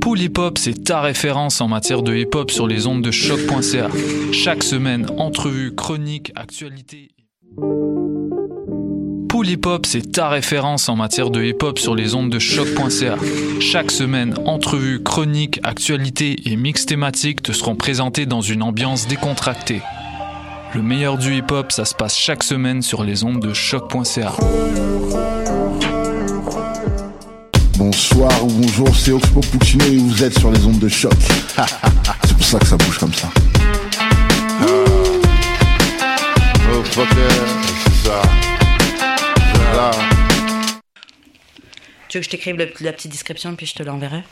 [0.00, 0.18] Pool
[0.56, 3.88] c'est ta référence en matière de hip hop sur les ondes de choc.ca.
[4.32, 7.08] Chaque semaine, entrevues, chroniques, actualités.
[9.28, 13.16] Pool Hip c'est ta référence en matière de hip hop sur les ondes de choc.ca.
[13.60, 19.82] Chaque semaine, entrevues, chroniques, actualités et mix thématiques te seront présentés dans une ambiance décontractée.
[20.74, 24.32] Le meilleur du hip hop, ça se passe chaque semaine sur les ondes de choc.ca.
[27.78, 31.12] Bonsoir ou bonjour, c'est Oxpo Puccino et vous êtes sur les ondes de choc.
[32.26, 33.30] c'est pour ça que ça bouge comme ça.
[34.60, 34.84] Oh,
[36.92, 37.02] ça.
[42.08, 44.24] Tu veux que je t'écrive la petite description puis je te l'enverrai?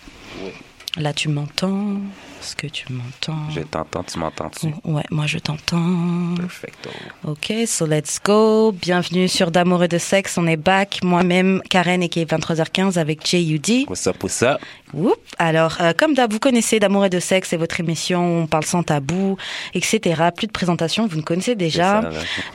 [0.42, 0.50] Oui.
[0.96, 2.00] Là, tu m'entends
[2.46, 3.50] Est-ce que tu m'entends?
[3.50, 4.68] Je t'entends, tu m'entends-tu?
[4.84, 6.36] Ouais, moi je t'entends.
[6.36, 6.90] Perfecto.
[7.24, 8.70] Ok, so let's go.
[8.70, 10.38] Bienvenue sur D'amour et de sexe.
[10.38, 11.00] On est back.
[11.02, 13.88] Moi-même, Karen, et qui est 23h15 avec JUD.
[13.88, 14.60] What's up, what's up?
[14.94, 15.18] Whoop.
[15.38, 18.42] Alors, euh, comme d'hab, vous connaissez D'amour et de sexe, c'est votre émission.
[18.42, 19.36] On parle sans tabou,
[19.74, 20.22] etc.
[20.34, 22.02] Plus de présentation, vous nous connaissez déjà.
[22.02, 22.10] Ça.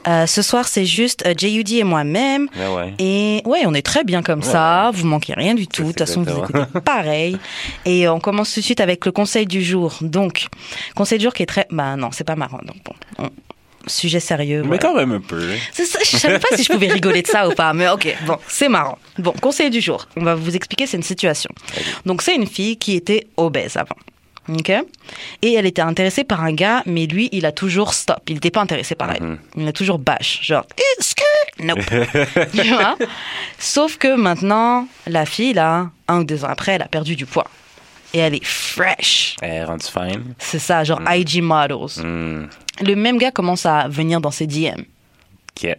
[0.07, 2.47] Euh, ce soir, c'est juste euh, JUD et moi-même.
[2.55, 2.93] Ouais.
[2.97, 4.91] Et ouais, on est très bien comme ça.
[4.93, 5.83] Vous manquez rien du tout.
[5.83, 7.37] De toute façon, vous écoutez pareil.
[7.83, 9.80] Et on commence tout de suite avec le conseil du jour.
[10.01, 10.47] Donc,
[10.95, 11.67] conseil du jour qui est très.
[11.71, 12.59] Bah non, c'est pas marrant.
[12.65, 13.29] Donc bon, on-
[13.87, 14.61] sujet sérieux.
[14.61, 14.81] Mais voilà.
[14.83, 15.41] quand même un peu.
[15.41, 15.57] hein.
[15.73, 18.37] Ça, je savais pas si je pouvais rigoler de ça ou pas, mais ok, bon,
[18.47, 18.99] c'est marrant.
[19.17, 21.49] Bon, conseil du jour, on va vous expliquer, c'est une situation.
[22.05, 23.95] Donc, c'est une fille qui était obèse avant.
[24.49, 24.71] Ok?
[25.41, 28.19] Et elle était intéressée par un gars, mais lui, il a toujours stop.
[28.27, 29.37] Il n'était pas intéressé par elle.
[29.55, 30.39] Il a toujours bâche.
[30.43, 31.63] Genre, est-ce que.
[31.63, 31.79] Nope.
[32.53, 32.97] tu vois?
[33.59, 37.25] Sauf que maintenant, la fille, là, un ou deux ans après, elle a perdu du
[37.25, 37.47] poids.
[38.13, 39.35] Et elle est fresh.
[39.41, 40.33] Elle est rendue fine.
[40.37, 42.03] C'est ça, genre IG models.
[42.03, 42.47] Hmm.
[42.81, 44.81] Le même gars commence à venir dans ses DM.
[45.55, 45.75] Ok.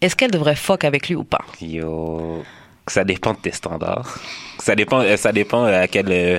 [0.00, 1.44] Est-ce qu'elle devrait fuck avec lui ou pas?
[1.60, 2.44] Yo.
[2.86, 4.18] Ça dépend de tes standards.
[4.58, 6.38] Ça dépend, euh, ça dépend à quelle euh,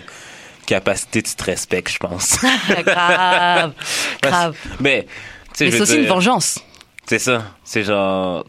[0.65, 2.38] capacité tu te respectes, je pense.
[2.85, 3.73] grave,
[4.21, 4.55] grave.
[4.79, 5.07] Mais,
[5.53, 6.59] c'est aussi une vengeance.
[7.07, 7.44] C'est ça.
[7.63, 8.45] C'est genre.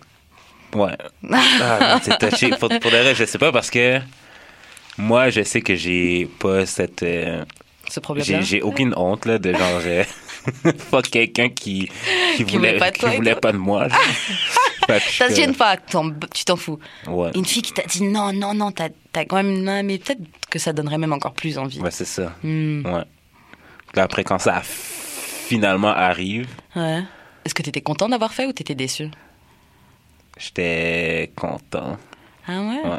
[0.75, 0.97] Ouais.
[1.61, 2.51] Ah, c'est touché.
[2.51, 4.01] Pour, pour de vrai, je sais pas parce que
[4.99, 7.03] moi, je sais que j'ai pas cette.
[7.03, 7.45] euh,
[7.89, 8.41] Ce problème-là?
[8.41, 9.81] j'ai, aucune honte, là, de genre.
[9.85, 10.05] euh,
[10.91, 11.91] fuck quelqu'un qui,
[12.37, 13.89] qui, Qui voulait pas de qui voulait pas de moi.
[14.89, 16.79] Ça se gêne pas, tu t'en fous.
[17.09, 17.33] Ouais.
[17.35, 18.89] Une fille qui t'a dit non, non, non, t'as
[19.25, 19.63] quand même.
[19.65, 21.81] non, mais peut-être que ça donnerait même encore plus envie.
[21.81, 22.33] Ouais, c'est ça.
[22.45, 23.03] Hmm, Ouais.
[23.97, 26.47] Après, quand ça finalement arrive,
[26.77, 27.03] ouais.
[27.45, 29.09] Est-ce que t'étais content d'avoir fait ou t'étais déçu?
[30.39, 31.97] J'étais content.
[32.47, 32.99] Ah ouais, Ouais.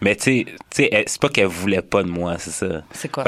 [0.00, 2.82] Mais tu sais, tu c'est pas qu'elle voulait pas de moi, c'est ça.
[2.92, 3.24] C'est quoi?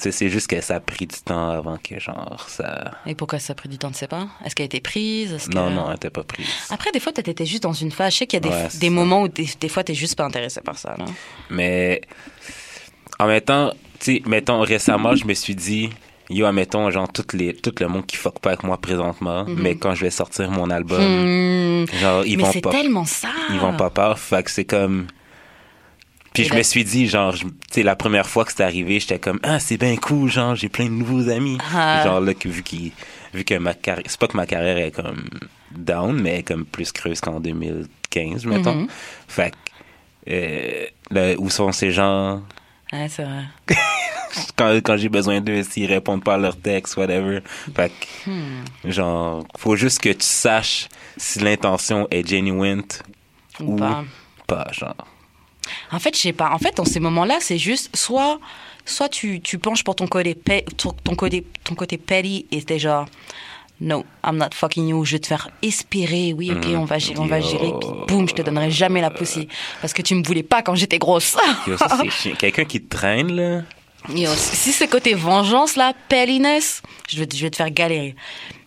[0.00, 2.92] Tu c'est juste que ça a pris du temps avant que, genre, ça...
[3.06, 5.32] Et pourquoi ça a pris du temps, tu sais pas Est-ce qu'elle était prise?
[5.32, 6.46] Est-ce que- Non, non, elle était pas prise.
[6.70, 8.12] Après, des fois, peut-être t'étais juste dans une phase.
[8.12, 9.94] Je sais qu'il y a des, Ouais, c'est des moments où des, des fois t'es
[9.94, 10.94] juste pas intéressé par ça.
[10.96, 11.06] Là.
[11.50, 12.02] Mais
[13.18, 15.90] en même temps, tu sais, mettons, récemment, je me suis dit,
[16.30, 19.74] yo, admettons, genre, tout, les, tout le monde qui fuck pas avec moi présentement, mais
[19.76, 22.70] quand je vais sortir mon album, Hmm, genre, ils mais vont c'est pas...
[22.70, 23.28] tellement ça.
[23.50, 25.08] Ils vont pas peur, fait que c'est comme...
[26.32, 29.18] Puis je me suis dit, genre, tu sais, la première fois que c'est arrivé, j'étais
[29.18, 31.58] comme, ah, c'est bien cool, genre, j'ai plein de nouveaux amis.
[31.74, 32.02] Ah.
[32.04, 32.92] Genre, là, vu, qu'il-
[33.34, 35.24] vu que ma carrière, c'est pas que ma carrière est comme
[35.72, 38.74] down, mais elle est comme plus creuse qu'en 2015, mettons.
[38.74, 38.88] Mhm.
[39.28, 42.42] Fait que, euh, là, où sont ces gens?
[42.92, 43.44] Ouais, c'est vrai.
[44.56, 47.40] quand, quand j'ai besoin d'eux, s'ils répondent pas à leurs textes, whatever.
[47.74, 48.62] Fait que, Hmm.
[48.90, 52.82] genre, faut juste que tu saches si l'intention est genuine
[53.60, 54.04] Ou ou pas.
[54.46, 54.94] pas, genre.
[55.92, 56.50] En fait, je sais pas.
[56.52, 58.38] En fait, dans ces moments-là, c'est juste soit,
[58.84, 60.36] soit tu, tu penches pour ton côté,
[60.76, 63.06] ton, ton côté, ton côté petty et t'es genre,
[63.80, 65.04] no, I'm not fucking you.
[65.04, 66.34] Je vais te faire espérer.
[66.36, 67.72] Oui, ok, on va gérer, on va gérer.
[67.80, 69.48] Puis boum, je te donnerai jamais la pussy
[69.80, 71.36] parce que tu me voulais pas quand j'étais grosse.
[72.38, 73.62] Quelqu'un qui traîne, là?
[74.14, 78.14] Yo, si c'est côté vengeance là, pettiness, je vais, je vais te faire galérer.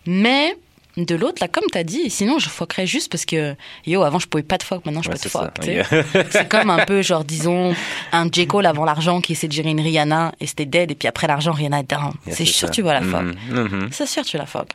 [0.06, 0.56] Mais
[0.96, 3.56] de l'autre là, comme t'as dit, sinon je fuckerais juste parce que
[3.86, 6.24] yo, avant je pouvais pas te fuck, maintenant je Ouais, peux te sais.
[6.30, 7.74] C'est comme un peu, genre, disons,
[8.12, 8.46] un J.
[8.46, 11.26] Cole avant l'argent qui essaie de gérer une Rihanna et c'était dead, et puis après
[11.26, 12.12] l'argent, Rihanna est down.
[12.26, 12.72] Yeah, c'est sûr ça.
[12.74, 13.22] tu vas la fuck.
[13.22, 13.88] Mhm, mhm.
[13.90, 14.68] C'est sûr tu la fuck.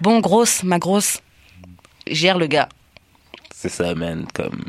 [0.00, 1.20] Bon, grosse, ma grosse,
[2.06, 2.68] gère le gars.
[3.54, 4.24] C'est ça, man.
[4.32, 4.64] Comme.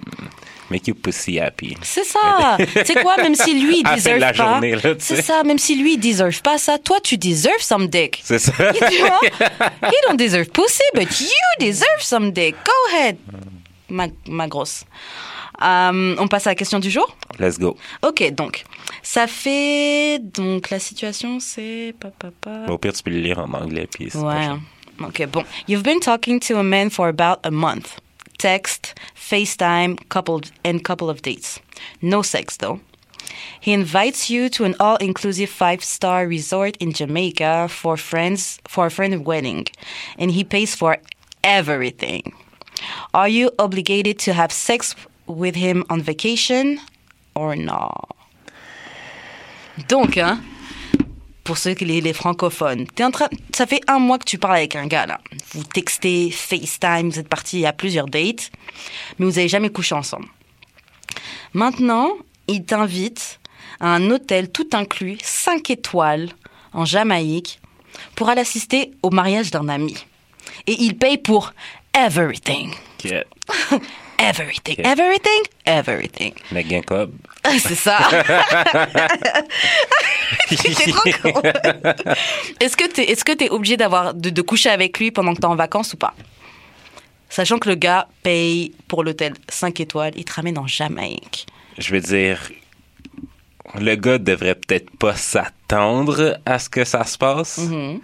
[0.69, 1.75] Make you pussy happy.
[1.81, 2.57] C'est ça.
[2.85, 4.95] sais quoi, même si lui, il À la deserve pas?
[4.99, 8.21] C'est ça, même si lui, il deserve pas ça, toi, tu deserves some dick.
[8.23, 8.51] C'est ça.
[8.73, 9.19] tu vois?
[9.83, 11.27] He don't deserve pussy, but you
[11.59, 12.55] deserve some dick.
[12.63, 13.17] Go ahead,
[13.89, 14.85] ma, ma grosse.
[15.61, 17.15] Euh, on passe à la question du jour?
[17.37, 17.75] Let's go.
[18.01, 18.63] Ok, donc,
[19.03, 20.19] ça fait...
[20.19, 21.93] Donc, la situation, c'est...
[22.67, 24.47] Au pire, tu peux le lire en anglais, puis c'est pas Ouais.
[25.01, 25.43] Ok, bon.
[25.67, 27.97] You've been talking to a man for about a month.
[28.39, 31.59] Text, FaceTime, couple, and couple of dates.
[32.01, 32.79] No sex, though.
[33.59, 39.25] He invites you to an all-inclusive five-star resort in Jamaica for friends for a friend
[39.25, 39.67] wedding,
[40.17, 40.97] and he pays for
[41.43, 42.33] everything.
[43.13, 44.95] Are you obligated to have sex
[45.27, 46.79] with him on vacation
[47.35, 48.15] or not?
[49.87, 50.41] Donc, hein,
[51.49, 54.37] pour ceux qui les, les francophones, t'es en train, ça fait un mois que tu
[54.37, 55.19] parles avec un gars là.
[55.53, 58.51] Vous textez, FaceTime, vous êtes partis à plusieurs dates,
[59.17, 60.27] mais vous n'avez jamais couché ensemble.
[61.55, 62.11] Maintenant,
[62.47, 63.39] il t'invite
[63.79, 66.29] à un hôtel tout inclus, 5 étoiles,
[66.71, 67.59] en Jamaïque,
[68.13, 69.95] pour aller assister au mariage d'un ami.
[70.67, 71.53] Et il paye pour
[71.95, 72.75] everything.
[73.03, 73.11] Ok.
[74.19, 74.75] Everything.
[74.85, 75.41] Everything.
[75.65, 76.33] Everything.
[76.51, 77.11] Mais gain cob.
[77.43, 77.97] Ah, C'est ça.
[80.49, 81.41] T'es trop con.
[82.59, 85.39] Est-ce que t'es est-ce que t'es obligé d'avoir de, de coucher avec lui pendant que
[85.39, 86.13] t'es en vacances ou pas?
[87.29, 91.45] Sachant que le gars paye pour l'hôtel 5 étoiles, il te ramène en Jamaïque.
[91.77, 92.51] Je veux dire,
[93.79, 98.01] le gars devrait peut-être pas s'attendre à ce que ça se passe, Mhm.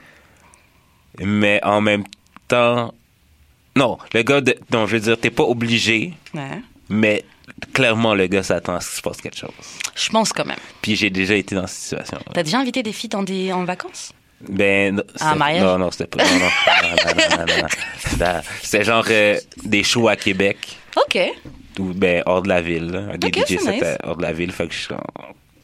[1.21, 2.03] mais en même
[2.47, 2.93] temps,
[3.75, 4.55] non, le gars, de...
[4.71, 6.61] non, je veux dire, t'es pas obligé, Ouais.
[6.89, 7.23] mais
[7.73, 9.51] clairement le gars s'attend à ce qu'il se passe quelque chose.
[9.95, 10.57] Je pense quand même.
[10.81, 12.19] Puis j'ai déjà été dans cette situation.
[12.33, 14.11] T'as déjà invité des filles dans des, en vacances?
[14.49, 15.63] Ben, non, Ah, un mariage?
[15.63, 16.23] Non, non, c'était pas.
[16.23, 17.67] Non, non.
[18.61, 20.57] C'était- genre euh, des shows à Québec,
[20.97, 21.17] Ok.
[21.79, 22.87] ou ben hors de la ville.
[22.91, 23.17] là.
[23.17, 23.97] Des DJ c'était nice.
[24.03, 24.87] hors de la ville, fait que je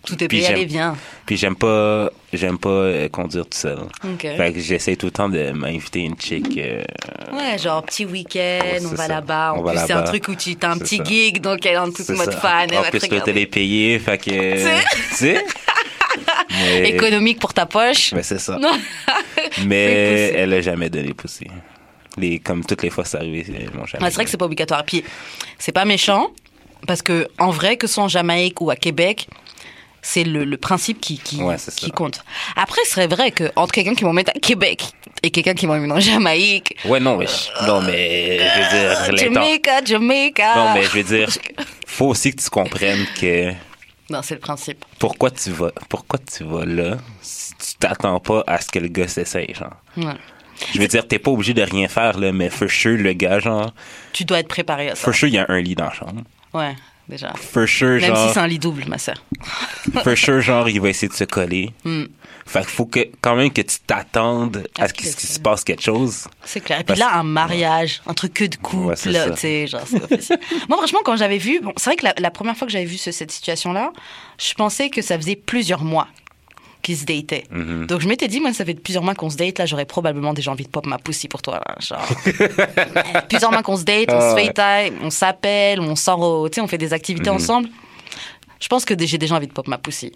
[0.06, 0.96] Tout est payé, allez, viens.
[1.28, 3.78] Puis j'aime pas, j'aime pas euh, conduire tout seul.
[4.04, 4.22] Ok.
[4.22, 6.58] Fait que j'essaie tout le temps de m'inviter une chick.
[6.58, 6.84] euh,
[7.32, 9.54] Ouais, genre petit week-end, on va là-bas.
[9.56, 11.04] En plus, c'est un truc où tu as un petit ça.
[11.04, 12.38] gig, donc elle est en toute mode ça.
[12.40, 12.70] fan.
[12.76, 13.42] En plus, te l'hôtel regarder.
[13.42, 14.32] est payé, fait que.
[15.10, 15.46] Tu sais?
[16.50, 18.14] Mais- Économique pour ta poche.
[18.14, 18.58] Ben, c'est ça.
[19.66, 21.48] Mais elle a jamais donné poussé.
[22.18, 24.10] Les, comme toutes les fois c'est arrivé, jamais.
[24.10, 24.84] C'est vrai que c'est pas obligatoire.
[24.84, 25.04] Puis,
[25.58, 26.32] c'est pas méchant,
[26.88, 29.28] parce que en vrai, que ce soit en Jamaïque ou à Québec,
[30.02, 32.24] c'est le, le principe qui, qui, Ouais, qui compte.
[32.56, 34.86] Après, ce serait vrai que entre quelqu'un qui m'emmène à Québec
[35.24, 39.12] et quelqu'un qui m'emmène en Jamaïque, Ouais, non, mais, je- non, mais je veux dire,
[39.14, 40.56] l'inten- Jamaica, Jamaica.
[40.56, 41.30] Non, mais je veux dire,
[41.88, 43.52] faut aussi que tu comprennes que
[44.10, 44.84] Non, c'est le principe.
[45.00, 48.88] pourquoi tu vas, pourquoi tu vas là si tu t'attends pas à ce que le
[48.88, 49.76] gars s'essaye, genre?
[49.98, 50.16] Ouais.
[50.74, 53.40] Je veux dire, t'es pas obligé de rien faire, là, mais for sure, le gars,
[53.40, 53.72] genre,
[54.14, 55.02] Tu dois être préparé à ça.
[55.02, 56.22] for sure, il y a un lit dans la chambre.
[56.54, 56.76] Ouais,
[57.08, 57.34] déjà.
[57.34, 59.24] For sure, Même genre, si c'est un lit double, ma sœur.
[60.04, 61.72] for sure, genre, il va essayer de se coller.
[61.84, 62.06] Hmm.
[62.46, 65.84] Fait qu'il faut que, quand même que tu t'attendes à ce qu'il se passe quelque
[65.84, 66.28] chose.
[66.44, 66.80] C'est clair.
[66.80, 69.82] Et puis Parce- là, un mariage, un truc que de couple, Ouais, tu sais, genre,
[69.86, 70.40] c'est officiel.
[70.70, 72.86] Moi, franchement, quand j'avais vu, bon, c'est vrai que la, la première fois que j'avais
[72.86, 73.92] vu ce- cette situation-là,
[74.40, 76.08] je pensais que ça faisait plusieurs mois
[76.82, 77.44] qu'ils se dataient.
[77.52, 77.86] Mhm.
[77.88, 80.34] Donc je m'étais dit, moi, ça fait plusieurs mois qu'on se date, là, j'aurais probablement
[80.34, 82.06] déjà envie de pop ma pussy pour toi, là, genre.
[83.30, 84.36] plusieurs mois qu'on se date, on Ah se.
[84.36, 87.36] FaceTime, on s'appelle, on sort, au- tu sais, on fait des activités Mhm.
[87.38, 87.70] ensemble.
[88.60, 90.12] Je pense que j'ai déjà envie de pop ma pussy.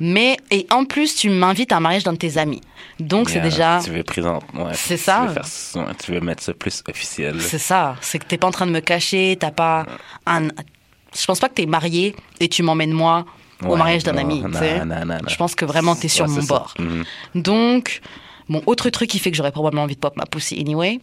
[0.00, 2.60] Mais, et en plus, tu m'invites à un mariage d'un de tes amis.
[3.00, 3.80] Donc c'est déjà...
[3.82, 4.44] Tu veux présenter.
[4.54, 5.22] Ouais, C'est ça.
[5.26, 7.40] veux faire- ouais, tu veux mettre ça plus officiel.
[7.40, 9.86] C'est ça, c'est que t'es pas en train de me cacher, t'as pas
[10.26, 10.48] un.
[11.18, 13.24] Je pense pas que t'es marié et tu m'emmènes moi
[13.64, 14.42] au mariage d'un ami.
[15.28, 16.74] Je pense que vraiment t'es sur Ouais, mon c'est bord.
[16.78, 17.04] Mhm.
[17.34, 18.00] Donc,
[18.48, 21.00] bon, autre truc qui fait que j'aurais probablement envie de pop ma pussy anyway.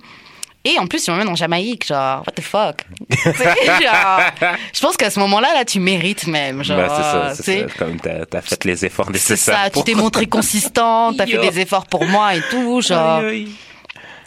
[0.66, 2.86] Et en plus, tu m'emmènes en Jamaïque, genre, what the fuck?
[3.82, 4.22] Genre,
[4.74, 6.64] je pense qu'à ce moment-là, là, tu mérites même.
[6.64, 7.78] Genre, Ben, c'est ça, c'est.
[7.78, 9.60] Comme t'as as fait les efforts C'est nécessaires.
[9.66, 13.18] ça, tu t'es montré consistant, t'as fait des efforts pour moi et tout, genre.
[13.20, 13.48] Aïe, aïe.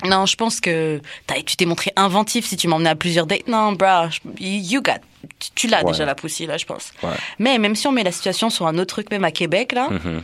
[0.05, 1.01] Non, je pense que
[1.47, 3.49] tu t'es montré inventif si tu m'emmenais à plusieurs dates.
[3.49, 4.93] Non, bro, you got.
[5.39, 5.93] Tu, tu l'as Ouais.
[5.93, 6.93] déjà la poussie, là, je pense.
[7.03, 7.11] Ouais.
[7.39, 9.89] Mais même si on met la situation sur un autre truc, même à Québec, là,
[9.91, 10.23] Mhm.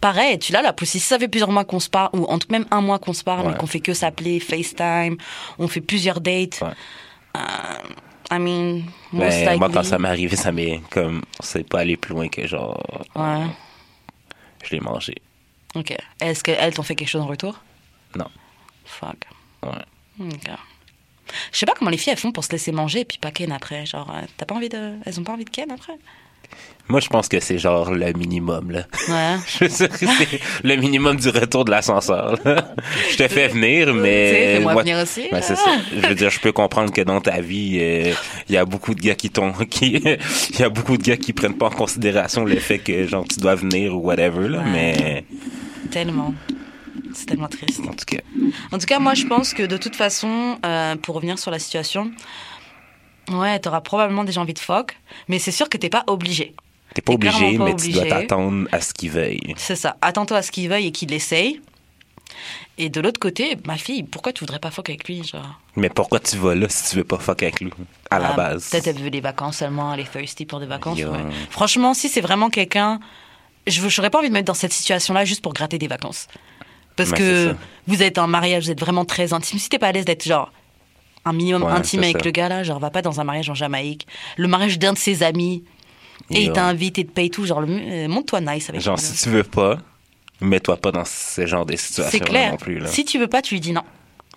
[0.00, 0.98] pareil, tu l'as la poussie.
[0.98, 3.12] Si ça fait plusieurs mois qu'on se parle, ou en tout même un mois qu'on
[3.12, 3.52] se parle, Ouais.
[3.52, 5.16] mais qu'on fait que s'appeler, FaceTime,
[5.58, 6.60] on fait plusieurs dates.
[7.36, 7.38] Euh,
[8.32, 11.22] I mean, most Ben, moi, quand ça m'est arrivé, ça m'est comme.
[11.40, 12.80] C'est pas aller plus loin que genre.
[13.14, 13.46] Ouais,
[14.64, 15.14] Je l'ai mangé.
[15.74, 15.96] ok.
[16.20, 17.60] Est-ce qu'elles t'ont fait quelque chose en retour?
[18.98, 19.16] Fuck.
[19.62, 20.26] Ouais.
[20.26, 20.50] Ok.
[21.52, 23.30] Je sais pas comment les filles elles font pour se laisser manger et puis pas
[23.30, 23.86] ken après.
[23.86, 24.94] Genre, euh, t'as pas envie de.
[25.06, 25.94] Elles ont pas envie de ken après?
[26.88, 28.82] Moi, je pense que c'est genre le minimum, là.
[29.08, 29.36] Ouais.
[29.46, 32.36] Je veux dire, c'est le minimum du retour de l'ascenseur.
[32.44, 34.32] Je te fais venir, sais, mais.
[34.56, 35.28] fais-moi moi- venir aussi.
[35.30, 35.70] Ben, c'est ça.
[35.94, 38.12] Je veux dire, je peux comprendre que dans ta vie, euh,
[38.48, 40.02] il y a beaucoup de gars qui t'ont, qui,
[40.50, 43.24] il y a beaucoup de gars qui prennent pas en considération le fait que, genre,
[43.32, 44.64] tu dois venir ou whatever, là, Ouais.
[44.72, 45.24] mais,
[45.92, 46.34] Tellement.
[47.14, 47.80] C'est tellement triste.
[47.80, 48.18] en tout cas.
[48.72, 51.58] En tout cas, moi, je pense que de toute façon, euh, pour revenir sur la
[51.58, 52.10] situation,
[53.30, 54.96] ouais, t'auras probablement déjà envie de fuck,
[55.28, 56.54] mais c'est sûr que t'es pas obligé.
[56.94, 59.54] T'es pas obligé, pas mais tu dois t'attendre à ce qu'ils veuillent.
[59.56, 59.96] C'est ça.
[60.02, 61.60] Attends-toi à ce qu'il veuille et qu'il essaye.
[62.78, 65.60] Et de l'autre côté, ma fille, pourquoi tu voudrais pas fuck avec lui genre?
[65.76, 67.70] Mais pourquoi tu vas là si tu veux pas fuck avec lui
[68.10, 68.70] à la Ah, base?
[68.70, 70.98] Peut-être elle veut des vacances seulement, elle est thirsty pour des vacances.
[70.98, 71.18] Ouais.
[71.50, 72.98] Franchement, si c'est vraiment quelqu'un,
[73.66, 76.26] je n'aurais pas envie de me mettre dans cette situation-là juste pour gratter des vacances.
[76.96, 77.54] Parce que
[77.86, 79.58] vous êtes en mariage, vous êtes vraiment très intime.
[79.58, 80.52] Si t'es pas à l'aise d'être genre
[81.24, 82.24] un minimum Ouais, intime avec ça.
[82.24, 84.06] le gars là, genre va pas dans un mariage en Jamaïque,
[84.36, 85.64] le mariage d'un de ses amis,
[86.30, 89.30] et il t'invite et te paye tout, genre euh, montre-toi nice avec Genre, si tu
[89.30, 89.78] veux pas,
[90.40, 92.52] mets-toi pas dans ce genre de situation C'est clair.
[92.52, 92.78] non plus.
[92.78, 92.86] Là.
[92.86, 93.82] Si tu veux pas, tu lui dis non.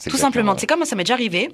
[0.09, 0.55] Tout simplement.
[0.57, 1.49] C'est comme ça m'est déjà arrivé.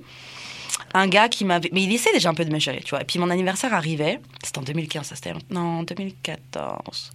[0.94, 1.70] Un gars qui m'avait.
[1.74, 3.01] Mais il essaie déjà un peu de me gérer, tu vois.
[3.01, 4.20] Et puis mon anniversaire arrivait.
[4.44, 5.34] C'était en 2015, ça c'était.
[5.51, 7.12] Non, 2014.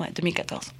[0.00, 0.72] Ouais, 2014.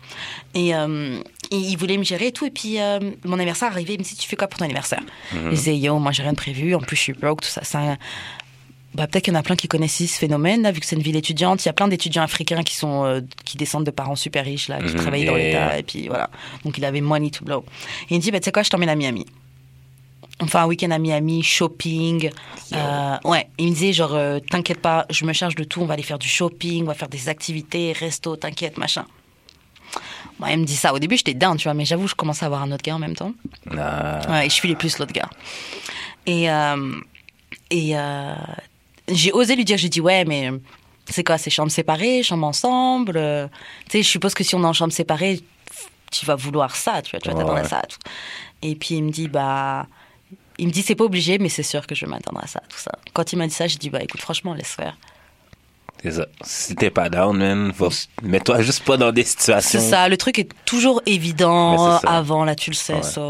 [0.54, 1.20] Et euh,
[1.52, 2.46] il il voulait me gérer et tout.
[2.46, 3.94] Et puis euh, mon anniversaire arrivait.
[3.94, 5.00] Il me dit Tu fais quoi pour ton anniversaire?
[5.32, 5.50] Mhm.
[5.50, 6.74] Je disais Yo, moi j'ai rien de prévu.
[6.74, 7.62] En plus, je suis broke, tout ça.
[7.64, 7.96] ça
[8.92, 10.96] bah, peut-être qu'il y en a plein qui connaissent ce phénomène, là, vu que c'est
[10.96, 11.64] une ville étudiante.
[11.64, 14.66] Il y a plein d'étudiants africains qui sont euh, qui descendent de parents super riches,
[14.66, 15.78] là, qui Mhm, travaillent dans l'État.
[15.78, 16.28] Et puis voilà.
[16.64, 17.64] Donc il avait money to blow.
[18.10, 19.26] Et il me dit, bah, tu sais quoi, je t'emmène à Miami.
[20.42, 22.30] Enfin, un week-end à Miami, shopping.
[22.72, 25.86] Euh, ouais, il me disait, genre, euh, t'inquiète pas, je me charge de tout, on
[25.86, 29.04] va aller faire du shopping, on va faire des activités, resto, t'inquiète, machin.
[30.38, 30.94] Moi, il me dit ça.
[30.94, 32.94] Au début, j'étais down, tu vois, mais j'avoue, je commençais à avoir un autre gars
[32.94, 33.32] en même temps.
[33.76, 35.28] Ah, Ouais, et je filais plus l'autre gars.
[36.26, 36.94] Et, euh,
[37.70, 37.94] et
[39.08, 40.50] j'ai osé lui dire, j'ai dit, ouais, mais
[41.08, 43.14] c'est quoi, c'est chambre séparée, chambre ensemble
[43.88, 45.40] Tu sais, je suppose que si on est en chambre séparée,
[46.10, 47.68] tu vas vouloir ça, tu vois, tu vas Ouais, t'attendre à ouais.
[47.68, 47.82] ça.
[47.88, 47.98] tout.
[48.62, 49.86] Et puis il me dit, bah.
[50.60, 52.60] Il me dit, c'est pas obligé, mais c'est sûr que je vais m'attendre à ça,
[52.68, 52.92] tout ça.
[53.12, 54.96] Quand il m'a dit ça, j'ai dit, bah écoute, franchement, laisse faire.
[56.02, 56.26] c'est ça.
[56.42, 57.72] Si t'es pas down, man,
[58.22, 59.80] mets-toi juste pas dans des situations.
[59.80, 63.02] C'est ça, le truc est toujours évident avant, là, tu le sais, Ouais.
[63.02, 63.20] ça.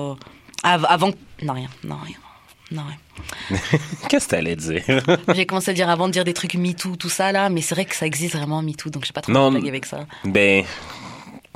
[0.63, 1.11] Av- avant.
[1.43, 2.17] Non, rien, non, rien.
[2.73, 3.59] Non, rien.
[4.09, 4.83] Qu'est-ce que t'allais dire?
[5.35, 7.75] J'ai commencé à dire avant de dire des trucs MeToo, tout ça là, mais c'est
[7.75, 10.07] vrai que ça existe vraiment MeToo, donc j'ai pas trop Non, de avec ça.
[10.25, 10.65] Ben.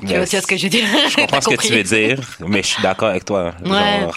[0.01, 0.85] Tu vois, ce que je veux dire?
[1.09, 3.55] Je comprends ce que tu veux dire, mais je suis d'accord avec toi.
[3.65, 4.01] Ouais.
[4.01, 4.17] Genre,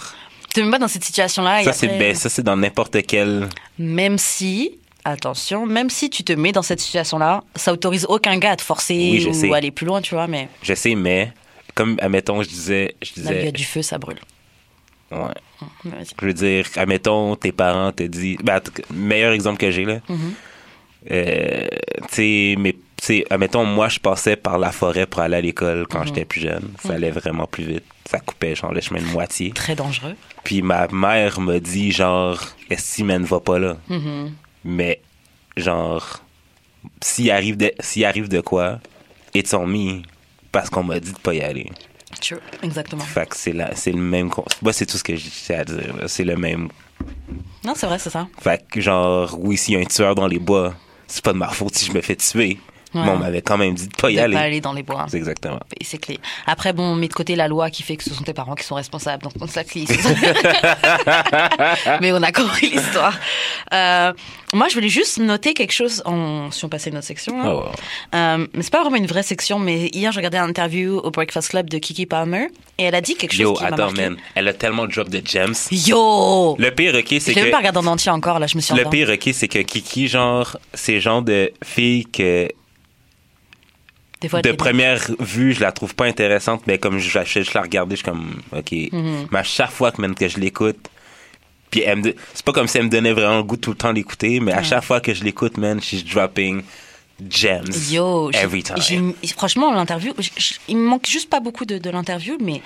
[0.60, 1.64] te mets pas dans cette situation-là.
[1.64, 3.48] ça, c'est après- ben, ça, c'est dans n'importe quel.
[3.80, 8.52] Même si, attention, même si tu te mets dans cette situation-là, ça autorise aucun gars
[8.52, 9.54] à te forcer Oui, je ou sais.
[9.54, 11.32] aller plus loin, tu vois, mais Je sais, mais
[11.76, 12.96] comme, admettons, je disais.
[13.02, 14.18] Je là, il y disais a du feu, ça brûle.
[15.12, 15.18] ouais.
[15.86, 16.06] Vas-y.
[16.22, 18.38] Je veux dire, admettons, tes parents te disent.
[18.44, 18.60] Ben,
[18.94, 20.00] meilleur exemple que j'ai, là.
[20.10, 20.34] Mhm.
[21.12, 21.68] Euh,
[22.10, 25.42] tu sais, mais, tu sais, admettons, moi, je passais par la forêt pour aller à
[25.42, 25.86] l'école Mhm.
[25.88, 26.72] quand j'étais plus jeune.
[26.84, 27.84] Ça allait vraiment plus vite.
[28.10, 29.52] Ça coupait, genre, le chemin de moitié.
[29.52, 30.16] Très dangereux.
[30.44, 32.40] Puis ma mère m'a dit, genre,
[32.70, 33.78] est-ce ne va pas là?
[33.90, 34.34] Mhm.
[34.64, 35.02] Mais,
[35.56, 36.22] genre,
[37.02, 38.80] s'il arrive, de, s'il arrive de quoi,
[39.34, 40.02] it's on me.
[40.52, 41.70] Parce qu'on m'a dit de pas y aller.
[42.22, 42.38] True.
[42.64, 43.04] Exactement.
[43.04, 44.32] Fait que c'est, la, c'est le même.
[44.62, 45.96] Moi, c'est tout ce que j'ai à dire.
[45.98, 46.08] là.
[46.08, 46.70] C'est le même.
[47.64, 48.28] Non, c'est vrai, c'est ça.
[48.42, 50.74] Fait que, genre, oui, s'il y a un tueur dans les bois,
[51.06, 52.58] c'est pas de ma faute si je me fais tuer.
[52.98, 53.06] Ouais.
[53.06, 54.36] Mais on m'avait quand même dit de pas y de aller.
[54.36, 55.06] pas aller dans les bois.
[55.10, 55.60] C'est exactement.
[55.80, 56.20] Et C'est clé.
[56.46, 58.56] Après, bon, on met de côté la loi qui fait que ce sont tes parents
[58.56, 59.86] qui sont responsables, donc on clé.
[62.02, 63.18] Mais on a compris l'histoire.
[63.74, 64.14] Euh,
[64.54, 67.42] moi, je voulais juste noter quelque chose, en, si on passait une autre section.
[67.42, 67.66] ouais.
[68.16, 71.12] Euh, mais c'est pas vraiment une vraie section, mais hier, j'ai regardé un interview au
[71.12, 74.02] Breakfast Club de Kiki Palmer et elle a dit quelque chose Yo, qui m'a marqué.
[74.02, 74.18] man.
[74.36, 75.54] Elle a tellement drop de gems.
[75.72, 76.56] Yo!
[76.58, 77.52] Le pire, ok, Je c'est l'ai même que.
[77.52, 80.08] pas regardé en entier encore, là, je me suis Le pire, ok, c'est que Kiki,
[80.08, 82.48] genre, c'est genre de fille que
[84.30, 87.62] fois, de première vue, je la trouve pas intéressante, mais comme je, je, je la
[87.62, 88.72] regardais, je suis comme, OK.
[88.92, 89.28] Mhm.
[89.32, 90.78] Mais à chaque fois que, je l'écoute,
[91.70, 93.72] puis elle me do- c'est pas comme si elle me donnait vraiment le goût tout
[93.72, 96.64] le temps d'écouter, mais à chaque fois que je l'écoute, man, she's dropping
[97.30, 97.92] gems.
[97.92, 99.14] Yo, every time.
[99.36, 100.14] franchement, l'interview,
[100.68, 102.62] il me manque juste pas beaucoup de, de l'interview, mais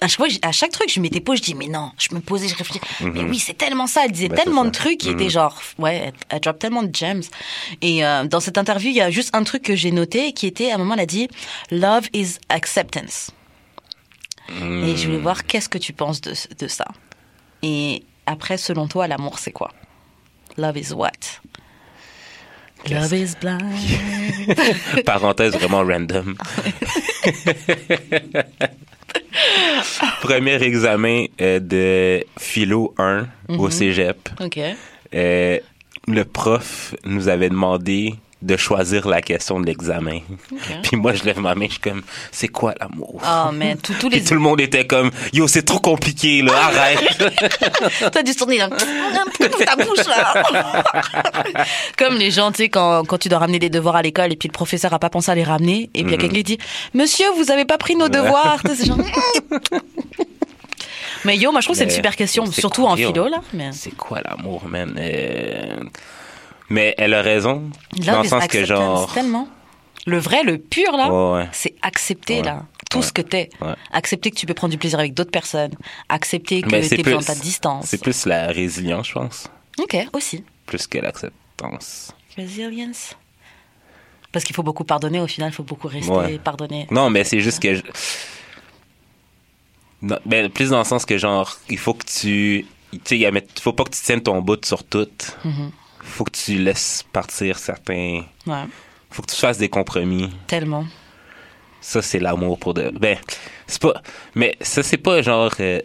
[0.00, 2.14] à chaque, fois, j- à chaque truc, je mettais pause, je dis, mais non, je
[2.14, 4.34] me posais, je réfléchissais, mais oui, c'est tellement ça, elle disait Mhm.
[4.34, 5.14] Ben, tellement de trucs qui Mhm.
[5.14, 7.22] étaient genre, ouais, elle, elle drop tellement de gems.
[7.82, 10.46] Et euh, dans cette interview, il y a juste un truc que j'ai noté qui
[10.46, 11.28] était, à un moment, elle a dit,
[11.70, 13.30] Love is acceptance.
[14.48, 16.84] Et je voulais voir qu'est-ce que tu penses de, de ça?
[17.62, 19.72] Et après, selon toi, l'amour, c'est quoi?
[20.56, 21.10] Love is what?
[22.88, 23.76] Love is blind.
[25.04, 26.36] Parenthèse vraiment random.
[30.20, 33.60] Premier examen euh, de philo 1 Mhm.
[33.60, 34.28] au cégep.
[34.40, 34.58] Ok.
[35.14, 35.58] Euh,
[36.08, 38.14] le prof nous avait demandé
[38.46, 40.20] de choisir la question de l'examen.
[40.82, 43.20] Puis moi, je lève ma main, je suis comme, c'est quoi l'amour?
[43.24, 44.24] Oh, mais tous tous Puis les.
[44.24, 47.34] tout le monde était comme, yo, c'est trop compliqué, là, arrête.
[48.12, 48.68] T'as dû tourner là.
[48.68, 50.84] Ouvre ta bouche là.
[51.98, 54.36] Comme les gens, tu sais, quand, quand tu dois ramener des devoirs à l'école et
[54.36, 56.36] puis le professeur a pas pensé à les ramener et puis il y a quelqu'un
[56.36, 56.58] qui dit
[56.94, 58.60] Monsieur, vous avez pas pris nos devoirs.
[58.74, 58.98] C'est genre.
[61.24, 63.40] Mais yo, moi je trouve que c'est une super question, surtout quoi, en philo là.
[63.52, 63.70] Mais...
[63.72, 64.94] c'est quoi l'amour, man?
[64.98, 65.82] Euh,
[66.68, 69.48] Mais elle a raison, dans Love le is sens que genre, Tellement.
[70.06, 71.48] Le vrai, le pur, là, ouais.
[71.52, 72.42] c'est accepter, Ouais.
[72.44, 73.04] là, tout Ouais.
[73.04, 73.50] ce que t'es.
[73.92, 75.72] Accepter que tu peux prendre du plaisir avec d'autres personnes.
[76.08, 77.86] Accepter que Mais t'es plus dans ta distance.
[77.86, 79.48] C'est plus la résilience, je pense,
[79.80, 80.44] Ok, aussi.
[80.64, 82.12] plus que l'acceptance.
[82.36, 83.14] Resilience.
[84.32, 86.86] Parce qu'il faut beaucoup pardonner, au final, il faut beaucoup rester pardonner.
[86.90, 87.74] Non, mais c'est juste que.
[87.74, 87.82] je-
[90.02, 92.66] Non, ben, plus dans le sens que, genre, il faut que tu.
[92.92, 95.08] Tu sais, il faut pas que tu tiennes ton bout sur tout.
[95.44, 95.70] Mhm.
[96.06, 98.24] Faut que tu laisses partir certains.
[98.46, 98.64] Ouais,
[99.10, 100.30] faut que tu fasses des compromis.
[100.46, 100.84] tellement.
[101.80, 102.90] Ça, c'est l'amour pour de.
[102.90, 103.16] Ben,
[103.66, 103.94] c'est pas.
[104.34, 105.52] Mais ça, c'est pas genre.
[105.60, 105.80] euh,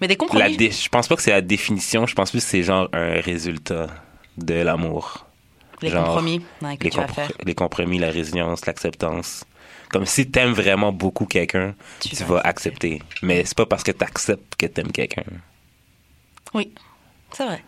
[0.00, 0.56] Mais des la compromis.
[0.56, 2.06] dé- Je pense pas que c'est la définition.
[2.06, 3.86] Je pense plus que c'est genre un résultat
[4.36, 5.26] de l'amour.
[5.80, 7.32] Les genre, compromis ouais, que Les, tu vas compr- faire.
[7.44, 9.44] les compromis, la résilience, l'acceptance.
[9.90, 13.02] Comme si t'aimes vraiment beaucoup quelqu'un, Tu tu, vas vas accepter.
[13.20, 15.24] Mais c'est pas parce que t'acceptes que t'aimes quelqu'un.
[16.54, 16.72] Oui,
[17.32, 17.62] c'est vrai.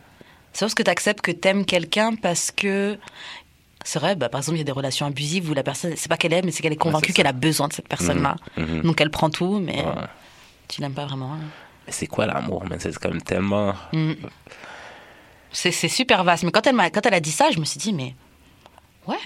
[0.55, 2.97] C'est parce que tu acceptes que t'aimes quelqu'un parce que.
[3.85, 6.09] C'est vrai, bah, par exemple, il y a des relations abusives où la personne, c'est
[6.09, 8.37] pas qu'elle aime, mais c'est qu'elle est convaincue qu'elle a besoin de cette personne-là.
[8.57, 8.81] Mhm.
[8.81, 9.93] Donc elle prend tout, mais Ouais.
[10.69, 11.35] tu l'aimes pas vraiment.
[11.35, 11.41] hein.
[11.87, 12.65] Mais c'est quoi l'amour?
[12.79, 13.75] C'est comme tellement.
[15.53, 16.45] C'est c'est super vaste.
[16.45, 18.15] Mais quand elle, m'a- quand elle a dit ça, je me suis dit, mais.
[19.07, 19.19] Ouais.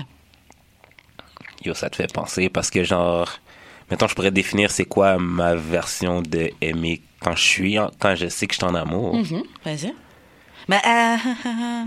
[1.65, 3.29] Yo, ça te fait penser parce que, genre.
[3.91, 8.15] Mettons, je pourrais définir c'est quoi ma version de aimer quand je suis, en- quand
[8.17, 9.15] je sais que je suis en amour.
[9.15, 9.95] Mhm, Vas-y.
[10.69, 11.17] Bah, euh,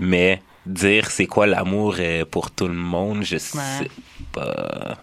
[0.00, 3.88] Mais dire c'est quoi l'amour euh, pour tout le monde, je sais Ouais.
[4.32, 4.96] pas.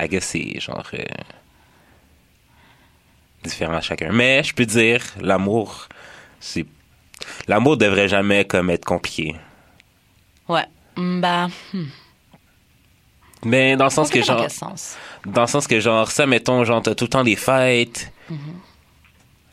[0.00, 1.02] I guess c'est genre euh,
[3.42, 4.10] différent à chacun.
[4.12, 5.88] Mais je peux dire l'amour,
[6.40, 6.66] c'est
[7.46, 9.36] l'amour devrait jamais comme être compliqué.
[10.48, 10.64] ouais.
[10.96, 11.84] Mm, Bah, hmm.
[13.44, 16.82] Mais dans le sens que genre, sens dans le sens que genre ça mettons genre
[16.82, 18.12] t'as tout le temps des fêtes.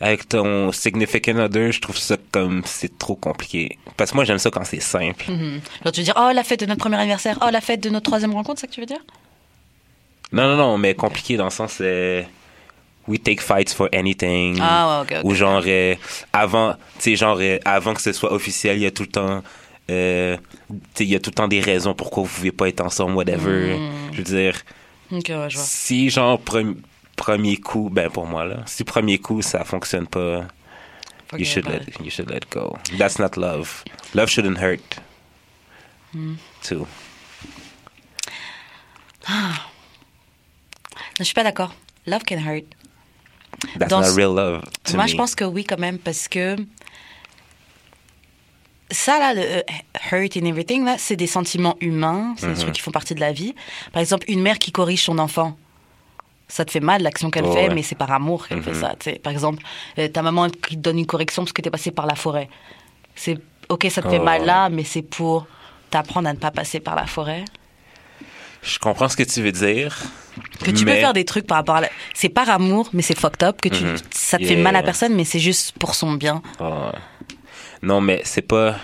[0.01, 3.77] Avec ton significant other, je trouve ça comme c'est trop compliqué.
[3.95, 5.23] Parce que moi j'aime ça quand c'est simple.
[5.31, 5.61] Mhm.
[5.83, 7.89] Genre, tu veux dire, oh, la fête de notre premier anniversaire, oh, la fête de
[7.89, 8.99] notre troisième rencontre, c'est ça que tu veux dire?
[10.31, 11.77] Non, non, non, mais compliqué dans le sens.
[11.81, 12.23] euh,
[13.07, 14.57] we take fights for anything.
[14.61, 15.31] Ah, ouais, ok, ok.
[15.31, 15.95] Ou genre, euh,
[16.33, 19.09] avant, tu sais, genre, euh, avant que ce soit officiel, il y a tout le
[19.09, 19.43] temps.
[19.91, 20.35] euh,
[20.99, 23.77] il y a tout le temps des raisons pourquoi vous pouvez pas être ensemble, whatever.
[23.77, 23.91] Mm.
[24.11, 24.55] Je veux dire,
[25.11, 25.63] Ok, ouais, je vois.
[25.65, 26.39] si, genre,
[27.15, 30.45] premier coup, ben pour moi, là, si premier coup, ça fonctionne pas,
[31.27, 31.97] Forget you should, let, it.
[32.03, 32.77] you should let go.
[32.97, 33.83] That's not love.
[34.13, 34.99] Love shouldn't hurt.
[36.13, 36.35] Mm.
[36.61, 36.85] Too.
[39.29, 39.35] Non,
[41.19, 41.73] je suis pas d'accord.
[42.05, 42.65] Love can hurt.
[43.79, 44.61] That's Dans not real love.
[44.83, 45.09] to Moi, me.
[45.09, 46.55] je pense que oui, quand même, parce que
[48.91, 49.61] ça, là, le euh,
[50.11, 52.59] hurt and everything, là, c'est des sentiments humains, c'est des Mhm.
[52.59, 53.55] trucs qui font partie de la vie.
[53.93, 55.57] Par exemple, une mère qui corrige son enfant.
[56.47, 57.73] Ça te fait mal l'action qu'elle Oh, fait, ouais.
[57.73, 58.79] mais c'est par amour qu'elle fait Mhm.
[58.81, 58.95] ça.
[58.99, 59.19] tu sais.
[59.19, 59.63] Par exemple,
[59.97, 62.49] euh, ta maman qui te donne une correction parce que t'es passé par la forêt.
[63.15, 63.37] C'est
[63.69, 64.47] ok, ça te fait Oh, mal ouais.
[64.47, 65.47] là, mais c'est pour
[65.89, 67.45] t'apprendre à ne pas passer par la forêt.
[68.61, 69.95] Je comprends ce que tu veux dire.
[70.63, 71.89] Que tu mais- peux faire des trucs par rapport à la...
[72.13, 73.61] C'est par amour, mais c'est fucked up.
[73.61, 73.83] Que tu...
[73.83, 73.95] Mhm.
[74.11, 74.55] ça te Yeah.
[74.55, 76.41] fait mal à personne, mais c'est juste pour son bien.
[76.59, 76.91] Ah.
[77.81, 78.75] Non, mais c'est pas.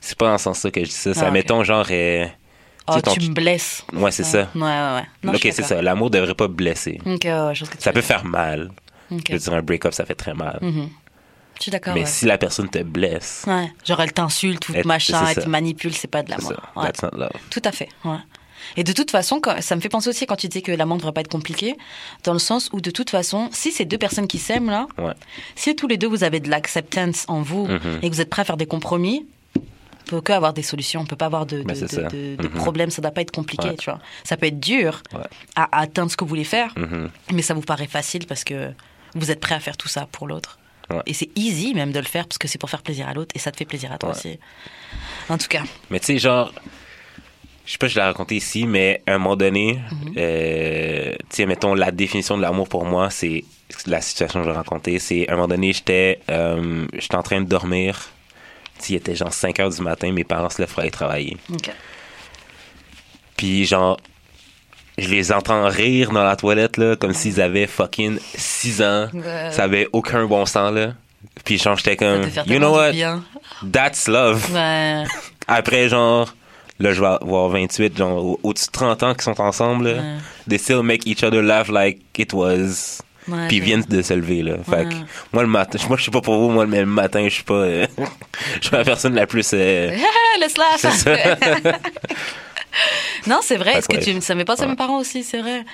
[0.00, 1.12] C'est pas dans ce sens-là que je dis ça.
[1.14, 1.32] Ça, Ah, ok.
[1.32, 1.86] mettons, genre.
[1.90, 2.26] euh,
[2.96, 3.84] Oh, tu me blesses.
[3.92, 4.48] Ouais, c'est ça.
[4.54, 5.02] Ouais, ouais, ouais.
[5.22, 5.80] Non, ok, c'est ça.
[5.82, 7.00] L'amour devrait pas blesser.
[7.06, 8.70] Ok, ouais, ce que tu Ça peut faire mal.
[9.10, 9.22] Ok.
[9.28, 10.58] Je veux dire, un break-up, ça fait très mal.
[10.62, 10.88] Mhm.
[11.56, 11.94] Je suis d'accord.
[11.94, 12.06] Mais ouais.
[12.06, 13.72] si la personne te blesse, Ouais.
[13.84, 16.52] Genre, elle t'insulte ou Elle- machin, elle te manipule, c'est pas de l'amour.
[16.76, 16.84] Ouais.
[16.84, 17.30] That's not love.
[17.50, 17.88] Tout à fait.
[18.04, 18.16] Ouais.
[18.76, 21.00] Et de toute façon, ça me fait penser aussi quand tu disais que l'amour ne
[21.00, 21.76] devrait pas être compliqué,
[22.24, 25.14] dans le sens où de toute façon, si c'est deux personnes qui s'aiment là, Ouais.
[25.56, 27.98] si tous les deux vous avez de l'acceptance en vous Mhm.
[28.02, 29.26] et que vous êtes prêts à faire des compromis,
[30.08, 32.02] peut que avoir des solutions, on peut pas avoir de, de, ça.
[32.08, 32.48] de- Mhm.
[32.50, 33.76] problèmes, ça doit pas être compliqué, Ouais.
[33.76, 34.00] tu vois.
[34.24, 35.20] Ça peut être dur Ouais.
[35.56, 37.10] à, à atteindre ce que vous voulez faire, Mhm.
[37.32, 38.72] mais ça vous paraît facile parce que
[39.14, 40.58] vous êtes prêt à faire tout ça pour l'autre.
[40.90, 41.02] Ouais.
[41.06, 43.32] Et c'est easy même de le faire parce que c'est pour faire plaisir à l'autre
[43.34, 44.38] et ça te fait plaisir à toi aussi.
[45.28, 46.52] En tout cas, Mais tu sais, genre,
[47.66, 50.14] je sais pas si je l'ai raconté ici, mais à un moment donné, Mhm.
[50.16, 53.44] euh, tu sais, mettons, la définition de l'amour pour moi, c'est
[53.86, 54.98] la situation que je vais raconter.
[54.98, 58.08] C'est à un moment donné, j'étais euh, j'étais en train de dormir.
[58.88, 61.36] Il était genre 5 heures du matin, mes parents se lèvent pour aller travailler.
[63.36, 63.98] Puis genre,
[64.96, 69.08] je les entends rire dans la toilette, là, comme s'ils avaient fucking 6 ans.
[69.14, 69.50] Ouais.
[69.52, 70.94] Ça avait aucun bon sens, là.
[71.44, 73.24] Puis genre, j'étais comme, you know what, bien.
[73.72, 74.44] that's love.
[74.52, 75.04] Ouais.
[75.46, 76.34] Après, genre,
[76.78, 79.94] là, je vais avoir 28, genre, au- au-dessus de 30 ans qui sont ensemble, là.
[80.00, 80.16] Ouais.
[80.48, 83.00] They still make each other laugh like it was.
[83.48, 84.56] Puis ils viennent de se lever, là.
[84.68, 84.94] Fait que,
[85.32, 87.42] moi, le matin, moi, je sais pas pour vous, moi, mais le matin, je suis
[87.44, 87.86] pas, euh,
[88.60, 89.90] je suis la personne la plus, euh,
[90.78, 91.16] c'est ça.
[93.26, 93.72] non, c'est vrai.
[93.78, 94.70] Est-ce que tu ça me passe à Ouais.
[94.70, 95.64] mes parents aussi, c'est vrai.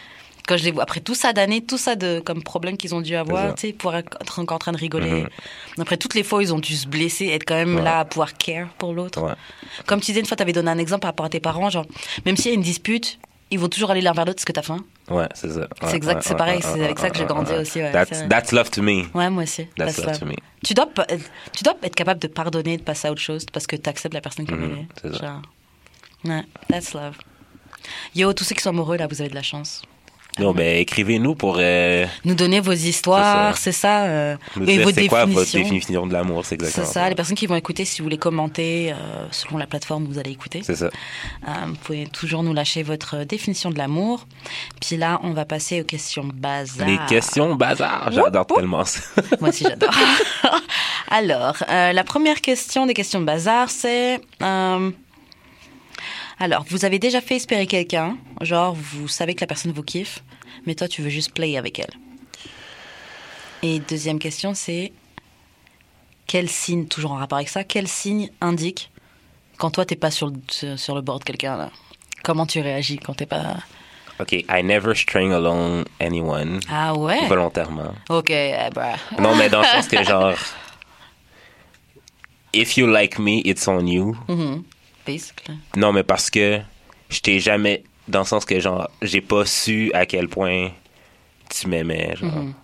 [0.47, 3.01] Quand je les vois, après tout ça d'années, tout ça de comme problème qu'ils ont
[3.01, 3.53] dû avoir, ça.
[3.55, 5.11] tu sais, pour être encore en train de rigoler.
[5.23, 5.29] Mhm.
[5.81, 7.83] Après toutes les fois, ils ont dû se blesser, être quand même Ouais.
[7.83, 9.23] là à pouvoir care pour l'autre.
[9.23, 9.33] Ouais.
[9.87, 11.71] Comme tu disais une fois, tu avais donné un exemple par rapport à tes parents,
[11.71, 11.87] genre
[12.27, 13.19] même s'il y a une dispute,
[13.51, 14.85] ils vont toujours aller l'un vers l'autre parce que t'as faim.
[15.11, 15.69] Ouais, c'est ça.
[15.81, 17.93] C'est Ouais, exact, ouais, c'est pareil, ouais, c'est avec ça que j'ai grandi aussi, ouais,
[17.93, 19.05] That's, c'est that's love to me.
[19.15, 19.67] Ouais, moi aussi.
[19.77, 20.19] That's love love.
[20.21, 20.35] to me.
[20.65, 20.89] Tu dois,
[21.53, 24.15] tu dois être capable de pardonner, de passer à autre chose parce que tu acceptes
[24.15, 24.87] la personne comme elle est.
[25.03, 25.27] c'est ça.
[25.27, 25.43] Genre,
[26.25, 27.19] Ouais, that's love.
[28.15, 29.83] Yo, tous ceux qui sont amoureux, là, vous avez de la chance.
[30.41, 34.05] Non, ben, écrivez-nous pour euh, Nous donner vos histoires, C'est c'est ça.
[34.07, 35.61] euh, et vos c'est quoi votre définitions.
[35.63, 38.19] définition de l'amour, c'est C'est exactement ça, les personnes qui vont écouter, si vous voulez
[38.19, 40.87] commenter euh, selon la plateforme où vous allez écouter, C'est ça.
[40.87, 44.27] euh, vous pouvez toujours nous lâcher votre définition de l'amour.
[44.81, 46.89] Puis là, on va passer aux questions bazar.
[46.89, 49.01] Les questions bazar, j'adore tellement ça.
[49.41, 49.95] Moi aussi, j'adore.
[51.11, 54.21] Alors, euh, la première question des questions bazar, c'est...
[56.39, 60.23] alors, vous avez déjà fait espérer quelqu'un, genre vous savez que la personne vous kiffe,
[60.67, 61.93] mais toi tu veux juste play avec elle.
[63.63, 64.93] Et deuxième question, c'est
[66.27, 68.91] quel signe, toujours en rapport avec ça, quel signe indique
[69.59, 71.71] quand toi t'es pas sur le, sur- le bord de quelqu'un là?
[72.23, 73.57] Comment tu réagis quand t'es pas...
[74.21, 77.27] OK, I never string along anyone Ah ouais?
[77.29, 77.95] volontairement.
[78.09, 80.35] Ok, eh ben, Non, mais dans le sens que genre,
[82.53, 84.17] if you like me, it's on you.
[84.29, 84.63] mhm,
[85.07, 85.59] basically.
[85.77, 86.61] Non, mais parce que
[87.11, 90.71] je t'ai jamais, dans le sens que genre, j'ai pas su à quel point
[91.51, 92.35] tu m'aimais, genre.
[92.35, 92.55] Mhm.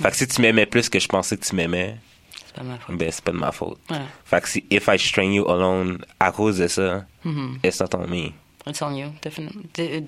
[0.00, 1.96] Fait que si tu m'aimais plus que je pensais que tu m'aimais,
[2.46, 2.96] C'est pas ma faute.
[2.96, 3.78] ben c'est pas de ma faute.
[3.90, 3.98] Ouais.
[4.24, 7.58] Fait que si, if I string you alone à cause de ça, Mhm.
[7.64, 8.32] it's not on me.
[8.66, 9.62] It's on you, definitely.
[9.74, 10.00] De- euh,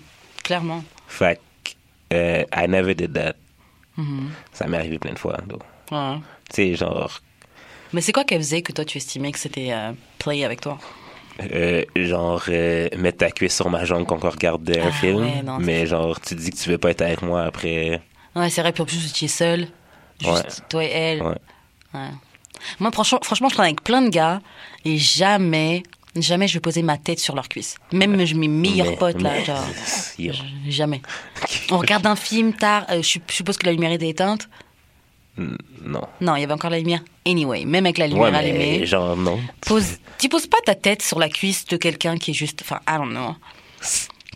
[0.43, 0.83] clairement.
[1.07, 1.71] Fait que,
[2.15, 3.35] euh, I never did that.
[3.97, 4.31] Mhm.
[4.53, 5.61] Ça m'est arrivé plein de fois, donc.
[5.93, 6.19] Ouais.
[6.51, 7.21] Tu sais, genre,
[7.93, 10.79] Mais c'est quoi qu'elle faisait que toi tu estimais que c'était euh, play avec toi?
[11.43, 15.17] Euh, genre euh, mettre ta cuisse sur ma jambe quand on regarde un Ah, film,
[15.25, 18.01] ouais, non, c'est mais genre, tu dis que tu veux pas être avec moi après.
[18.37, 19.67] Ouais, c'est vrai, puis en plus tu es seule.
[20.21, 20.43] Juste Ouais.
[20.69, 21.23] toi et elle.
[21.23, 21.35] Ouais.
[21.95, 22.09] Ouais.
[22.81, 24.41] Moi, franchement, franchement, je traîne avec plein de gars
[24.85, 25.83] et jamais,
[26.17, 27.77] jamais je vais poser ma tête sur leur cuisse.
[27.93, 29.65] Même mes meilleurs Mais- potes, là, genre.
[30.69, 31.03] Jamais.
[31.71, 34.49] On regarde un film tard, euh, je, je suppose que la lumière était éteinte.
[35.37, 36.03] Non.
[36.21, 37.01] Non, il y avait encore la lumière.
[37.27, 38.87] Anyway, même avec la lumière Ouais, mais allumée.
[38.87, 39.41] genre, non.
[39.67, 42.61] Pose, tu poses pas ta tête sur la cuisse de quelqu'un qui est juste.
[42.63, 43.35] Enfin, I don't know.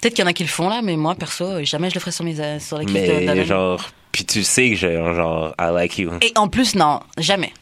[0.00, 2.00] Peut-être qu'il y en a qui le font là, mais moi, perso, jamais je le
[2.00, 3.82] ferais sur, mes, sur la cuisse de- Mais genre,
[4.12, 6.12] puis tu sais que je- genre, I like you.
[6.20, 7.52] Et en plus, non, jamais.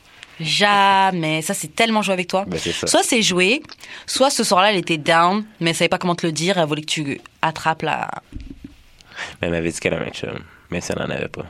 [0.40, 1.40] Jamais.
[1.42, 2.44] Ça, c'est tellement joué avec toi.
[2.46, 2.87] Ben, ça.
[2.87, 3.62] Soit c'est joué,
[4.07, 6.66] soit ce soir-là, elle était down, mais elle savait pas comment te le dire, elle
[6.66, 8.11] voulait que tu attrapes la.
[9.40, 10.38] Mais elle m'avait dit qu'elle avait un chum,
[10.70, 11.46] mais ça n'en avait pas.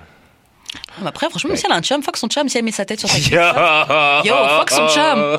[1.01, 2.85] Mais Après, franchement, si elle a un chum, fuck son chum, si elle met sa
[2.85, 3.29] tête sur ta cuisse.
[3.31, 5.37] Yo, fuck son chum.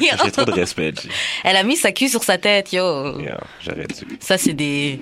[0.24, 0.94] J'ai trop de respect.
[1.44, 3.18] Elle a mis sa cuisse sur sa tête, yo.
[3.20, 3.30] Yo,
[3.60, 4.04] j'arrête.
[4.20, 5.00] Ça, c'est des.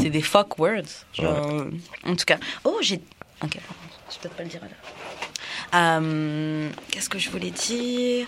[0.00, 0.82] C'est des fuck words.
[1.12, 1.64] Genre,
[2.04, 2.38] En tout cas.
[2.64, 3.00] Oh, j'ai.
[3.42, 6.00] Ok, je vais peut-être pas le dire à l'heure.
[6.02, 8.26] Euh, Qu'est-ce que je voulais dire?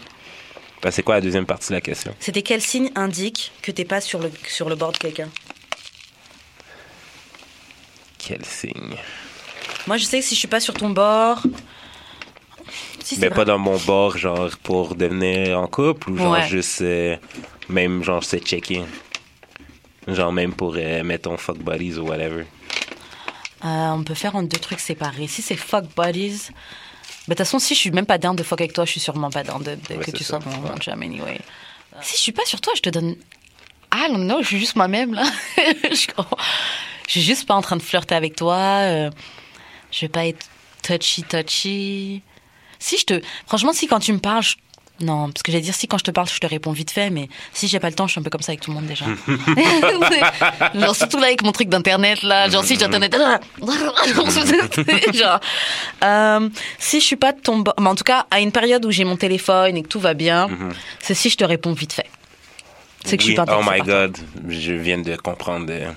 [0.82, 2.14] Ben, c'est quoi la deuxième partie de la question?
[2.20, 5.28] C'était quel signe indique que t'es pas sur le, sur le bord de quelqu'un?
[8.18, 8.96] Quel signe?
[9.86, 11.42] Moi, je sais que si je suis pas sur ton bord.
[13.02, 13.36] Si, Mais vrai.
[13.36, 16.48] pas dans mon bord, genre, pour devenir en couple ou genre Ouais.
[16.48, 17.16] juste, euh,
[17.68, 18.82] même genre, se checker.
[20.08, 22.44] Genre, même pour, euh, mettons, fuck buddies ou whatever.
[23.64, 25.28] Euh, on peut faire en deux trucs séparés.
[25.28, 26.48] Si c'est fuck buddies.
[27.28, 29.00] De toute façon, si je suis même pas down de fuck avec toi, je suis
[29.00, 30.40] sûrement pas down de, de- Ouais, que tu ça.
[30.40, 31.40] sois mon, mon chum anyway.
[32.02, 33.16] Si je suis pas sur toi, je te donne.
[33.94, 35.24] I don't know, je suis juste moi-même là.
[35.56, 38.56] je, je suis juste pas en train de flirter avec toi.
[38.56, 39.10] euh,
[39.96, 40.46] je vais pas être
[40.82, 42.22] touchy touchy.
[42.78, 44.56] Si je te, franchement, si quand tu me parles, je-
[45.00, 47.10] non, parce que j'allais dire si quand je te parle, je te réponds vite fait,
[47.10, 48.76] mais si j'ai pas le temps, je suis un peu comme ça avec tout le
[48.76, 49.04] monde déjà.
[50.74, 53.14] genre surtout là avec mon truc d'internet là, genre si j'ai internet,
[55.14, 55.40] genre
[56.04, 58.84] euh, si je suis pas de ton, bo- mais en tout cas à une période
[58.84, 60.48] où j'ai mon téléphone et que tout va bien,
[61.00, 62.06] c'est si je te réponds vite fait.
[63.04, 64.16] C'est que je suis Oui, pas Oh my god,
[64.48, 65.90] je viens de comprendre euh,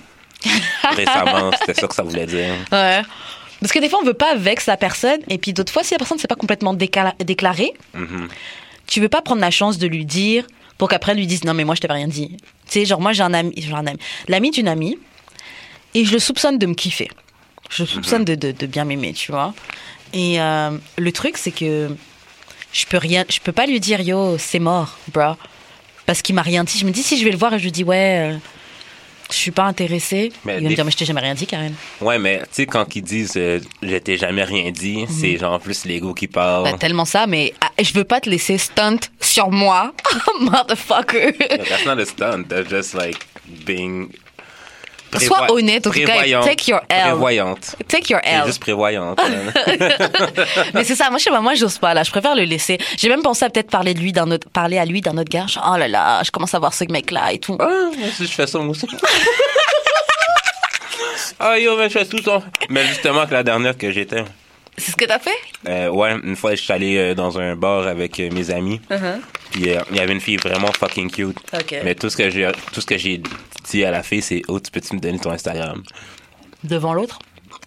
[0.96, 2.54] récemment, c'était ça que ça voulait dire.
[2.72, 3.02] Ouais.
[3.60, 5.94] Parce que des fois, on veut pas vex la personne, et puis d'autres fois, si
[5.94, 8.28] la personne ne s'est pas complètement décala- déclarée, Mhm.
[8.88, 10.46] tu veux pas prendre la chance de lui dire
[10.78, 12.38] pour qu'après elle lui dise non mais moi je t'avais rien dit.
[12.66, 14.98] Tu sais, genre moi j'ai un ami, j'ai un ami, l'ami d'une amie,
[15.94, 17.10] et je le soupçonne de me kiffer.
[17.70, 19.54] Je le soupçonne de, de, de bien m'aimer, tu vois.
[20.14, 21.90] Et euh, le truc c'est que
[22.72, 25.34] je peux rien, je peux pas lui dire yo c'est mort, bro,
[26.06, 26.78] parce qu'il m'a rien dit.
[26.80, 28.36] Je me dis si je vais le voir et je lui dis ouais.
[29.30, 30.32] Je suis pas intéressée.
[30.46, 31.74] Mais il va me dire, mais je t'ai jamais rien dit, Karen.
[32.02, 35.60] Ouais, mais tu sais, quand ils disent euh, je t'ai jamais rien dit, c'est genre
[35.60, 36.64] plus l'ego qui parle.
[36.64, 39.94] Bah, tellement ça, mais ah, je veux pas te laisser stunt sur moi,
[40.42, 41.34] motherfucker.
[41.38, 43.26] That's not a stunt, that's just like
[43.66, 44.10] being.
[45.18, 46.46] Sois honnête, en tout cas, prévoyante.
[46.46, 47.02] take your L.
[47.10, 47.76] Prévoyante.
[47.88, 48.44] Take your L.
[48.46, 49.20] juste prévoyante.
[50.74, 52.78] Mais c'est ça, moi je sais pas, moi j'ose pas là, je préfère le laisser.
[52.98, 55.30] J'ai même pensé à peut-être parler de lui d'un autre, parler à lui d'un autre
[55.30, 55.48] gars.
[55.48, 57.58] Genre, oh là là, je commence à voir ce mec là et tout.
[57.60, 57.68] ah,
[58.20, 58.88] je fais ça, moi aussi.
[61.42, 62.44] Ah yo, mais je fais tout temps.
[62.70, 64.24] Mais justement, que la dernière que j'étais.
[64.80, 65.36] C'est ce que t'as fait?
[65.68, 68.80] Euh, ouais, une fois, je suis allé euh, dans un bar avec euh, mes amis.
[69.52, 71.38] Puis euh, il y avait une fille vraiment fucking cute.
[71.84, 73.22] Mais tout ce que j'ai tout ce que j'ai
[73.70, 75.84] dit à la fille, c'est Oh, tu peux-tu me donner ton Instagram?
[76.64, 77.20] Devant l'autre?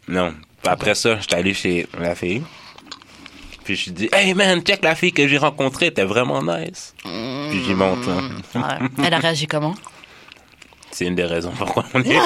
[0.09, 0.35] Non.
[0.65, 2.43] Après ça, j'étais allé chez la fille.
[3.65, 6.95] Puis je lui dit Hey man, check la fille que j'ai rencontrée, était vraiment nice.
[7.03, 8.07] Puis j'y monte.
[8.09, 8.31] hein.
[8.55, 8.89] Ouais.
[9.07, 9.75] Elle a réagi comment?
[10.91, 12.19] C'est une des raisons pourquoi on est.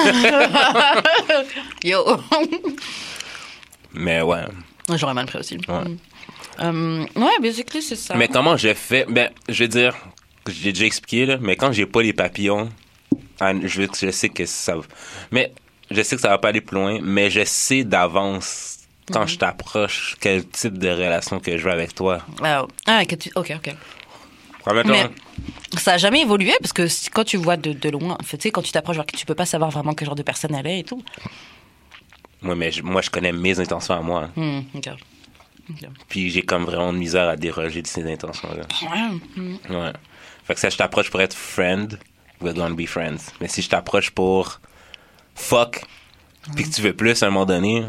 [1.83, 2.03] Yo!
[3.93, 4.43] Mais ouais.
[4.95, 5.57] J'aurais mal pris aussi.
[5.67, 5.95] Ouais.
[6.61, 8.15] Euh, ouais, basically, c'est ça.
[8.15, 9.95] Mais comment je fais Ben, je veux dire,
[10.47, 12.69] j'ai déjà expliqué, là, mais quand j'ai pas les papillons,
[13.39, 14.75] ah, je, je sais que ça.
[15.31, 15.51] Mais
[15.91, 18.79] je sais que ça va pas aller plus loin, mais je sais d'avance,
[19.11, 19.27] quand Mhm.
[19.27, 22.19] je t'approche, quel type de relation que je veux avec toi.
[22.41, 23.75] Ah, ah, que tu- ok, ok.
[24.85, 25.05] Mais
[25.77, 28.43] ça a jamais évolué parce que quand tu vois de, de loin, en fait, tu
[28.43, 30.79] sais, quand tu t'approches, tu peux pas savoir vraiment quel genre de personne elle est
[30.79, 31.01] et tout.
[32.41, 34.29] Moi, mais je, moi, je connais mes intentions à moi.
[34.35, 34.89] Hmm, ok.
[36.07, 38.63] Puis j'ai comme vraiment de misère à déroger de ces intentions-là.
[38.89, 39.57] Ouais, hmm.
[39.75, 39.91] Ouais.
[40.45, 41.99] Fait que si je t'approche pour être friend,
[42.41, 43.33] we're gonna be friends.
[43.41, 44.61] Mais si je t'approche pour
[45.35, 45.81] fuck,
[46.55, 47.83] puis que tu veux plus à un moment donné,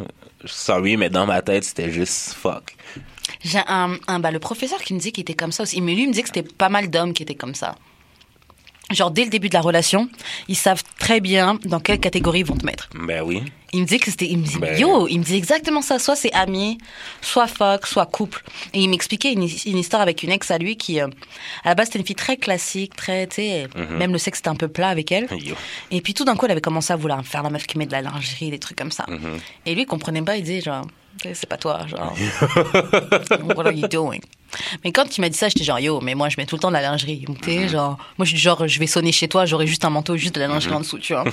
[0.45, 2.75] sorry, mais dans ma tête, c'était juste fuck.
[3.45, 5.81] J'ai un, un- bah, le professeur qui me dit qu'il était comme ça aussi.
[5.81, 7.77] Mais lui, il me dit que c'était pas mal d'hommes qui étaient comme ça.
[8.91, 10.09] Genre, dès le début de la relation,
[10.49, 12.89] ils savent très bien dans quelle catégorie ils vont te mettre.
[12.95, 13.43] Ben oui.
[13.75, 14.25] Il me dit que c'était.
[14.27, 15.99] Il me dit, Ben- yo, il me dit exactement ça.
[15.99, 16.79] Soit c'est ami,
[17.21, 18.43] soit fuck, soit couple.
[18.73, 21.09] Et il m'expliquait une, une histoire avec une ex à lui qui, euh,
[21.65, 24.49] à la base, c'était une fille très classique, très, tu sais, même le sexe était
[24.49, 25.27] un peu plat avec elle.
[25.45, 25.55] Yo.
[25.91, 27.85] Et puis tout d'un coup, elle avait commencé à vouloir faire la meuf qui met
[27.85, 29.05] de la lingerie, des trucs comme ça.
[29.67, 30.87] Et lui, il comprenait pas, il disait genre,
[31.35, 32.15] c'est pas toi, genre,
[33.57, 34.21] what are you doing?
[34.85, 36.61] Mais quand il m'a dit ça, j'étais genre, yo, mais moi, je mets tout le
[36.61, 37.25] temps de la lingerie.
[37.43, 39.91] Tu sais, genre, moi, je suis genre, je vais sonner chez toi, j'aurai juste un
[39.91, 41.25] manteau, juste de la lingerie en dessous, tu vois.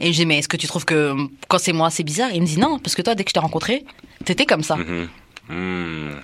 [0.00, 1.14] Et je dis, mais est-ce que tu trouves que
[1.48, 2.30] quand c'est moi, c'est bizarre?
[2.32, 3.84] Il me dit, non, parce que toi, dès que je t'ai rencontré,
[4.24, 4.76] t'étais comme ça.
[4.76, 5.06] Hmm.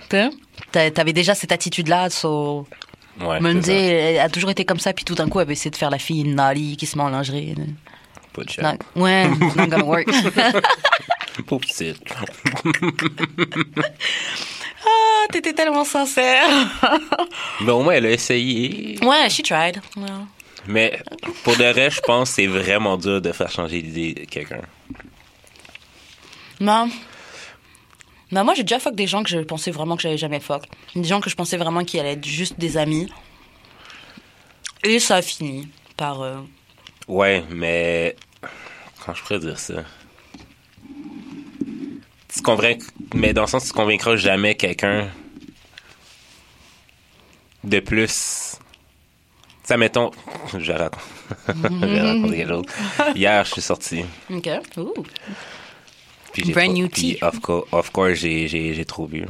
[0.09, 0.29] Tu sais?
[0.71, 2.67] T'a- T'avais déjà cette attitude-là, so...
[3.21, 3.39] Ouais.
[4.19, 5.99] A toujours été comme ça, puis tout d'un coup, elle avait essayé de faire la
[5.99, 7.53] fille naughty qui se met en lingerie.
[8.47, 8.61] Chat.
[8.63, 10.07] Non, ouais, it's not gonna work.
[11.47, 11.97] Pauvre petite.
[14.85, 16.47] ah, t'étais tellement sincère.
[17.61, 18.99] Mais au moins, elle a essayé.
[19.03, 19.81] ouais, she tried.
[19.97, 20.05] Ouais.
[20.67, 20.99] Mais
[21.43, 24.61] pour de vrai, je pense que c'est vraiment dur de faire changer d'idée de quelqu'un.
[26.59, 26.89] Non.
[28.31, 30.63] Non, moi, j'ai déjà fuck des gens que je pensais vraiment que j'allais jamais fuck.
[30.95, 33.11] Des gens que je pensais vraiment qu'ils allaient être juste des amis.
[34.83, 35.67] Et ça a fini
[35.97, 36.21] par...
[36.21, 36.35] euh,
[37.07, 38.15] Ouais, mais.
[39.05, 39.83] Quand je pourrais dire ça?
[42.33, 42.81] Tu convainc...
[43.13, 45.09] Mais dans le sens, tu convaincras jamais quelqu'un
[47.63, 48.57] de plus.
[49.63, 50.11] Ça, mettons.
[50.53, 51.03] Je vais raconter,
[51.47, 52.65] je vais raconter quelque chose.
[53.15, 54.05] Hier, je suis sorti.
[54.29, 54.49] OK.
[54.77, 54.93] Ouh.
[56.33, 57.23] Puis Brand new puis tea.
[57.23, 59.25] Of course, of course j'ai, trop bu.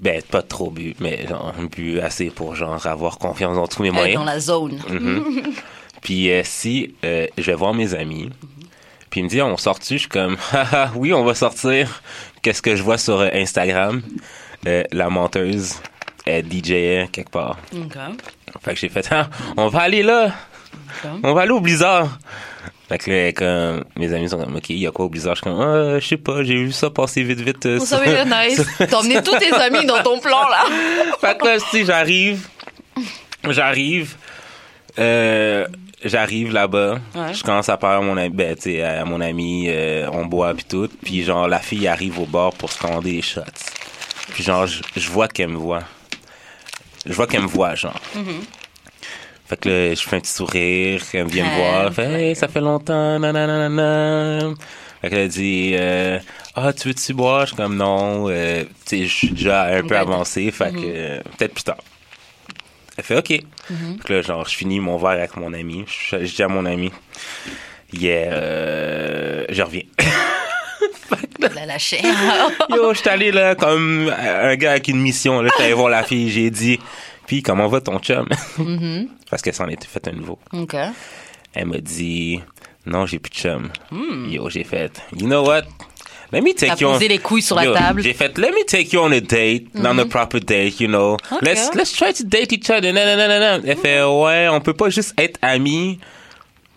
[0.00, 3.88] Ben, pas trop bu, mais genre, bu assez pour genre avoir confiance dans tous mes
[3.88, 4.18] Elle est moyens.
[4.18, 4.80] dans la zone.
[6.04, 8.30] Puis euh, si euh, je vais voir mes amis,
[9.10, 12.00] puis ils me disent on sort-tu, je suis comme Haha, oui, on va sortir.
[12.42, 14.00] Qu'est-ce que je vois sur euh, Instagram?
[14.92, 15.74] La menteuse
[16.26, 17.58] est DJ quelque part.
[17.74, 17.96] OK.
[18.62, 20.32] Fait que j'ai fait ah, on va aller là.
[21.22, 22.18] On va aller au Blizzard.
[22.88, 25.34] Fait que là, comme, mes amis sont comme, OK, il y a quoi au Blizzard?
[25.36, 27.64] Je suis comme, ah, je sais pas, j'ai vu ça passer vite, vite.
[27.66, 28.62] euh, Vous sur- savez, nice.
[28.78, 30.64] T'as emmené tous tes amis dans ton plan, là.
[31.20, 32.46] fait que là, sais, j'arrive,
[33.48, 34.16] j'arrive,
[34.98, 35.66] euh,
[36.04, 37.34] j'arrive là-bas, Ouais.
[37.34, 40.54] je commence à parler à mon ami, ben, tu à mon ami, euh, on boit
[40.54, 43.40] puis tout, puis genre, la fille arrive au bar pour se commander des shots.
[44.32, 45.82] Puis genre, je je vois qu'elle me voit.
[47.06, 47.98] Je vois qu'elle me voit, genre.
[49.46, 52.36] Fait que là, je fais un petit sourire, elle vient me voir, elle fait, hey,
[52.36, 54.54] ça fait longtemps, nanana.
[55.02, 56.18] Fait qu'elle dit, euh,
[56.54, 57.42] ah, tu veux-tu boire?
[57.42, 59.96] Je suis comme, non, euh, tu sais, je suis déjà un peu Ouais.
[60.00, 61.76] avancé, fait que, euh, peut-être plus tard.
[62.96, 63.28] Elle fait, OK.
[63.28, 63.44] Fait
[64.04, 65.84] que là, genre, je finis mon verre avec mon ami.
[65.86, 66.92] Je, je dis à mon ami,
[67.92, 69.82] yeah, euh, je reviens.
[71.54, 72.00] La lâché.
[72.70, 75.42] Yo, je suis allé là comme un gars avec une mission.
[75.42, 76.80] Là, j'étais allé voir la fille, j'ai dit,
[77.26, 78.26] puis comment va ton chum?
[79.30, 80.38] Parce que ça en était fait un nouveau.
[80.52, 80.74] OK.
[81.52, 82.40] Elle m'a dit,
[82.86, 83.70] non, j'ai plus de chum.
[84.30, 85.64] Yo, j'ai fait, you know what?
[86.34, 86.92] Let me take T'as you on...
[86.94, 88.02] posé les couilles sur la table.
[88.02, 91.14] J'ai fait, let me take you on a date, on a proper date, you know.
[91.30, 91.42] Ok.
[91.42, 92.92] Let's, let's try to date each other.
[92.92, 93.62] Non, non, non, non.
[93.64, 96.00] Elle fait, ouais, on peut pas juste être amis.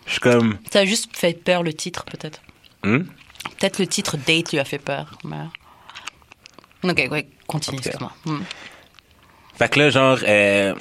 [0.06, 2.40] Je suis comme, Ça a juste fait peur, le titre, peut-être.
[2.84, 3.00] Hmm?
[3.60, 5.18] Peut-être le titre Date lui a fait peur.
[5.24, 5.38] mais-
[6.84, 7.88] Ok, ouais, continue, Ok.
[7.88, 8.12] excuse-moi.
[8.26, 8.44] Hmm.
[9.58, 10.76] Fait que là, genre, euh,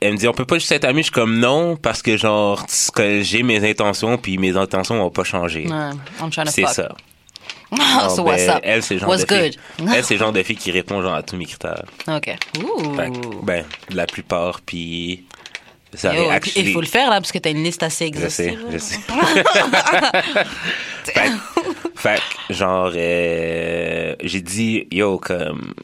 [0.00, 1.00] elle me dit, on peut pas juste être amis.
[1.02, 2.64] Je suis comme, non, parce que genre,
[2.94, 5.66] que j'ai mes intentions, puis mes intentions vont pas changer.
[5.68, 5.90] Ouais,
[6.20, 6.94] I'm trying to C'est ça.
[7.76, 8.60] So Non, what's ben, up?
[8.62, 9.58] Elle, c'est genre What's de fille.
[9.94, 11.84] Elle, c'est genre de fille qui répond genre à tous mes critères.
[12.08, 12.34] Ok.
[12.62, 12.94] Ouh.
[12.94, 15.24] Fait que, ben, la plupart, puis
[15.94, 17.82] ça Yo, avait et actually- il faut le faire là parce que t'as une liste
[17.82, 18.66] assez Je sais, exhaustive.
[18.72, 18.98] je sais.
[21.94, 25.74] fait, genre, euh, j'ai dit, yo, comme,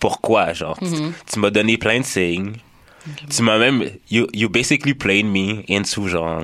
[0.00, 1.12] pourquoi, genre, tu- Mm-hmm.
[1.32, 2.52] tu, m'as donné plein de signes.
[3.34, 6.42] Tu m'as même, you, you basically played me into, genre,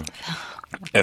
[0.95, 1.03] a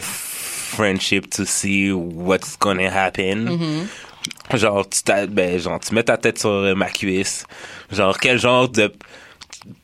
[0.71, 3.45] friendship to see what's gonna happen.
[3.49, 4.57] Mm-hmm.
[4.57, 7.45] Genre, tu, ben, genre, tu mets ta tête sur euh, ma cuisse.
[7.91, 8.91] Genre, quel genre de.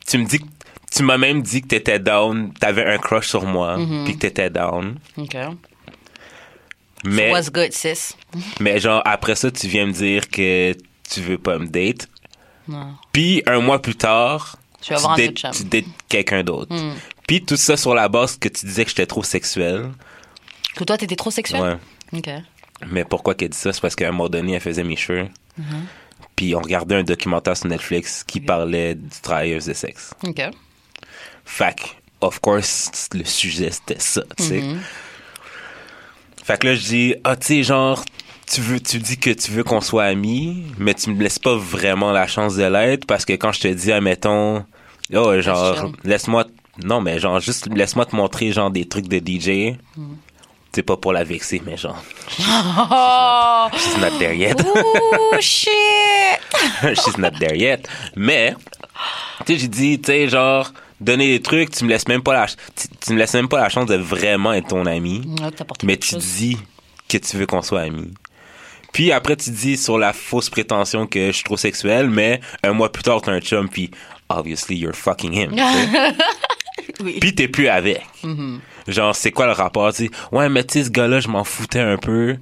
[0.07, 0.39] Tu me dis.
[0.91, 4.03] Tu m'as même dit que t'étais down, t'avais un crush sur moi, Mm-hmm.
[4.05, 4.97] puis que t'étais down.
[5.17, 5.35] Ok.
[7.03, 8.15] Mais, What's good, sis?
[8.59, 10.73] mais genre, après ça, tu viens me dire que
[11.09, 12.07] tu veux pas me date.
[12.67, 12.93] Non.
[13.11, 14.57] Puis, un mois plus tard,
[15.15, 16.73] dates- tu dates quelqu'un d'autre.
[16.73, 16.93] Mm.
[17.27, 19.89] Puis, tout ça sur la base que tu disais que j'étais trop sexuel.
[20.77, 21.61] Que toi, t'étais trop sexuel?
[22.13, 22.19] Ouais.
[22.19, 22.29] Ok.
[22.91, 23.73] Mais pourquoi qu'elle dit ça?
[23.73, 25.27] C'est parce qu'à un moment donné, elle faisait mes cheveux.
[25.59, 25.63] Mm-hmm.
[26.35, 30.13] Puis on regardait un documentaire sur Netflix qui parlait du travailleuse de sexe.
[30.23, 30.41] Ok.
[31.43, 31.75] Fait
[32.21, 34.59] of course, le sujet c'était ça, tu sais.
[34.59, 34.77] Mm-hmm.
[36.43, 38.05] Fait que là, je dis, ah, tu sais, genre,
[38.49, 41.55] tu veux, tu dis que tu veux qu'on soit amis, mais tu me laisses pas
[41.55, 44.63] vraiment la chance de l'être parce que quand je te dis, admettons,
[45.13, 46.45] oh, genre, laisse-moi,
[46.83, 49.77] non, mais genre, juste laisse-moi te montrer, genre, des trucs de DJ.
[49.97, 50.13] Mm.
[50.77, 51.97] C'est pas pour la vexer, mais genre,
[52.39, 53.67] Oh!
[53.75, 54.53] she's not there yet.
[54.61, 55.71] Ooh, shit!
[57.03, 57.87] She's not there yet.
[58.15, 58.53] Mais,
[59.47, 62.33] tu sais, j'ai dit, tu sais, genre, donner des trucs, tu me laisses même pas
[62.33, 65.23] la, tu, tu me laisses même pas la chance de vraiment être ton ami.
[65.41, 65.49] Ouais,
[65.83, 66.23] Mais tu chose.
[66.37, 66.57] dis
[67.09, 68.13] que tu veux qu'on soit amis.
[68.93, 72.73] Puis après, tu dis sur la fausse prétention que je suis trop sexuel, mais un
[72.73, 73.89] mois plus tard, t'as un chum, puis
[74.29, 75.55] obviously, you're fucking him.
[76.99, 77.17] Oui.
[77.19, 78.03] Puis t'es plus avec.
[78.87, 79.91] Genre, c'est quoi le rapport?
[79.93, 82.37] Tu sais, ouais, mais tu sais, ce gars-là, je m'en foutais un peu.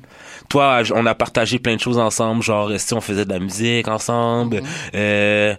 [0.49, 2.43] Toi, on a partagé plein de choses ensemble.
[2.43, 4.61] Genre, si on faisait de la musique ensemble.
[4.93, 5.55] euh,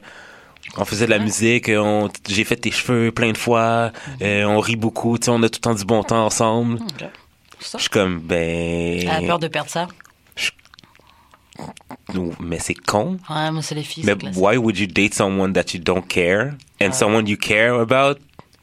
[0.77, 1.71] on faisait de la musique.
[1.75, 3.91] on- J'ai fait tes cheveux plein de fois.
[4.23, 5.19] euh, on rit beaucoup.
[5.19, 6.79] Tu sais, on a tout le temps du bon temps ensemble.
[7.61, 9.01] Je suis comme, ben...
[9.01, 9.89] Elle a peur de perdre ça?
[12.15, 13.19] Non, Mais c'est con.
[13.31, 14.05] Ouais, moi, c'est les filles.
[14.07, 16.55] Mais why would you date someone that you don't care?
[16.81, 18.19] And someone you care about,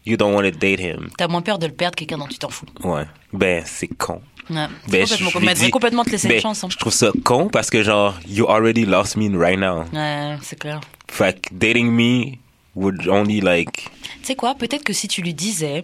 [0.06, 1.10] you don't want to date him.
[1.18, 2.66] T'as moins peur de le perdre que quelqu'un dont tu t'en fous.
[2.84, 3.06] Ouais.
[3.32, 4.22] Ben, c'est con.
[4.50, 4.68] Ouais.
[4.90, 5.40] Ben, je- je con.
[5.40, 6.64] lui Mais elle devrait dis- complètement te laisser ben, une chance.
[6.64, 6.68] hein.
[6.70, 9.84] Je trouve ça con parce que genre, you already lost me right now.
[9.94, 10.82] Ouais, c'est clair.
[11.10, 12.36] Fait que dating me
[12.76, 13.90] would only like,
[14.22, 15.84] Tu sais quoi, peut-être que si tu lui disais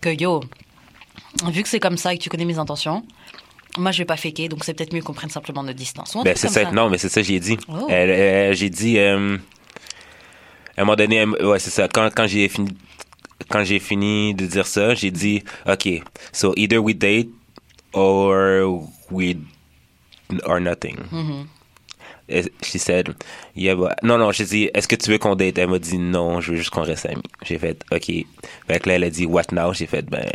[0.00, 0.40] que yo,
[1.52, 3.04] vu que c'est comme ça et que tu connais mes intentions,
[3.76, 6.16] moi je vais pas faker, donc c'est peut-être mieux qu'on prenne simplement notre distance.
[6.24, 7.58] Ben c'est ça, non mais c'est ça j'ai dit.
[7.68, 7.86] Oh.
[7.88, 9.36] J'ai dit, euh,
[10.76, 11.86] à un moment donné, ouais c'est ça.
[11.88, 12.70] Quand quand j'ai fini,
[13.50, 17.28] quand j'ai fini de dire ça, j'ai dit, ok, so either we date
[17.92, 19.36] or we
[20.44, 20.96] or nothing.
[21.12, 21.46] Mm-hmm.
[22.28, 23.14] Et She said,
[23.56, 25.56] yeah, but- non, non, j'ai dit, est-ce que tu veux qu'on date?
[25.56, 27.22] Elle m'a dit, non, je veux juste qu'on reste amis.
[27.42, 28.04] J'ai fait, OK.
[28.04, 29.72] Fait que là, elle a dit, what now?
[29.72, 30.30] J'ai fait, ben,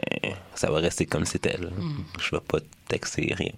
[0.55, 1.57] ça va rester comme c'était.
[1.57, 2.03] Mm.
[2.19, 3.51] Je vais pas te texter, rien.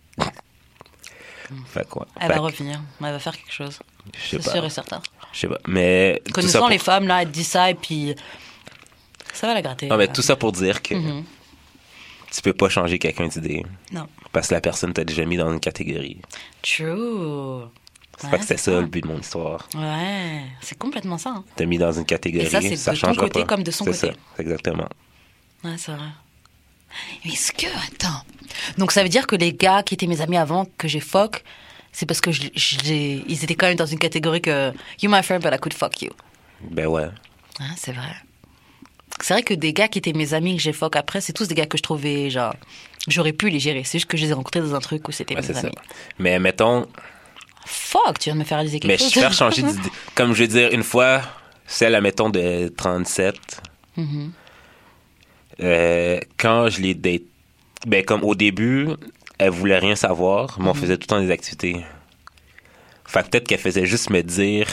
[1.67, 2.07] Fait quoi?
[2.19, 3.79] Elle va revenir, elle va faire quelque chose.
[4.17, 5.01] C'est sûr et certain.
[5.31, 5.59] Je sais pas.
[5.67, 6.69] Mais, ça Connaissant pour...
[6.69, 8.15] les femmes, là, elle dit ça et puis
[9.35, 9.87] ça va la gratter.
[9.87, 10.13] Non, mais là.
[10.13, 11.23] tout ça pour dire que Mhm.
[12.31, 13.63] tu peux pas changer quelqu'un d'idée.
[13.91, 14.07] Non.
[14.31, 16.17] Parce que la personne t'a déjà mis dans une catégorie.
[16.61, 17.65] True.
[18.17, 19.67] Fait Ouais, que c'est ça le but de mon histoire.
[19.75, 21.31] Ouais, c'est complètement ça.
[21.31, 21.43] hein.
[21.57, 23.45] T'as mis dans une catégorie, Et ça, c'est de ton côté pas.
[23.45, 24.07] comme de son C'est côté.
[24.07, 24.87] ça, exactement.
[25.63, 26.07] Ouais, c'est vrai.
[27.25, 27.65] Mais est-ce que.
[27.67, 28.23] Attends.
[28.77, 31.43] Donc ça veut dire que les gars qui étaient mes amis avant, que j'ai fuck,
[31.91, 34.71] c'est parce que je, je les- ils étaient quand même dans une catégorie que.
[35.01, 36.11] You my friend, but I could fuck you.
[36.61, 37.09] Ben ouais.
[37.59, 38.15] Hein, c'est vrai.
[39.21, 41.55] C'est vrai que des gars qui étaient mes amis que j'ai après, c'est tous des
[41.55, 42.53] gars que je trouvais, genre.
[43.07, 43.83] J'aurais pu les gérer.
[43.83, 45.59] C'est juste que je les ai rencontrés dans un truc où c'était Ouais, mes ça.
[45.59, 45.71] amis.
[46.19, 46.87] Mais mettons,
[47.67, 49.13] Fuck, tu viens de me faire réaliser quelque mais chose.
[49.13, 49.89] je faire changer d'idée.
[50.15, 51.21] Comme je veux dire, une fois,
[51.65, 53.35] celle, mettons, de 37,
[53.97, 54.31] Mhm.
[55.61, 57.21] euh, quand je l'ai date,
[57.87, 58.87] ben comme au début,
[59.37, 61.85] elle voulait rien savoir, mais on faisait tout le temps des activités.
[63.05, 64.67] Fait peut-être qu'elle faisait juste me dire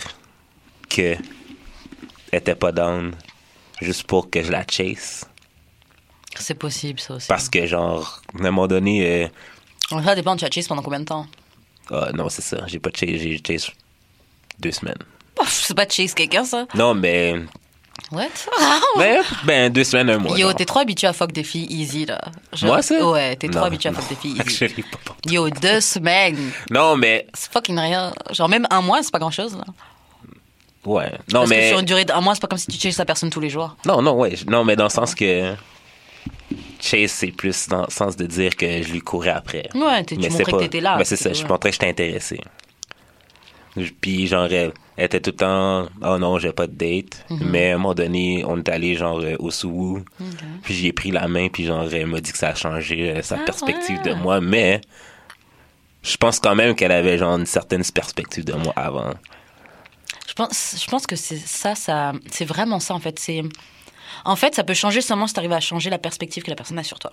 [0.88, 1.16] que
[2.32, 3.12] elle était pas down,
[3.82, 5.24] juste pour que je la chase.
[6.38, 7.28] C'est possible, ça aussi.
[7.28, 11.00] Parce que, genre, à un moment donné, euh, Ça dépend, tu as chase pendant combien
[11.00, 11.26] de temps?
[11.90, 13.70] Ah, non, c'est ça, j'ai pas chase, j'ai chase
[14.58, 14.98] deux semaines.
[15.38, 16.66] Oh, C'est pas chase quelqu'un, ça?
[16.74, 17.34] Non, mais,
[18.10, 18.28] What?
[18.98, 20.38] Ben, ben, deux semaines, un mois.
[20.38, 22.20] Yo, t'es trop habitué à fuck des filles easy, là.
[22.52, 23.06] Genre- Moi, ça?
[23.10, 24.82] Ouais, t'es trop habitué à fuck des filles easy.
[25.04, 26.52] Pas Yo, deux semaines.
[26.70, 28.12] Non, mais C'est fucking rien.
[28.30, 29.64] Genre, même un mois, c'est pas grand chose, là.
[30.84, 31.10] Ouais.
[31.32, 31.68] Non, Parce que mais.
[31.68, 33.50] sur une durée d'un mois, c'est pas comme si tu chasses la personne tous les
[33.50, 33.76] jours.
[33.86, 34.34] Non, non, ouais.
[34.48, 35.54] Non, mais dans le sens que.
[36.80, 39.68] Chase, c'est plus dans le sens de dire que je lui courais après.
[39.74, 40.96] Ouais, tu montrais que pas- t'étais là.
[40.98, 42.40] Mais c'est ça, je montrais que j'étais intéressé.
[44.02, 47.24] Puis, genre, elle était tout le temps, oh non, j'ai pas de date.
[47.30, 47.38] Mhm.
[47.50, 50.04] Mais à un moment donné, on est allé, genre, euh, au Soubou.
[50.62, 53.22] Puis, j'ai pris la main, puis, genre, elle m'a dit que ça a changé euh,
[53.22, 54.10] sa Ah, perspective ouais.
[54.10, 54.40] de moi.
[54.42, 54.82] Mais,
[56.02, 59.14] je pense quand même qu'elle avait, genre, une certaine perspective de moi avant.
[60.32, 63.18] Je pense, je pense que c'est ça, ça, c'est vraiment ça en fait.
[63.18, 63.42] C'est,
[64.24, 66.56] en fait, ça peut changer seulement si tu arrives à changer la perspective que la
[66.56, 67.12] personne a sur toi.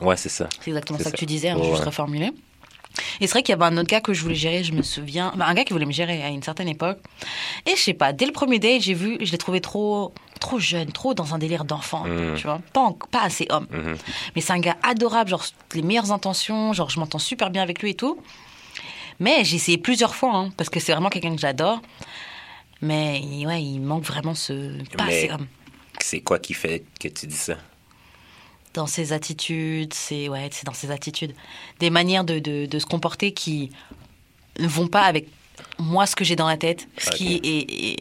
[0.00, 0.48] Ouais, c'est ça.
[0.60, 1.10] C'est exactement ça, ça.
[1.12, 2.32] que tu disais, hein, Ouais, juste reformulé.
[3.20, 4.82] Et c'est vrai qu'il y avait un autre gars que je voulais gérer, je me
[4.82, 5.32] souviens.
[5.36, 6.98] Ben, un gars qui voulait me gérer à une certaine époque.
[7.66, 10.58] Et je sais pas, dès le premier date, j'ai vu, je l'ai trouvé trop, trop
[10.58, 12.34] jeune, trop dans un délire d'enfant, Mhm.
[12.36, 12.60] tu vois.
[12.72, 13.66] Pas, assez homme.
[13.70, 13.96] Mhm.
[14.34, 17.80] Mais c'est un gars adorable, genre les meilleures intentions, genre je m'entends super bien avec
[17.82, 18.18] lui et tout.
[19.20, 21.80] Mais j'ai essayé plusieurs fois, hein, parce que c'est vraiment quelqu'un que j'adore.
[22.82, 24.82] Mais ouais, il manque vraiment ce.
[24.96, 25.46] Pas Mais- assez homme.
[26.00, 27.56] C'est quoi qui fait que tu dis ça?
[28.74, 31.34] Dans ses attitudes, c'est ouais, c'est dans ses attitudes.
[31.78, 33.70] Des manières de, de, de se comporter qui
[34.58, 35.28] ne vont pas avec
[35.78, 37.96] moi, ce que j'ai dans la tête, ce qui est, est,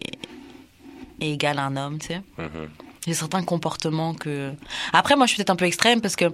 [1.21, 2.21] est égal à un homme, tu sais.
[2.39, 2.69] Mhm.
[3.05, 4.53] Il y a certains comportements que.
[4.93, 6.25] Après, moi, je suis peut-être un peu extrême parce que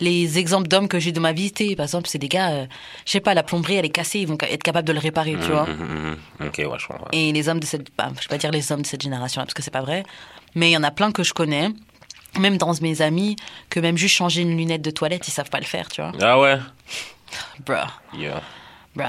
[0.00, 2.66] les exemples d'hommes que j'ai de ma vie, par exemple, c'est des gars, euh,
[3.06, 5.36] je sais pas, la plomberie, elle est cassée, ils vont être capables de le réparer,
[5.40, 5.66] tu vois.
[5.66, 6.46] Mhm, mhm.
[6.48, 7.08] Ok, ouais, je comprends.
[7.12, 7.88] Et les hommes de cette.
[7.96, 10.02] bah, je vais pas dire les hommes de cette génération, parce que c'est pas vrai.
[10.54, 11.68] Mais il y en a plein que je connais,
[12.38, 13.36] même dans mes amis,
[13.70, 16.12] que même juste changer une lunette de toilette, ils savent pas le faire, tu vois.
[16.20, 16.58] Ah ouais?
[17.64, 17.86] Bruh.
[18.16, 18.42] Yeah.
[18.96, 19.04] Bruh,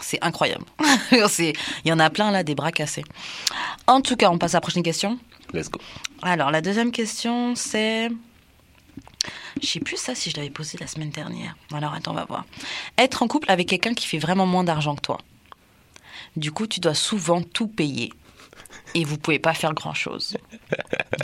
[0.00, 0.64] c'est incroyable.
[1.38, 1.54] Il
[1.86, 3.04] y en a plein là, des bras cassés.
[3.86, 5.18] En tout cas, on passe à la prochaine question.
[5.52, 5.80] Let's go.
[6.22, 8.08] Alors, la deuxième question, c'est.
[9.60, 11.56] Je sais plus ça si je l'avais posé la semaine dernière.
[11.72, 12.44] Alors, attends, on va voir.
[12.98, 15.18] Être en couple avec quelqu'un qui fait vraiment moins d'argent que toi.
[16.36, 18.12] Du coup, tu dois souvent tout payer.
[18.94, 20.36] Et vous pouvez pas faire grand chose.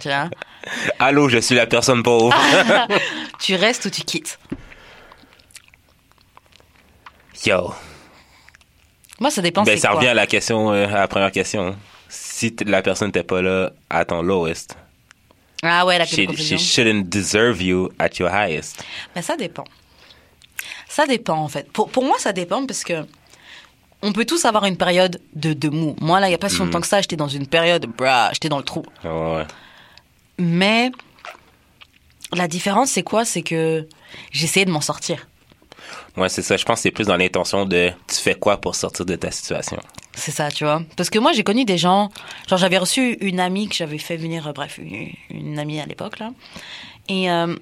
[0.02, 0.30] vois
[0.98, 2.34] Allô, je suis la personne pauvre.
[3.38, 4.38] Tu restes ou tu quittes?
[7.46, 7.72] Yo.
[9.20, 9.62] Moi, ça dépend.
[9.62, 9.98] Ben, ça quoi.
[9.98, 11.76] revient à la question, euh, à la première question.
[12.38, 14.76] Si la personne n'était pas là à ton lowest,
[15.64, 18.84] Ah ouais, la she, she shouldn't deserve you at your highest.
[19.16, 19.64] Mais ça dépend.
[20.88, 21.68] Ça dépend, en fait.
[21.72, 23.04] Pour, pour moi, ça dépend parce que
[24.02, 25.96] on peut tous avoir une période de, de mou.
[26.00, 28.30] Moi, là, il n'y a pas si longtemps que ça, j'étais dans une période, brah,
[28.32, 28.84] j'étais dans le trou.
[29.02, 29.44] Ouais.
[30.38, 30.92] Mais
[32.32, 33.24] la différence, c'est quoi?
[33.24, 33.88] C'est que
[34.30, 35.26] j'essayais de m'en sortir.
[36.18, 36.56] Ouais, c'est ça.
[36.56, 39.30] Je pense que c'est plus dans l'intention de tu fais quoi pour sortir de ta
[39.30, 39.78] situation?
[40.14, 40.82] C'est ça, tu vois.
[40.96, 42.10] Parce que moi, j'ai connu des gens.
[42.48, 45.86] Genre, j'avais reçu une amie que j'avais fait venir, euh, bref, une, une amie à
[45.86, 46.32] l'époque, là.
[47.08, 47.54] Et, euh,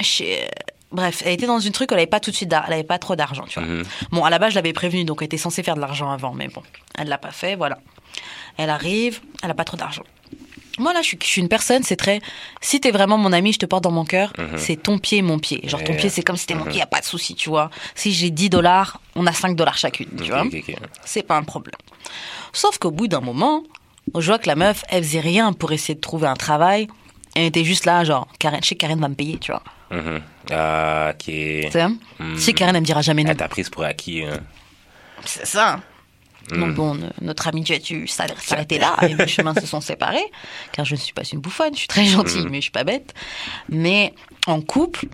[0.00, 0.48] chez-
[0.90, 2.82] bref, elle était dans une truc où elle avait pas tout de suite, elle avait
[2.82, 3.68] pas trop d'argent, tu vois.
[3.68, 3.84] Mhm.
[4.10, 6.32] Bon, à la base, je l'avais prévenue, donc elle était censée faire de l'argent avant,
[6.34, 6.62] mais bon,
[6.98, 7.78] elle l'a pas fait, voilà.
[8.58, 10.02] Elle arrive, elle a pas trop d'argent.
[10.78, 12.20] Moi, là, je suis, je suis une personne, c'est très.
[12.60, 15.38] Si t'es vraiment mon ami, je te porte dans mon cœur, c'est ton pied, mon
[15.38, 15.60] pied.
[15.68, 17.48] Genre, ton pied, c'est comme si c'était mon pied, y a pas de souci, tu
[17.50, 17.70] vois.
[17.94, 20.44] Si j'ai 10 dollars, on a 5 dollars chacune, tu vois.
[21.04, 21.74] C'est pas un problème.
[22.52, 23.62] Sauf qu'au bout d'un moment,
[24.18, 26.88] je vois que la meuf, elle faisait rien pour essayer de trouver un travail.
[27.34, 29.62] Elle était juste là, genre, Karen, je sais que Karen va me payer, tu vois.
[29.90, 30.20] Mhm.
[30.50, 31.18] Ah, ok.
[31.24, 31.86] Tu sais,
[32.36, 33.30] sais que Karen, elle me dira jamais non.
[33.30, 34.22] Elle t'a prise pour acquis.
[34.24, 34.40] hein.
[35.24, 35.80] C'est ça.
[36.50, 39.80] Donc bon, ne- notre amitié a dû s'arr- s'arrêter là et nos chemins se sont
[39.80, 40.24] séparés.
[40.72, 42.84] Car je ne suis pas une bouffonne, je suis très gentille, mais je suis pas
[42.84, 43.14] bête.
[43.68, 44.14] Mais
[44.46, 45.06] en couple,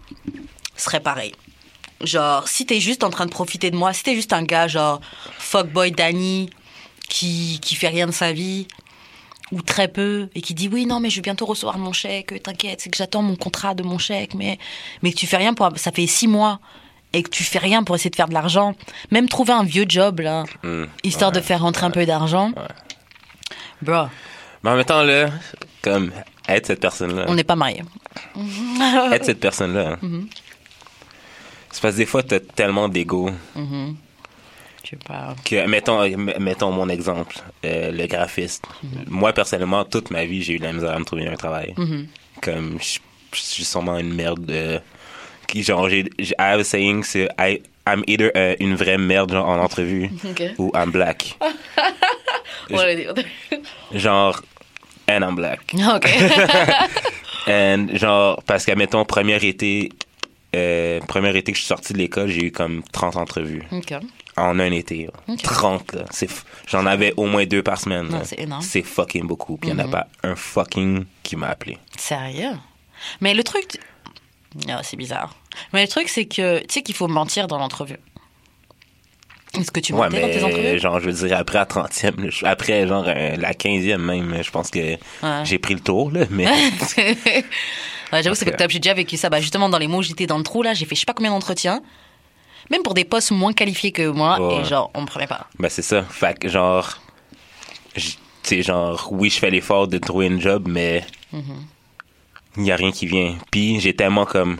[0.76, 1.32] ce serait pareil.
[2.02, 4.68] Genre, si t'es juste en train de profiter de moi, si t'es juste un gars
[4.68, 5.00] genre
[5.38, 6.48] fuckboy Danny
[7.08, 8.66] qui, qui fait rien de sa vie,
[9.50, 12.42] ou très peu, et qui dit oui, non, mais je vais bientôt recevoir mon chèque,
[12.42, 14.58] t'inquiète, c'est que j'attends mon contrat de mon chèque, mais,
[15.02, 15.70] mais que tu fais rien pour.
[15.76, 16.60] Ça fait six mois,
[17.12, 18.74] et que tu fais rien pour essayer de faire de l'argent,
[19.10, 20.84] même trouver un vieux job, là, Hmm.
[21.04, 22.52] histoire de faire rentrer un peu d'argent.
[23.82, 24.06] Bro,
[24.62, 25.30] Mais en même temps, là,
[25.82, 26.12] comme
[26.48, 27.24] être cette personne-là.
[27.28, 27.84] on n'est pas mariés.
[29.12, 29.96] être cette personne-là.
[30.02, 30.26] Mm-hmm.
[31.70, 35.36] C'est parce que des fois, t'as tellement d'ego Je sais pas.
[35.44, 36.00] que, mettons,
[36.40, 38.64] mettons mon exemple, euh, le graphiste.
[38.84, 39.04] Mm-hmm.
[39.08, 41.74] Moi, personnellement, toute ma vie, j'ai eu de la misère à me trouver un travail.
[41.76, 42.06] Mm-hmm.
[42.42, 42.98] Comme, je
[43.38, 44.50] suis sûrement une merde.
[44.50, 44.78] euh,
[45.48, 49.32] qui, genre, j'ai, I have a saying, c'est I, I'm either euh, une vraie merde
[49.32, 50.10] genre, en entrevue
[50.58, 51.36] ou I'm black.
[53.94, 54.42] Genre,
[55.08, 55.74] and I'm black.
[55.74, 56.06] ok.
[57.50, 59.90] And, genre, parce que, mettons, premier été,
[60.54, 63.62] euh, premier été que je suis sorti de l'école, j'ai eu comme 30 entrevues.
[63.72, 63.94] ok.
[64.36, 65.06] En un été.
[65.06, 65.12] là.
[65.34, 65.42] Ok.
[65.42, 66.04] 30, là.
[66.10, 68.08] C'est f- J'en avais au moins deux par semaine.
[68.24, 68.62] C'est énorme.
[68.62, 69.56] C'est fucking beaucoup.
[69.56, 69.90] Puis il n'y en a Mhm.
[69.92, 71.78] pas un fucking qui m'a appelé.
[71.96, 72.52] Sérieux?
[73.20, 73.78] Mais le truc.
[74.68, 75.34] Ah, c'est bizarre.
[75.72, 77.98] Mais le truc, c'est que tu sais qu'il faut mentir dans l'entrevue.
[79.58, 80.78] Est-ce que tu Ouais, mentais dans tes entrevues?
[80.78, 84.42] genre, je veux dire, après la 30e, là, je- après genre euh, la 15e même,
[84.42, 85.44] je pense que Ouais.
[85.44, 86.46] j'ai pris le tour, là, mais
[88.12, 88.70] Ouais, J'avoue, c'est fucked up.
[88.70, 89.28] J'ai déjà vécu ça.
[89.28, 91.12] Bah, justement, dans les mots j'étais dans le trou, là, j'ai fait je sais pas
[91.14, 91.82] combien d'entretiens.
[92.70, 94.38] Même pour des postes moins qualifiés que moi.
[94.40, 94.60] Ouais.
[94.60, 95.46] Et genre, on me prenait pas.
[95.58, 96.02] ben c'est ça.
[96.04, 96.98] Fait que genre,
[97.94, 98.02] tu
[98.42, 101.04] sais, genre, oui, je fais l'effort de trouver une job, mais
[102.58, 103.36] il y a rien qui vient.
[103.50, 104.58] Puis j'ai tellement comme,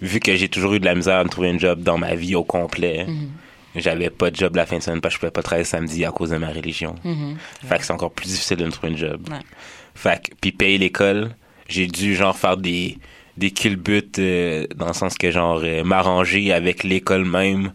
[0.00, 2.14] vu que j'ai toujours eu de la misère à me trouver une job dans ma
[2.14, 3.06] vie au complet,
[3.74, 6.04] j'avais pas de job la fin de semaine parce que je pouvais pas travailler samedi
[6.04, 6.94] à cause de ma religion.
[7.64, 9.28] Fait que c'est encore plus difficile de me trouver une job.
[9.30, 9.38] Ouais.
[9.94, 11.34] Fait que, puis payer l'école,
[11.68, 12.98] j'ai dû genre faire des
[13.36, 17.72] des culbutes euh, dans le sens que genre euh, m'arranger avec l'école même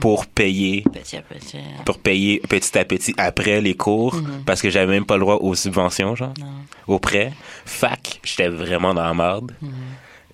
[0.00, 0.84] pour payer.
[0.92, 1.58] Petit à petit.
[1.84, 5.36] pour payer petit à petit après les cours parce que j'avais même pas le droit
[5.36, 6.32] aux subventions genre
[6.86, 7.32] aux prêts.
[7.66, 9.52] Fac j'étais vraiment dans la merde.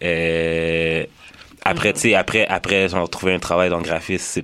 [0.04, 1.04] Euh,
[1.64, 4.42] après tu sais après après genre trouver un travail dans le graphisme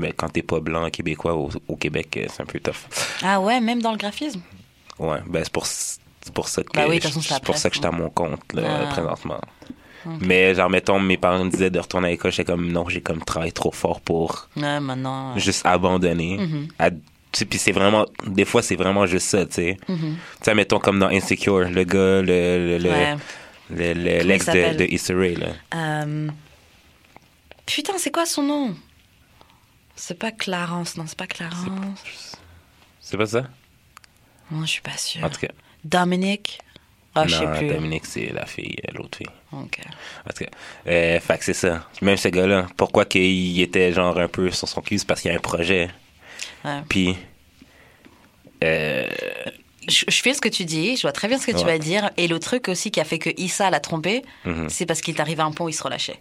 [0.00, 2.74] mais quand t'es pas blanc québécois au, au Québec euh, c'est un peu tough.
[3.22, 4.40] Ah ouais, même dans le graphisme?
[4.98, 5.66] Ouais, ben c'est pour,
[6.28, 7.96] c'est pour ça que, Bah oui, je- façon, pour presse, ça que j'étais à hein.
[7.98, 8.86] mon compte là, Ah.
[8.92, 9.40] présentement.
[10.20, 13.00] Mais genre, mettons, mes parents me disaient de retourner à l'école, j'étais comme non, j'ai
[13.00, 15.36] comme travaillé trop fort pour Ouais, maintenant.
[15.38, 16.38] juste abandonner.
[16.78, 16.98] À- tu
[17.32, 19.76] sais, Puis c'est vraiment, des fois, c'est vraiment juste ça, tu sais.
[19.86, 19.94] Tu
[20.42, 23.20] sais, mettons comme dans Insecure, le gars, le, le, le- Mhm.
[23.70, 24.22] Ouais.
[24.24, 25.48] l'ex de, de Issa Rae, là.
[25.74, 26.28] Euh,
[27.66, 28.74] Putain, c'est quoi son nom?
[29.94, 32.36] C'est pas Clarence, non, c'est pas Clarence.
[33.00, 33.42] C'est pas ça?
[34.50, 35.22] Non, je suis pas sûre.
[35.24, 35.48] En tout cas.
[35.88, 36.60] Dominique?
[37.14, 37.68] Ah, je sais non, plus.
[37.68, 39.26] Dominique, c'est la fille, euh, l'autre fille.
[39.52, 39.78] Ok.
[40.36, 40.50] Tout cas,
[40.86, 41.88] euh, fait que c'est ça.
[42.02, 45.30] Même ce gars-là, pourquoi qu'il était genre un peu sur son cul, c'est parce qu'il
[45.30, 45.88] y a un projet.
[46.64, 46.80] Ouais.
[46.88, 47.16] Puis,
[48.62, 49.08] euh,
[49.88, 51.78] Je, je fais ce que tu dis, je vois très bien ce que tu vas
[51.78, 52.10] dire.
[52.18, 54.68] Et le truc aussi qui a fait que Issa l'a trompé, Mhm.
[54.68, 56.18] c'est parce qu'il est arrivé à un point où il se relâchait.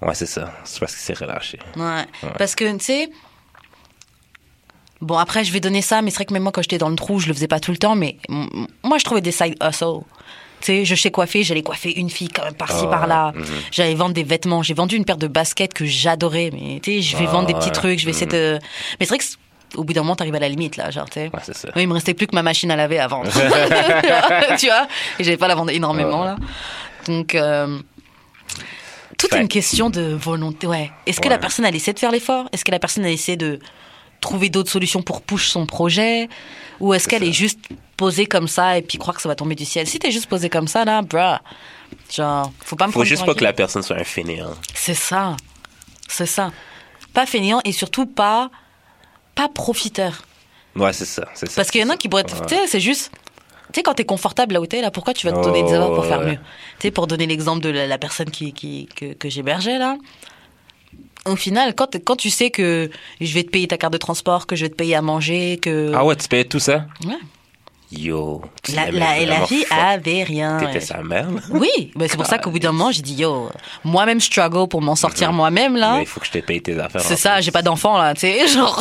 [0.00, 0.54] ouais, c'est ça.
[0.64, 1.58] C'est parce qu'il s'est relâché.
[1.76, 2.04] Ouais.
[2.38, 3.10] Parce que, tu sais.
[5.00, 6.88] Bon, après, je vais donner ça, mais c'est vrai que même moi, quand j'étais dans
[6.88, 8.16] le trou, je le faisais pas tout le temps, mais
[8.82, 10.00] moi, je trouvais des side hustles.
[10.60, 13.32] Tu sais, je sais coiffer, j'allais coiffer une fille quand même par-ci, Ah, par-là.
[13.34, 13.44] mhm.
[13.70, 14.62] J'allais vendre des vêtements.
[14.62, 17.46] J'ai vendu une paire de baskets que j'adorais, mais tu sais, je vais Ah, vendre
[17.46, 17.72] des petits ouais.
[17.72, 18.58] trucs, je vais essayer de.
[18.98, 19.24] Mais c'est vrai que
[19.78, 21.24] au bout d'un moment, t'arrives à la limite, là, genre, tu sais.
[21.26, 21.68] Ouais, c'est ça.
[21.76, 23.30] Oui, il me restait plus que ma machine à laver à vendre.
[24.58, 24.86] tu vois?
[25.18, 26.36] Et j'avais pas la vendre énormément, là.
[27.06, 27.78] Donc, euh,
[29.18, 30.66] toute Fait- une question de volonté.
[30.66, 30.90] Ouais.
[31.06, 32.48] Est-ce que la personne, elle essaie de faire l'effort?
[32.52, 33.58] Est-ce que la personne, elle essaie de
[34.20, 36.28] trouver d'autres solutions pour push son projet
[36.80, 37.58] Ou est-ce qu'elle est juste
[37.96, 39.86] posée comme ça et puis croire que ça va tomber du ciel?
[39.86, 41.38] Si t'es juste posée comme ça, là, bruh,
[42.12, 44.54] genre, faut pas me Faut juste pas que la personne soit un fainéant.
[44.74, 45.36] C'est ça.
[46.08, 46.52] C'est ça.
[47.12, 48.50] Pas fainéant et surtout pas,
[49.34, 50.22] pas profiteur.
[50.74, 51.26] Ouais, c'est ça.
[51.34, 52.24] c'est ça, Parce qu'il y en a qui pourraient.
[52.24, 53.10] Tu sais, c'est juste.
[53.72, 55.70] Tu sais, quand t'es confortable là où t'es, là, pourquoi tu vas te donner des
[55.70, 56.36] Oh, efforts pour faire mieux?
[56.78, 59.96] Tu sais, pour donner l'exemple de la, la personne qui, qui, que, que j'hébergeais, là.
[61.26, 64.46] Au final, quand, quand tu sais que je vais te payer ta carte de transport,
[64.46, 65.92] que je vais te payer à manger, que.
[65.94, 66.86] Ah ouais, tu payais tout ça?
[67.04, 67.14] Ouais.
[67.92, 68.42] Yo.
[68.74, 70.58] La, la, la avait rien.
[70.58, 71.40] T'étais sa mère, là.
[71.50, 73.48] Oui, c'est pour ça qu'au bout d'un moment, j'ai dit, yo,
[73.84, 75.96] moi-même struggle pour m'en sortir moi-même, là.
[75.96, 77.00] Mais il faut que je te paye tes affaires.
[77.02, 78.76] C'est ça, j'ai pas d'enfant là, tu sais, genre.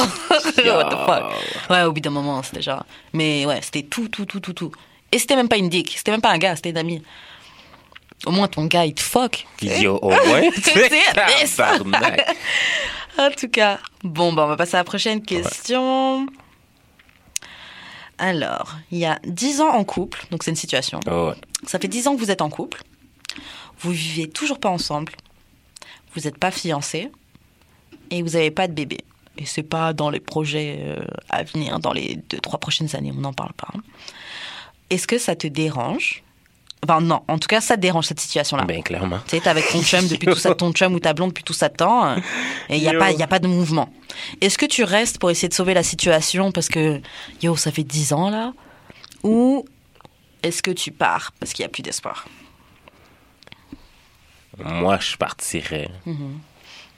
[0.58, 1.70] What the fuck.
[1.70, 2.84] Ouais, au bout d'un moment, c'était genre.
[3.14, 4.72] Mais ouais, c'était tout, tout, tout, tout, tout.
[5.12, 7.02] Et c'était même pas une dick, c'était même pas un gars, c'était une amie.
[8.26, 9.46] Au moins ton gars, il te fuck.
[9.62, 10.12] Yo, oh
[11.46, 11.78] ça.
[11.78, 12.26] Tabarnak.
[13.18, 16.28] En tout cas, bon, bah, on va passer à la prochaine question.
[18.18, 21.00] Alors, il y a 10 ans en couple, donc c'est une situation.
[21.10, 21.36] Oh ouais.
[21.66, 22.82] Ça fait 10 ans que vous êtes en couple.
[23.80, 25.14] Vous vivez toujours pas ensemble.
[26.14, 27.10] Vous n'êtes pas fiancés.
[28.12, 28.98] Et vous n'avez pas de bébé.
[29.38, 33.12] Et c'est pas dans les projets euh, à venir, dans les deux, trois prochaines années,
[33.16, 33.68] on n'en parle pas.
[33.76, 33.82] hein.
[34.90, 36.22] Est-ce que ça te dérange
[36.88, 38.64] Enfin, non, en tout cas, ça te dérange cette situation-là.
[38.66, 39.20] Ben, clairement.
[39.28, 41.44] Tu sais, t'es avec ton chum depuis tout ça, ton chum ou ta blonde depuis
[41.44, 42.16] tout ça de temps, euh,
[42.70, 43.90] et il n'y a, pas- y a pas de mouvement.
[44.42, 47.02] Est-ce que tu restes pour essayer de sauver la situation parce que,
[47.42, 48.54] yo, ça fait 10 ans là?
[49.24, 49.66] Ou
[50.44, 52.28] est-ce que tu pars parce qu'il n'y a plus d'espoir?
[54.64, 55.90] Moi, je partirais.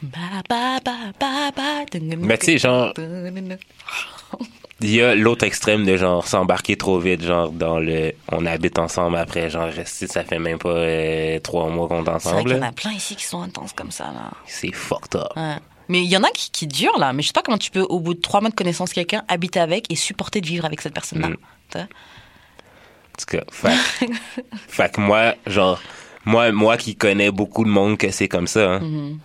[0.02, 1.86] Ba, ba, ba, ba, ba,
[2.20, 2.94] Mais tu sais, genre,
[4.82, 8.78] il y a l'autre extrême de genre s'embarquer trop vite, genre dans le on habite
[8.80, 12.44] ensemble après, genre rester, ça fait même pas euh, trois mois qu'on est C'est vrai
[12.44, 12.54] qu'il y ensemble.
[12.56, 12.68] en là.
[12.68, 14.32] a plein ici qui sont intenses comme ça là.
[14.46, 15.28] C'est fucked up.
[15.36, 15.56] Ouais.
[15.90, 17.14] Mais il y en a qui, qui durent là.
[17.14, 19.24] Mais je sais pas comment tu peux, au bout de trois mois de connaissance quelqu'un,
[19.30, 21.30] habiter avec et supporter de vivre avec cette personne-là.
[21.30, 21.36] Mm.
[21.72, 24.06] Tu sais En tout cas, fait,
[24.68, 25.80] fait que moi, genre,
[26.26, 29.18] moi, moi qui connais beaucoup de monde que c'est comme ça, hein, Mm-hmm.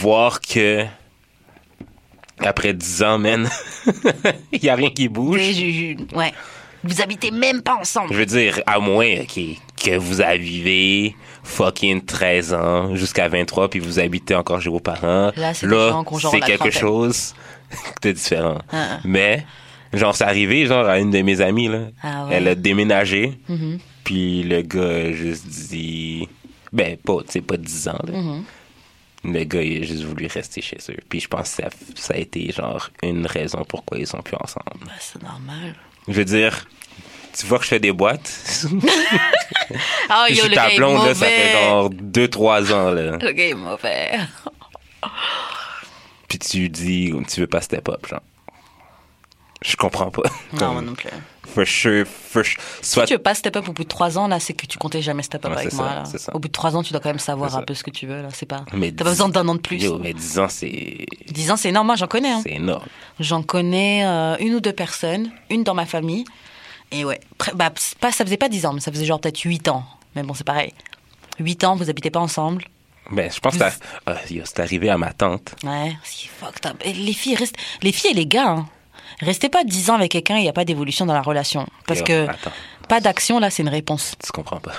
[0.00, 0.84] voir que
[2.46, 3.48] après 10 ans, man,
[4.52, 5.40] il y a rien qui bouge.
[5.40, 6.32] je- je- Ouais.
[6.84, 8.12] Vous habitez même pas ensemble.
[8.12, 9.40] Je veux dire, à moins ok,
[9.82, 15.32] que vous avez fucking 13 ans jusqu'à 23 puis vous habitez encore chez vos parents.
[15.36, 17.34] Là, c'est quelque chose
[18.02, 18.58] de différent.
[18.72, 19.00] Ah, ah.
[19.04, 19.44] Mais,
[19.92, 21.80] genre, c'est arrivé, genre, à une de mes amies, là.
[22.02, 22.36] Ah ouais.
[22.36, 23.78] Elle a déménagé, Mhm.
[24.04, 26.28] puis le gars a juste dit...
[26.72, 28.12] Ben, pas, tu sais, pas 10 ans, là.
[28.20, 28.44] Mhm.
[29.24, 30.96] Le gars, il a juste voulu rester chez eux.
[31.08, 34.36] Puis je pense que ça, ça a été, genre, une raison pourquoi ils sont plus
[34.40, 34.84] ensemble.
[34.86, 35.74] Bah, c'est normal.
[36.06, 36.66] Je veux dire,
[37.36, 38.32] tu vois que je fais des boîtes?
[38.64, 38.84] Oh, Puis yo,
[40.08, 43.16] je le suis ta gars est blonde, là, ça fait genre 2-3 ans, là.
[43.16, 44.18] Le gars est mauvais.
[46.28, 48.22] Puis tu dis, tu veux pas step up, genre.
[49.62, 50.22] Je comprends pas.
[50.52, 51.08] Non, moi non plus.
[51.54, 52.60] For sure, for sure.
[52.82, 54.66] Soit Si tu veux pas step up au bout de trois ans, là, c'est que
[54.66, 55.86] tu comptais jamais step up avec moi.
[55.86, 56.02] là.
[56.34, 58.06] Au bout de trois ans, tu dois quand même savoir un peu ce que tu
[58.06, 58.20] veux.
[58.22, 58.28] là.
[58.32, 58.64] C'est pas.
[58.70, 59.82] T'as pas dix- besoin d'un an de plus.
[59.82, 61.06] Yo, mais 10 ans, c'est.
[61.30, 61.86] 10 ans, c'est énorme.
[61.86, 62.30] Moi, j'en connais.
[62.30, 62.40] Hein.
[62.42, 62.84] C'est énorme.
[63.18, 66.24] J'en connais euh, une ou deux personnes, une dans ma famille.
[66.92, 67.18] Et ouais,
[67.54, 69.84] bah, pas, ça faisait pas 10 ans, mais ça faisait genre peut-être 8 ans.
[70.14, 70.72] Mais bon, c'est pareil.
[71.40, 72.64] 8 ans, vous habitez pas ensemble.
[73.10, 75.54] Ben, je pense que yo, c'est arrivé à ma tante.
[75.64, 76.76] Ouais, c'est fucked up.
[76.84, 78.66] Et les filles restent, les filles et les gars, hein.
[79.20, 81.66] Restez pas 10 ans avec quelqu'un, il n'y a pas d'évolution dans la relation.
[81.86, 82.52] Parce Yo, que Attends,
[82.88, 84.14] pas d'action, là, c'est une réponse.
[84.24, 84.72] tu comprends pas.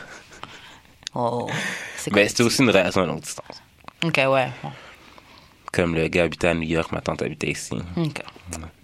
[1.16, 1.48] Oh,
[1.98, 3.62] c'est Ben, c'était aussi une relation à longue distance.
[4.04, 4.48] Ok, ouais.
[5.72, 7.76] Comme le gars habitait à New York, ma tante habitait ici.
[7.98, 8.22] ok.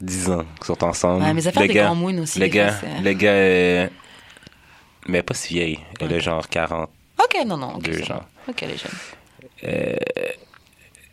[0.02, 1.24] 10 ans qu'ils sont ensemble.
[1.24, 3.88] Ouais, mes affaires le des gars, grands aussi, Le gars, le euh,
[5.08, 5.80] mais pas si vieille.
[6.00, 6.88] Elle a genre 42
[7.24, 7.76] Ok, non, non.
[7.76, 8.16] ok, c'est gens.
[8.46, 8.52] bon.
[8.52, 9.98] Ok, les jeunes.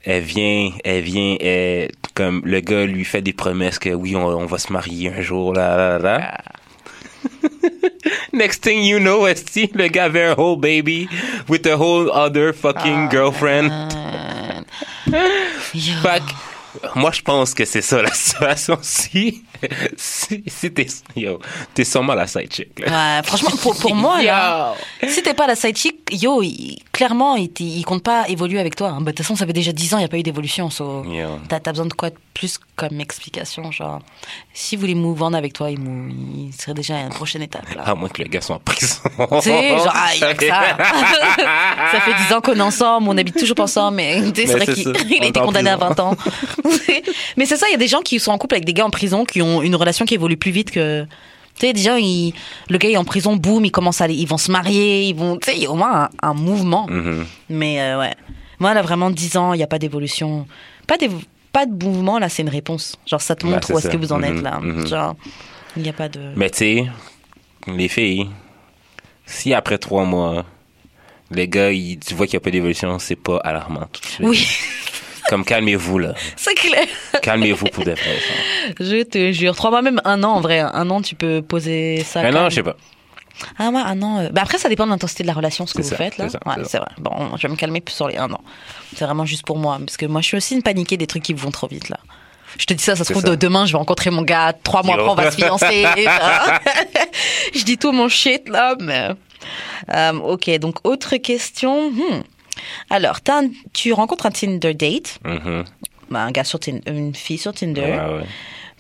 [0.05, 4.27] Elle vient, elle vient, elle- comme le gars lui fait des promesses que oui, on,
[4.27, 6.19] on va se marier un jour, là, là, là.
[6.19, 6.39] là.
[8.33, 11.09] Next thing you know, esti, le gars avait un whole baby
[11.49, 13.71] with a whole other fucking girlfriend.
[15.75, 15.93] Yo.
[16.03, 18.79] Fait que, moi, je pense que c'est ça la situation.
[18.83, 19.43] Si,
[19.97, 20.87] si, si t'es,
[21.17, 21.39] yo,
[21.75, 22.87] t'es sûrement la side chick, là.
[23.19, 24.75] Ouais, franchement, pour, pour moi, là,
[25.09, 28.89] si t'es pas la side chick, yo, il- clairement, il, compte pas évoluer avec toi.
[28.89, 28.99] hein.
[29.01, 30.71] Bah, De toute façon, ça fait déjà 10 ans, il n'y a pas eu d'évolution.
[30.71, 31.05] so-.
[31.49, 34.01] T'as t'as besoin de quoi de plus comme explication Genre,
[34.55, 36.13] si vous voulez move on avec toi, il, mou-
[36.49, 37.73] il serait déjà à une prochaine étape.
[37.75, 37.83] Là.
[37.85, 38.97] À moins que le gars soit en prison.
[39.05, 40.77] Tu sais, genre, ah, il y a que ça.
[41.93, 44.47] ça fait 10 ans qu'on est ensemble, on habite toujours pas ensemble, mais tu sais,
[44.47, 44.89] c'est Mais vrai qu'il
[45.23, 45.95] a été condamné à prison.
[45.97, 46.17] 20 ans.
[47.37, 48.85] mais c'est ça, il y a des gens qui sont en couple avec des gars
[48.87, 51.05] en prison, qui ont une relation qui évolue plus vite que.
[51.59, 52.33] Tu sais, des gens, ils-
[52.71, 55.37] le gars est en prison, boum, ils commencent à ils vont se marier, ils vont.
[55.37, 56.87] Tu sais, il au moins un, un mouvement.
[56.89, 57.27] Mhm.
[57.51, 58.15] Mais euh, ouais.
[58.59, 60.47] Moi, là, vraiment, 10 ans, il n'y a pas d'évolution.
[60.87, 61.21] Pas, d'évo-
[61.53, 62.97] pas de mouvement, là, c'est une réponse.
[63.07, 64.61] Genre, ça te Ouais, montre où est-ce que vous en êtes, Mhm, là.
[64.61, 64.87] mhm.
[64.87, 65.15] Genre,
[65.77, 66.21] il n'y a pas de.
[66.37, 66.87] Mais tu sais,
[67.67, 68.29] les filles,
[69.27, 70.45] si après trois mois,
[71.31, 74.07] le gars, il- tu vois qu'il n'y a pas d'évolution, c'est pas alarmant tout de
[74.07, 74.27] suite.
[74.29, 74.47] Oui,
[75.29, 76.15] Comme calmez-vous, là.
[76.37, 76.87] c'est clair.
[77.23, 78.01] Calmez-vous pour de vrai.
[78.01, 78.75] ça.
[78.81, 79.55] Je te jure.
[79.57, 80.61] Trois mois, même un an, en vrai.
[80.61, 82.23] Un an, tu peux poser ça.
[82.25, 82.51] Non, calme.
[82.51, 82.77] je sais pas.
[83.59, 84.19] Ah ouais, un an.
[84.21, 86.05] euh, Bah après, ça dépend de l'intensité de la relation, ce que C'est vous ça,
[86.05, 86.27] faites là.
[86.29, 86.69] c'est ça, ouais, c'est ça.
[86.69, 86.89] c'est vrai.
[86.99, 88.41] Bon, je vais me calmer plus sur les un an.
[88.95, 91.23] C'est vraiment juste pour moi, parce que moi, je suis aussi une paniquée des trucs
[91.23, 91.99] qui vont trop vite là.
[92.59, 93.31] Je te dis ça, ça se C'est trouve ça.
[93.31, 94.53] de- demain, je vais rencontrer mon gars.
[94.63, 95.01] Trois mois Yo.
[95.01, 95.87] après, on va se fiancer.
[97.55, 99.09] je dis tout mon shit là, mais.
[99.95, 101.91] Euh, ok, donc autre question.
[101.91, 102.23] Hmm.
[102.91, 105.65] Alors, un- tu rencontres un Tinder date, Mhm.
[106.11, 107.81] bah, un gars sur Tin- une fille sur Tinder.
[107.83, 108.25] Ouais, ouais.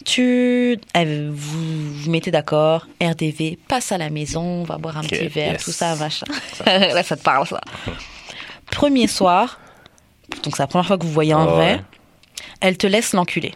[0.04, 5.02] Tu, euh, vous vous mettez d'accord, RDV, passe à la maison, on va boire un
[5.02, 5.64] petit verre, yes.
[5.64, 6.26] tout ça, machin.
[6.66, 7.60] Là, ça te parle, ça.
[8.70, 9.60] Premier soir,
[10.42, 11.82] donc c'est la première fois que vous voyez en vrai,
[12.60, 13.54] elle te laisse l'enculer.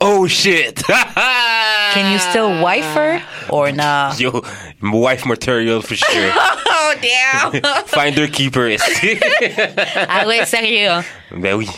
[0.00, 0.82] Oh shit!
[1.94, 4.18] Can you still wife her or not?
[4.20, 4.42] Yo,
[4.80, 6.32] wife material for sure.
[6.80, 7.60] Oh damn!
[7.86, 8.76] Finder keeper.
[10.08, 10.88] ah ouais, sérieux.
[10.88, 11.04] hein.
[11.32, 11.68] ben oui.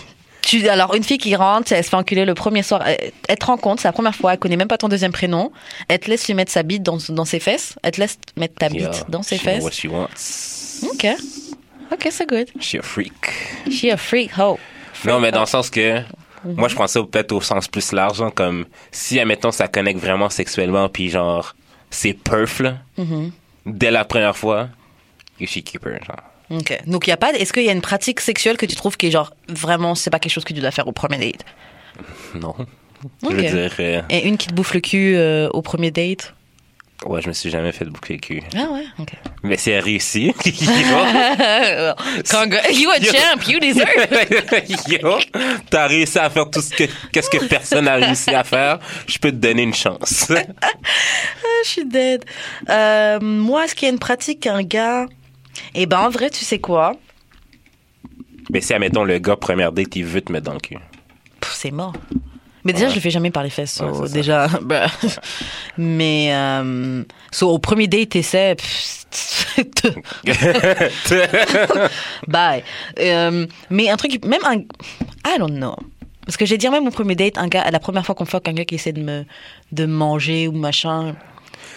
[0.43, 2.83] Tu, alors, une fille qui rentre, elle se fait enculer le premier soir.
[2.87, 5.51] Elle, te rencontre, c'est la première fois, elle connaît même pas ton deuxième prénom.
[5.89, 7.75] Elle te laisse lui mettre sa bite dans, dans ses fesses.
[7.83, 9.63] Elle te laisse mettre ta bite dans ses she fesses.
[9.65, 10.83] what she wants.
[10.93, 11.07] Ok.
[11.93, 12.49] Ok, c'est good.
[12.61, 13.33] She a freak.
[13.71, 14.59] She a freak hoe.
[15.07, 16.03] Non, mais dans le sens que
[16.45, 20.01] moi, je prends ça peut-être au sens plus large, genre, comme si, admettons, ça connecte
[20.01, 21.55] vraiment sexuellement, puis genre,
[21.91, 22.79] c'est perf, là,
[23.67, 24.69] dès la première fois,
[25.39, 26.23] you should keep her, genre.
[26.51, 26.81] Ok.
[26.87, 27.33] Donc, il y a pas.
[27.33, 30.11] Est-ce qu'il y a une pratique sexuelle que tu trouves qui est genre vraiment, c'est
[30.11, 31.45] pas quelque chose que tu dois faire au premier date?
[32.35, 32.55] Non.
[33.23, 33.31] Ok.
[33.31, 36.35] Je veux dire, euh, Et une qui te bouffe le cul euh, au premier date?
[37.07, 38.43] Ouais, je me suis jamais fait boucler le cul.
[38.57, 39.13] Ah ouais, ok.
[39.43, 40.33] Mais c'est réussi.
[42.73, 44.89] You a champ, you deserve.
[44.89, 45.19] Yo,
[45.71, 48.79] t'as réussi à faire tout ce que, qu'est-ce que personne n'a réussi à faire.
[49.07, 50.27] Je peux te donner une chance.
[51.65, 52.25] Je suis dead.
[52.69, 55.07] Euh, moi, est-ce qu'il y a une pratique qu'un gars.
[55.75, 56.95] Eh ben, en vrai, tu sais quoi?
[58.51, 60.77] Mais si, admettons, le gars, première date, il veut te mettre dans le cul.
[61.41, 61.93] Pff, C'est mort.
[62.65, 62.91] Mais déjà, Ouais.
[62.91, 63.75] je le fais jamais par les fesses.
[63.75, 64.13] so, Ouais, c'est ça.
[64.15, 64.87] déjà, bah.
[65.79, 68.57] mais euh, so, au premier date, t'essaies.
[72.29, 72.63] Bye.
[72.99, 74.57] Euh, mais un truc, même un,
[75.27, 75.77] I don't know.
[76.27, 78.47] Parce que j'ai dire même au premier date, un gars, la première fois qu'on fuck
[78.49, 79.25] un gars qui essaie de me,
[79.73, 81.17] de manger ou machin.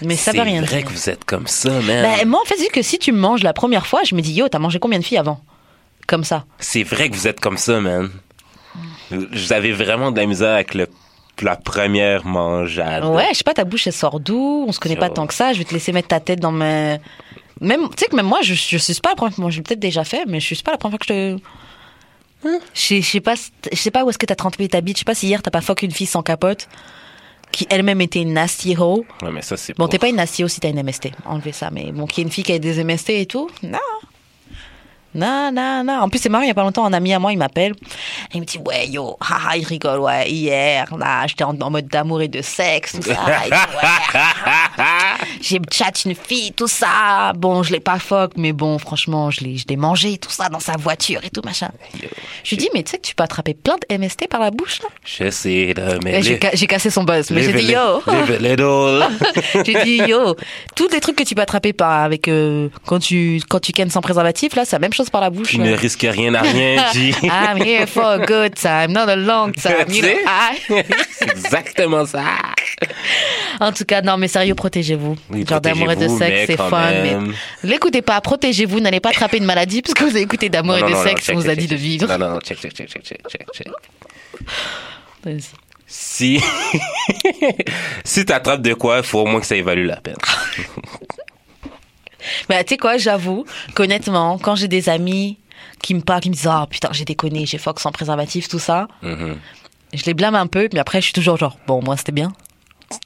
[0.01, 0.87] Mais ça C'est veut rien vrai dire.
[0.87, 1.83] que vous êtes comme ça, man.
[2.03, 4.21] Ben, moi, en fait, c'est que si tu me manges la première fois, je me
[4.21, 5.39] dis, yo, t'as mangé combien de filles avant?
[6.07, 6.45] Comme ça.
[6.59, 8.09] C'est vrai que vous êtes comme ça, man.
[9.51, 10.87] Avez vraiment de la misère avec le,
[11.41, 13.05] la première mangeade.
[13.05, 14.65] Ouais, je sais pas, ta bouche, elle sort d'où?
[14.67, 15.53] On se connaît pas tant que ça.
[15.53, 16.97] Je vais te laisser mettre ta tête dans mes.
[17.61, 19.41] Même, tu sais que même moi, je, je suis pas la première fois.
[19.43, 21.37] Moi, je l'ai peut-être déjà fait, mais je suis pas la première fois que je
[21.37, 21.43] te.
[22.47, 22.59] Hein?
[22.73, 23.35] Je sais- je sais pas,
[23.71, 24.97] je sais pas où est-ce que t'as trempé ta bite.
[24.97, 26.67] Je sais pas si hier t'as pas fuck une fille sans capote,
[27.53, 29.05] qui elle-même était une nasty hoe.
[29.21, 31.11] Ouais, mais ça, c'est Bon, pour- t'es pas une nasty hoe si t'as une MST.
[31.25, 33.49] Enlevez ça, mais bon, qui est une fille qui a des MST et tout.
[33.61, 33.77] Non.
[35.15, 36.01] Non, non, non.
[36.01, 37.73] En plus, c'est marrant, il y a pas longtemps, un ami à moi, il m'appelle.
[38.33, 41.87] Il me dit, ouais, yo, haha, il rigole, ouais, hier, là, j'étais en, en mode
[41.87, 43.17] d'amour et de sexe, tout ça.
[43.45, 44.83] Il dit, ouais,
[45.41, 47.33] j'ai chat une fille, tout ça.
[47.35, 50.49] Bon, je l'ai pas fuck, mais bon, franchement, je l'ai, je l'ai mangé, tout ça,
[50.49, 51.69] dans sa voiture et tout, machin.
[52.43, 54.51] Je lui dis, mais tu sais que tu peux attraper plein de MST par la
[54.51, 54.89] bouche, là?
[55.05, 56.21] Je sais, là, mais.
[56.21, 58.01] J'ai, cassé son buzz, mais j'ai dit, yo.
[59.65, 60.35] J'ai dit yo,
[60.75, 63.89] tous les trucs que tu peux attraper par avec euh, quand tu quand tu kennes
[63.89, 65.49] sans préservatif là, c'est la même chose par la bouche.
[65.49, 67.13] Tu ne risques rien à rien, G.
[67.23, 69.85] I'm here for a good time, not a long time.
[69.89, 70.09] You know?
[70.09, 70.59] I-
[71.11, 72.23] c'est exactement ça.
[73.59, 75.15] En tout cas, non, mais sérieux, protégez-vous.
[75.29, 76.69] Oui, Genre d'amour et de sexe, c'est fun.
[76.91, 77.33] même.
[77.63, 80.77] Mais l'écoutez pas, protégez-vous, n'allez pas attraper une maladie parce que vous avez écouté d'amour
[80.77, 82.07] et de non, sexe, check, on vous check, a dit check, de vivre.
[82.17, 83.67] Non, non, check, check, check, check, check, check, check.
[85.23, 85.41] Vas-y.
[85.85, 86.41] Si.
[88.03, 90.15] si t'attrapes de quoi, il faut au moins que ça évalue la peine.
[92.49, 93.45] Mais tu sais quoi, j'avoue
[93.75, 95.37] qu'honnêtement, quand j'ai des amis
[95.81, 98.59] qui me parlent, qui me disent Ah putain, j'ai déconné, j'ai fuck sans préservatif, tout
[98.59, 99.37] ça, Mhm.
[99.93, 102.33] je les blâme un peu, mais après je suis toujours genre Bon, moi c'était bien.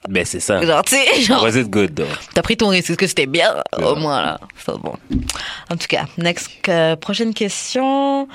[0.10, 0.62] Ben, c'est ça.
[0.66, 1.44] Genre, tu sais, genre.
[1.44, 2.06] Was it good, though?
[2.34, 3.56] T'as pris ton risque, est-ce que c'était bien?
[3.78, 4.40] Au moins, là.
[4.66, 4.94] C'est bon.
[5.72, 8.28] En tout cas, next, euh, prochaine question.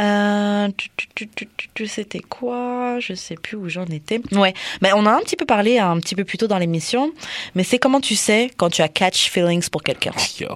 [0.00, 0.68] Euh,
[1.14, 1.28] tu-
[1.74, 2.98] tu- c'était quoi?
[3.00, 4.20] Je sais plus où j'en étais.
[4.32, 7.12] Ouais, mais on a un petit peu parlé un petit peu plus tôt dans l'émission,
[7.54, 10.12] mais c'est comment tu sais quand tu as catch feelings pour quelqu'un?
[10.40, 10.48] Yo.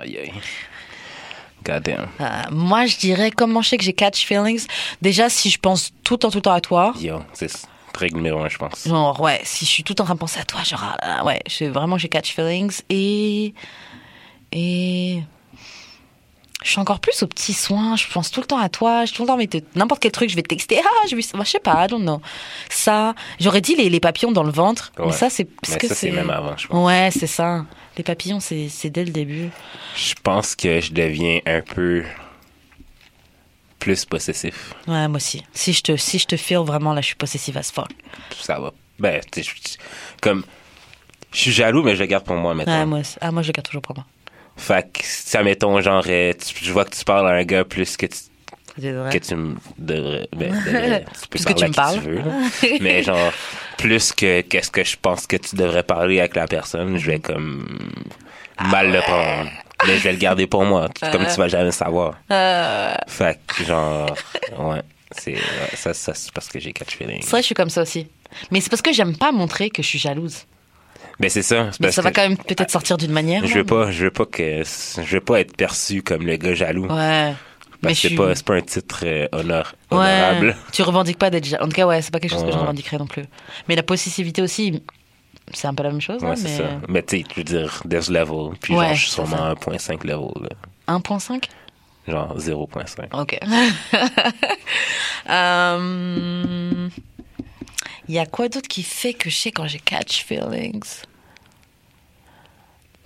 [0.00, 0.32] Aïe, aïe.
[1.64, 2.08] God damn.
[2.20, 4.66] Euh, Moi, je dirais comment je sais que j'ai catch feelings?
[5.00, 6.92] Déjà, si je pense tout le temps, tout le temps à toi.
[7.00, 7.48] Yo, c'est
[7.96, 8.86] règle numéro un, je pense.
[8.86, 11.24] Genre, ouais, si je suis tout en train de penser à toi, genre, ah là,
[11.24, 12.80] ouais, je, vraiment, j'ai catch feelings.
[12.90, 13.54] Et.
[14.52, 15.22] Et.
[16.64, 19.12] Je suis encore plus aux petits soins, je pense tout le temps à toi, je
[19.12, 21.58] tout le temps te- n'importe quel truc, je vais te texter, ah, je, je sais
[21.58, 22.20] pas, I don't know.
[22.70, 25.12] Ça, j'aurais dit les, les papillons dans le ventre, mais Ouais.
[25.12, 25.48] ça, c'est.
[25.68, 26.86] Mais ça, c'est même avant, je pense.
[26.86, 27.64] Ouais, c'est ça.
[27.98, 29.50] Les papillons, c'est dès le début.
[29.96, 32.04] Je pense que je deviens un peu
[33.82, 34.74] plus possessif.
[34.86, 35.44] Ouais, moi aussi.
[35.52, 37.88] Si je te, si je te feel vraiment, là, je suis possessive as fuck.
[38.40, 38.72] Ça va.
[38.98, 39.78] Ben, tu sais, je-
[40.20, 40.44] comme.
[41.32, 42.78] Je suis jaloux, mais je le garde pour moi maintenant.
[42.80, 44.04] Ouais, moi, ah, moi, je le garde toujours pour moi.
[44.56, 47.64] Fait que, ça mettons, genre, euh, tu- je vois que tu parles à un gars
[47.64, 48.18] plus que tu,
[48.76, 49.54] que tu me.
[49.78, 51.98] Ben, tu peux Plus que parler tu me parles.
[52.00, 52.22] veux,
[52.80, 53.32] mais genre,
[53.78, 57.18] plus que qu'est-ce que je pense que tu devrais parler avec la personne, je vais
[57.18, 57.66] comme
[58.70, 59.50] mal le prendre.
[59.86, 62.14] Mais je vais le garder pour moi, comme tu vas jamais savoir.
[62.30, 64.14] Euh, Fait que, genre,
[64.58, 64.82] ouais.
[65.18, 65.36] C'est,
[65.74, 67.20] ça, ça c'est parce que j'ai catch feeling.
[67.22, 68.06] C'est vrai, je suis comme ça aussi.
[68.50, 70.46] Mais c'est parce que j'aime pas montrer que je suis jalouse.
[71.20, 71.70] Ben, c'est ça.
[71.80, 73.46] Mais ça va quand même peut-être sortir d'une manière.
[73.46, 76.54] Je veux pas, je veux pas que, je veux pas être perçu comme le gars
[76.54, 76.86] jaloux.
[76.86, 77.34] Ouais.
[77.82, 79.68] Parce mais que c'est pas, pas un titre euh, Ouais.
[79.90, 80.56] honorable.
[80.72, 81.66] Tu revendiques pas d'être jalouse.
[81.66, 83.24] En tout cas, ouais, c'est pas quelque chose que je revendiquerais non plus.
[83.68, 84.82] Mais la possessivité aussi,
[85.52, 86.22] c'est un peu la même chose.
[86.22, 86.56] Ouais, c'est mais...
[86.58, 86.64] ça.
[86.88, 88.56] Mais tu sais, je veux dire, there's level.
[88.60, 90.96] Puis Ouais, genre, je suis sûrement à 1.5 level, là.
[90.98, 91.44] 1.5
[92.08, 93.20] Genre 0.5.
[93.20, 93.38] Ok.
[95.30, 96.88] Euh,
[98.08, 100.82] Il y a quoi d'autre qui fait que je sais quand j'ai catch feelings?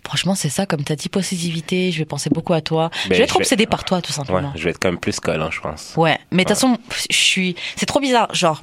[0.05, 2.91] Franchement, c'est ça, comme t'as dit, possessivité, je vais penser beaucoup à toi.
[2.91, 4.53] Ben, je vais être je vais- obsédée par toi, tout Ouais, simplement.
[4.55, 5.93] je vais être comme plus collant, je pense.
[5.97, 6.78] Ouais, mais de toute façon,
[7.11, 7.57] je suis.
[7.76, 8.32] C'est trop bizarre.
[8.34, 8.62] Genre,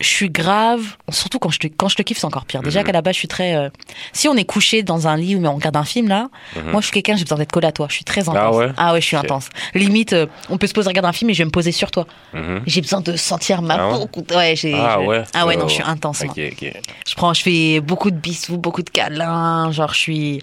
[0.00, 0.96] je suis grave.
[1.10, 2.60] Surtout quand je te, quand je te kiffe, c'est encore pire.
[2.60, 2.64] Mhm.
[2.64, 3.54] Déjà qu'à la base, je suis très.
[3.54, 3.68] euh,
[4.12, 6.28] Si on est couché dans un lit ou on regarde un film là,
[6.64, 7.86] moi, je suis quelqu'un, j'ai besoin d'être collé à toi.
[7.88, 8.56] Je suis très intense.
[8.56, 8.74] Mhm.
[8.76, 9.48] Ah ouais je suis intense.
[9.74, 11.90] Limite, euh, on peut se poser regarder un film et je vais me poser sur
[11.90, 12.06] toi.
[12.34, 12.62] Mhm.
[12.66, 14.24] J'ai besoin de sentir ma Ah ouais peau.
[14.34, 14.74] Ouais, j'ai.
[14.74, 15.22] Ah je- ouais?
[15.34, 15.68] Ah ouais, non, Oh.
[15.68, 16.24] je suis intense.
[16.24, 16.32] moi.
[16.36, 16.72] Ok, ok.
[17.06, 19.70] Je prends, je fais beaucoup de bisous, beaucoup de câlins.
[19.72, 20.42] Genre, je suis.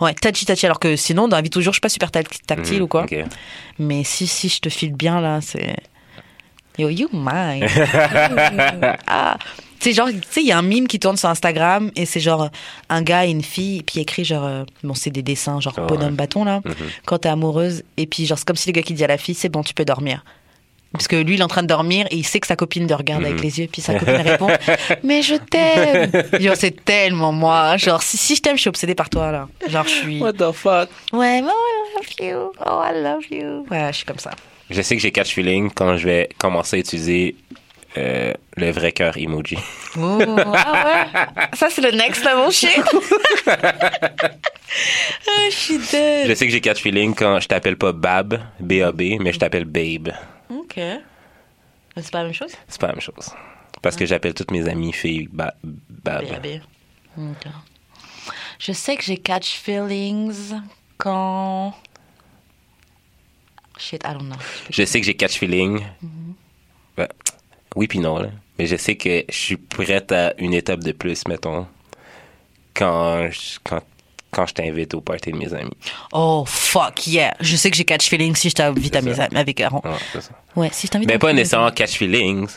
[0.00, 0.66] Ouais, touchy touchy.
[0.66, 2.44] Alors que sinon, dans la vie de tous les jours, je suis pas super tac-
[2.46, 3.06] tactile Mhm, ou quoi.
[3.78, 5.76] Mais si, si je te file bien là, c'est.
[6.78, 7.66] Yo, you mine.
[9.06, 9.36] ah.
[9.78, 12.06] Tu sais, genre, tu sais, il y a un mime qui tourne sur Instagram et
[12.06, 12.48] c'est genre
[12.88, 15.78] un gars et une fille, puis il écrit genre, euh, bon, c'est des dessins, genre
[15.78, 15.86] ouais.
[15.86, 16.74] bonhomme bâton là, Mhm.
[17.04, 19.18] quand t'es amoureuse, et puis genre, c'est comme si le gars qui dit à la
[19.18, 20.24] fille, c'est bon, tu peux dormir.
[20.92, 22.88] Parce que lui, il est en train de dormir et il sait que sa copine
[22.88, 23.28] le regarde Mhm.
[23.28, 23.68] avec les yeux.
[23.70, 24.46] Puis sa copine répond
[25.04, 26.10] Mais je t'aime
[26.40, 27.76] Genre, c'est tellement moi.
[27.76, 29.46] Genre, si, si je t'aime, je suis obsédée par toi, là.
[29.68, 30.20] Genre, je suis.
[30.20, 30.88] the fuck?
[31.12, 32.52] Ouais, oh, I love you.
[32.64, 33.66] Oh, I love you.
[33.70, 34.30] Ouais, je suis comme ça.
[34.70, 37.36] Je sais que j'ai catch feeling quand je vais commencer à utiliser
[37.96, 39.56] euh, le vrai cœur emoji.
[39.96, 40.18] Oh,
[40.54, 41.26] ah ouais?
[41.54, 42.82] Ça, c'est le next level shit.
[43.46, 46.28] ah, je suis dead.
[46.28, 49.64] Je sais que j'ai catch feeling quand je t'appelle pas Bab, B-A-B, mais je t'appelle
[49.64, 50.10] Babe.
[50.50, 50.76] Ok.
[50.76, 52.52] Mais c'est pas la même chose?
[52.68, 53.30] C'est pas la même chose.
[53.82, 56.24] Parce que j'appelle toutes mes amies filles Ba- Bab.
[56.24, 56.46] B.A.B.
[57.18, 57.46] Ok.
[58.58, 60.52] Je sais que j'ai catch feelings
[60.98, 61.74] quand.
[63.78, 64.36] Shit, I don't know.
[64.70, 65.80] Je sais que j'ai catch feeling.
[66.96, 67.08] Ben,
[67.74, 68.28] oui puis non, là.
[68.58, 71.66] Mais je sais que je suis prête à une étape de plus, mettons,
[72.74, 73.82] quand je, quand,
[74.30, 75.76] quand je t'invite au party de mes amis.
[76.12, 77.34] Oh, fuck, yeah.
[77.40, 79.82] Je sais que j'ai catch feelings si je t'invite à mes amis avec Aaron.
[79.84, 80.30] Ouais, c'est ça.
[80.54, 82.48] Ouais, si je t'invite Mais à pas nécessairement catch feelings,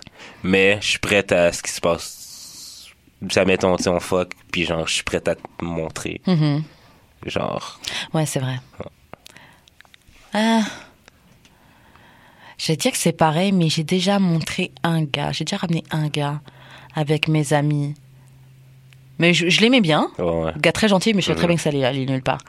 [0.41, 2.87] mais je suis prête à ce qui se passe.
[3.29, 6.21] Ça mettons, tu on fuck, puis genre, je suis prête à te montrer.
[6.25, 6.63] Mhm.
[7.25, 7.79] Genre,
[8.13, 8.59] Ouais, c'est vrai.
[10.33, 10.61] Ah.
[12.59, 15.31] Je vais dire que c'est pareil, mais j'ai déjà montré un gars.
[15.31, 16.41] J'ai déjà ramené un gars
[16.95, 17.95] avec mes amis.
[19.17, 20.09] Mais je, je l'aimais bien.
[20.19, 20.51] ouais.
[20.57, 22.39] Gars très gentil, mais je sais très bien que ça allait aller nulle part.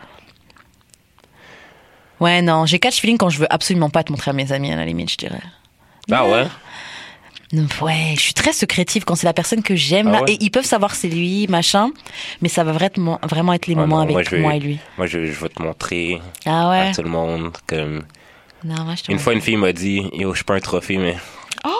[2.20, 4.70] Ouais, non, j'ai catch feeling quand je veux absolument pas te montrer à mes amis,
[4.72, 5.40] à la limite, je dirais.
[6.10, 6.46] Ah ouais?
[7.80, 10.08] Ouais, je suis très secrétive quand c'est la personne que j'aime.
[10.08, 10.32] Ah là, ouais?
[10.34, 11.90] Et ils peuvent savoir que c'est lui, machin.
[12.42, 14.78] Mais ça va vraiment, vraiment être les Ah moments non, avec moi, et lui.
[14.98, 16.88] Moi, je, je vais te montrer Ah ouais?
[16.90, 17.52] à tout le monde.
[17.66, 18.02] Comme...
[18.64, 20.60] Non, moi, je te Une fois, une fille m'a dit Yo, je suis pas un
[20.60, 21.16] trophée, mais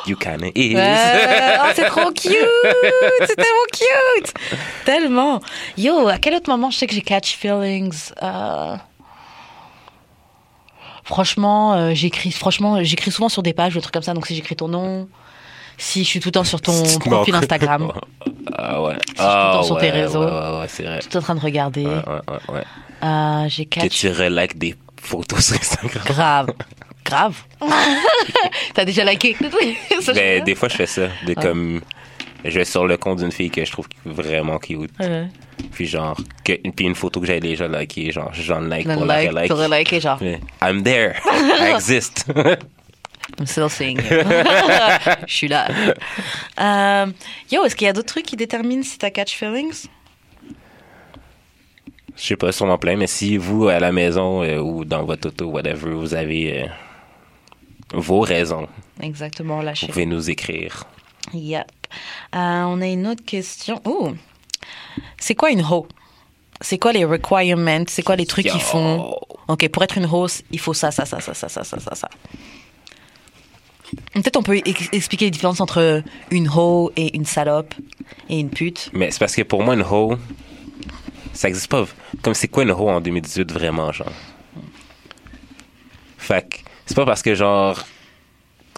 [0.07, 0.75] you kinda is.
[0.75, 2.35] Ouais, oh, c'est trop cute!
[3.27, 4.35] C'est tellement cute!
[4.85, 5.41] Tellement!
[5.77, 8.13] Yo, à quel autre moment je sais que j'ai catch feelings?
[8.23, 8.77] Euh,
[11.05, 14.15] Franchement, euh, j'écris franchement, j'écris souvent sur des pages, des trucs comme ça.
[14.15, 15.09] Donc si j'écris ton nom,
[15.77, 17.91] si je suis tout le temps sur ton profil Instagram,
[18.55, 18.95] Ah ouais.
[18.95, 20.21] tout le Ah temps sur tes ouais, réseaux.
[20.25, 21.01] Ouais, ouais, ouais, c'est vrai.
[21.01, 22.63] tout en train de regarder, Ouais, ouais, ouais, ouais.
[23.03, 26.03] euh, j'ai Que catch tu relikes des photos sur Instagram.
[26.07, 26.47] grave,
[27.05, 27.37] grave.
[28.75, 29.37] T'as déjà liké?
[29.41, 31.09] Je- des fois, je fais ça.
[31.27, 31.81] De comme.
[32.43, 34.91] Je vais sur le compte d'une fille que je trouve vraiment cute.
[34.99, 35.27] Ouais.
[35.73, 39.05] Puis genre, que, puis une photo que j'avais déjà likée, genre, j'en like Le pour
[39.05, 39.49] la like, relike.
[39.49, 40.17] t'aurais liké, genre.
[40.23, 41.17] Mais I'm there.
[41.27, 42.25] I exist.
[43.39, 44.23] I'm still seeing you.
[45.27, 45.69] Je suis là.
[46.59, 47.07] Euh,
[47.53, 49.87] yo, est-ce qu'il y a d'autres trucs qui déterminent si t'as catch feelings?
[52.21, 55.29] Je sais pas, sûrement plein, mais si vous, à la maison euh, ou dans votre
[55.29, 56.67] auto, whatever, vous avez euh,
[57.95, 58.69] vos raisons,
[59.01, 59.87] Exactement, vous lâché.
[59.87, 60.85] pouvez nous écrire.
[61.33, 61.65] Yep.
[62.35, 63.81] Euh, on a une autre question.
[63.87, 64.13] Oh,
[65.19, 65.87] c'est quoi une hoe?
[66.61, 67.85] C'est quoi les requirements?
[67.89, 69.17] C'est quoi les trucs qu'ils font?
[69.49, 71.95] Ok, pour être une hose, il faut ça, ça, ça, ça, ça, ça, ça, ça,
[71.95, 72.09] ça.
[74.13, 77.75] Peut-être on peut ex- expliquer les différences entre une hoe et une salope
[78.29, 78.91] et une pute.
[78.93, 80.17] Mais c'est parce que pour moi, une hoe,
[81.41, 81.87] ça existe pas.
[82.21, 84.13] Comme c'est quoi une hoe en 2018 vraiment, genre?
[86.19, 87.83] Fait que c'est pas parce que genre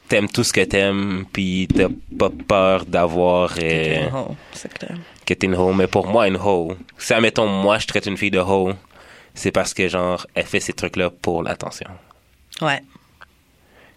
[0.06, 4.08] t'aimes tout ce que t'aimes puis t'as pas peur d'avoir euh,
[4.52, 4.96] c'est clair.
[5.26, 5.74] que t'es une hoe.
[5.74, 8.74] Mais pour moi, une hoe, si admettons moi je traite une fille de hoe,
[9.34, 11.90] c'est parce que genre elle fait ces trucs-là pour l'attention.
[12.60, 12.80] Ouais.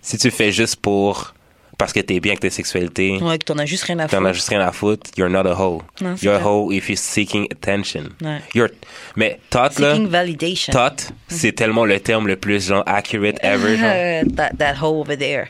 [0.01, 1.34] Si tu fais juste pour
[1.77, 4.17] parce que t'es bien avec ta sexualité, Ouais, que t'en as juste rien à T'en
[4.17, 4.29] foutre.
[4.29, 5.09] as juste rien à foutre.
[5.17, 5.81] You're not a hoe.
[6.01, 6.43] Non, You're a vrai.
[6.49, 8.09] hoe if you're seeking attention.
[8.21, 8.41] Ouais.
[8.53, 8.69] You're...
[9.15, 10.71] Mais tot, là, Seeking validation.
[10.73, 13.77] tot, c'est tellement le terme le plus genre accurate ever.
[14.25, 15.47] Genre, that, that hoe over there.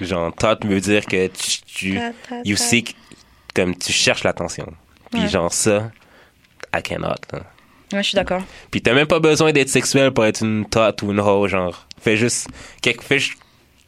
[0.00, 2.94] genre tot veut dire que tu, tu Ta, ta, you seek,
[3.54, 4.66] comme tu cherches l'attention.
[5.10, 5.28] Puis Ouais.
[5.28, 5.90] genre ça,
[6.76, 7.14] I cannot.
[7.32, 7.40] là.
[7.92, 8.42] Ouais, je suis d'accord.
[8.72, 11.86] Puis t'as même pas besoin d'être sexuel pour être une tot ou une hoe, genre.
[12.00, 12.48] Fais juste,
[12.82, 13.18] fais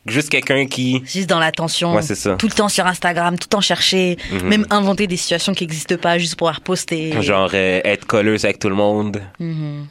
[0.08, 1.94] juste quelqu'un qui, Juste dans l'attention.
[1.94, 2.34] Ouais, c'est ça.
[2.36, 4.16] Tout le temps sur Instagram, tout le temps chercher.
[4.32, 4.48] Mhm.
[4.48, 7.20] Même inventer des situations qui n'existent pas juste pour reposter.
[7.22, 9.86] genre, euh, être colleuse avec tout le monde, Mhm.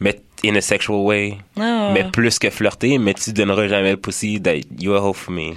[0.00, 1.36] Mais in a sexual way.
[1.58, 5.12] Ah, mais plus que flirter, mais tu donneras jamais le pussy that you a hoe
[5.12, 5.50] for me.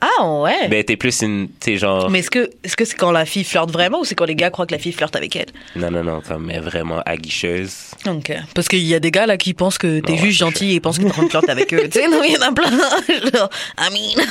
[0.00, 0.68] Ah ouais.
[0.68, 3.44] Ben, t'es plus une, sais, genre, Mais est-ce que est-ce que c'est quand la fille
[3.44, 5.48] flirte vraiment ou c'est quand les gars croient que la fille flirte avec elle?
[5.76, 7.90] Non, non, non, comme, mais vraiment aguicheuse.
[8.06, 8.32] Ok.
[8.54, 10.98] Parce qu'il y a des gars là qui pensent que t'es juste gentil et pensent
[10.98, 11.80] que t'es en train de flirter avec eux.
[11.90, 12.70] Tu sais, non, il y en a plein.
[13.34, 14.24] Genre, I mean.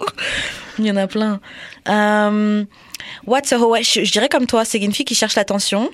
[0.78, 1.40] il y en a plein.
[1.88, 2.64] Euh,
[3.26, 3.76] what's a hoe?
[3.82, 5.90] Je dirais comme toi, c'est une fille qui cherche l'attention.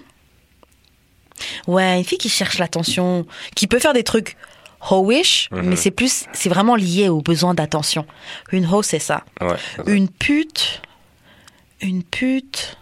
[1.67, 4.37] Ouais, une fille qui cherche l'attention, qui peut faire des trucs
[4.91, 5.63] hoish, Mhm.
[5.69, 8.07] mais c'est plus, c'est vraiment lié au besoin d'attention.
[8.51, 9.25] Une hoe, c'est ça.
[9.41, 9.57] Ouais.
[9.87, 10.83] Une pute,
[11.81, 12.77] une pute,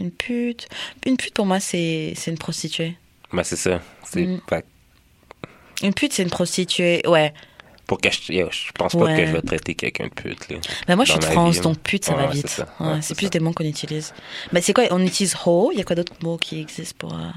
[0.00, 0.68] une pute.
[1.06, 2.96] Une pute pour moi, c'est c'est une prostituée.
[3.32, 3.80] Ben, c'est ça.
[4.04, 4.40] C'est, Mm.
[5.82, 7.34] Une pute, c'est une prostituée, ouais.
[7.86, 10.48] Pour que je, je pense pas que je vais traiter quelqu'un de pute.
[10.48, 10.56] Là.
[10.88, 12.48] Bah, moi, je suis France, vie, donc pute, ça va vite.
[12.48, 12.62] c'est.
[12.80, 13.30] Ouais, plus ça.
[13.30, 14.12] des mots qu'on utilise.
[14.52, 14.84] Bah, c'est quoi?
[14.90, 15.70] On utilise ho?
[15.72, 17.14] Il y a quoi d'autres mots qui existent pour.
[17.14, 17.28] euh,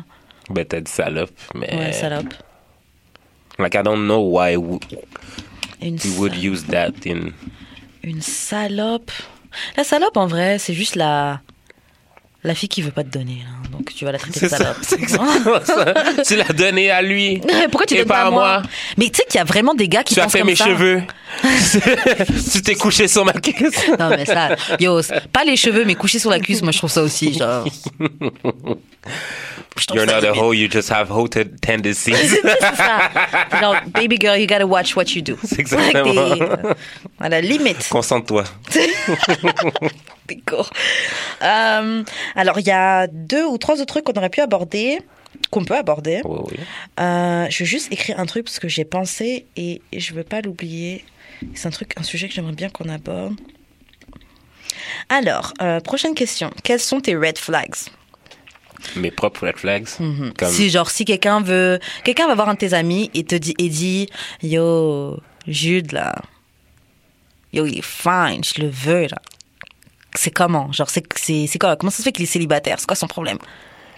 [0.49, 1.71] Ben, t'as dit salope, mais.
[1.75, 2.33] Ouais, salope.
[3.59, 4.55] Like, I don't know why
[5.81, 7.33] Une, you would use that in.
[8.03, 9.11] une salope.
[9.75, 11.41] La salope, en vrai, c'est juste la.
[12.43, 13.39] La fille qui veut pas te donner.
[13.43, 13.69] là.
[13.77, 14.77] Donc, tu vas la traiter de ça, salope.
[14.81, 15.93] c'est exactement ça.
[16.25, 17.41] tu l'as donné à lui.
[17.71, 18.61] Pourquoi tu Et pas à moi, moi.
[18.97, 20.47] Mais tu sais qu'il y a vraiment des gars qui Tu as pensent fait comme
[20.47, 20.65] mes ça.
[20.65, 21.01] cheveux.
[22.53, 23.89] tu t'es couché sur ma cuisse.
[23.99, 25.01] Non, mais ça, yo,
[25.33, 27.65] pas les cheveux, mais coucher sur la cuisse, moi je trouve ça aussi, genre.
[29.93, 32.13] You're ça not a hoe, you just have hoe te- tendencies.
[32.13, 32.41] C'est
[32.75, 32.99] ça.
[33.61, 35.37] Genre, baby girl, you gotta watch what you do.
[35.43, 36.35] C'est exactement.
[36.35, 36.43] T'es-
[37.19, 37.87] À la limite.
[37.89, 38.43] Concentre-toi.
[41.41, 42.03] Euh,
[42.35, 44.99] alors, il y a deux ou trois autres trucs qu'on aurait pu aborder,
[45.51, 46.21] qu'on peut aborder.
[46.25, 46.57] Oui, oui.
[46.99, 50.41] Euh, je vais juste écrire un truc parce que j'ai pensé et je veux pas
[50.41, 51.05] l'oublier.
[51.53, 53.35] C'est un truc, un sujet que j'aimerais bien qu'on aborde.
[55.09, 56.51] Alors, euh, prochaine question.
[56.63, 57.75] Quels sont tes red flags?
[58.95, 59.87] Mes propres red flags.
[60.37, 60.51] Comme...
[60.51, 63.53] Si genre si quelqu'un veut, quelqu'un va voir un de tes amis et te dit
[63.57, 64.09] et dit
[64.41, 66.15] yo Jude là,
[67.51, 69.21] yo il est fine, je le veux là.
[70.15, 70.71] C'est comment?
[70.71, 71.75] Genre c'est c'est c'est quoi?
[71.75, 72.79] Comment ça se fait qu'il est célibataire?
[72.79, 73.37] C'est quoi son problème?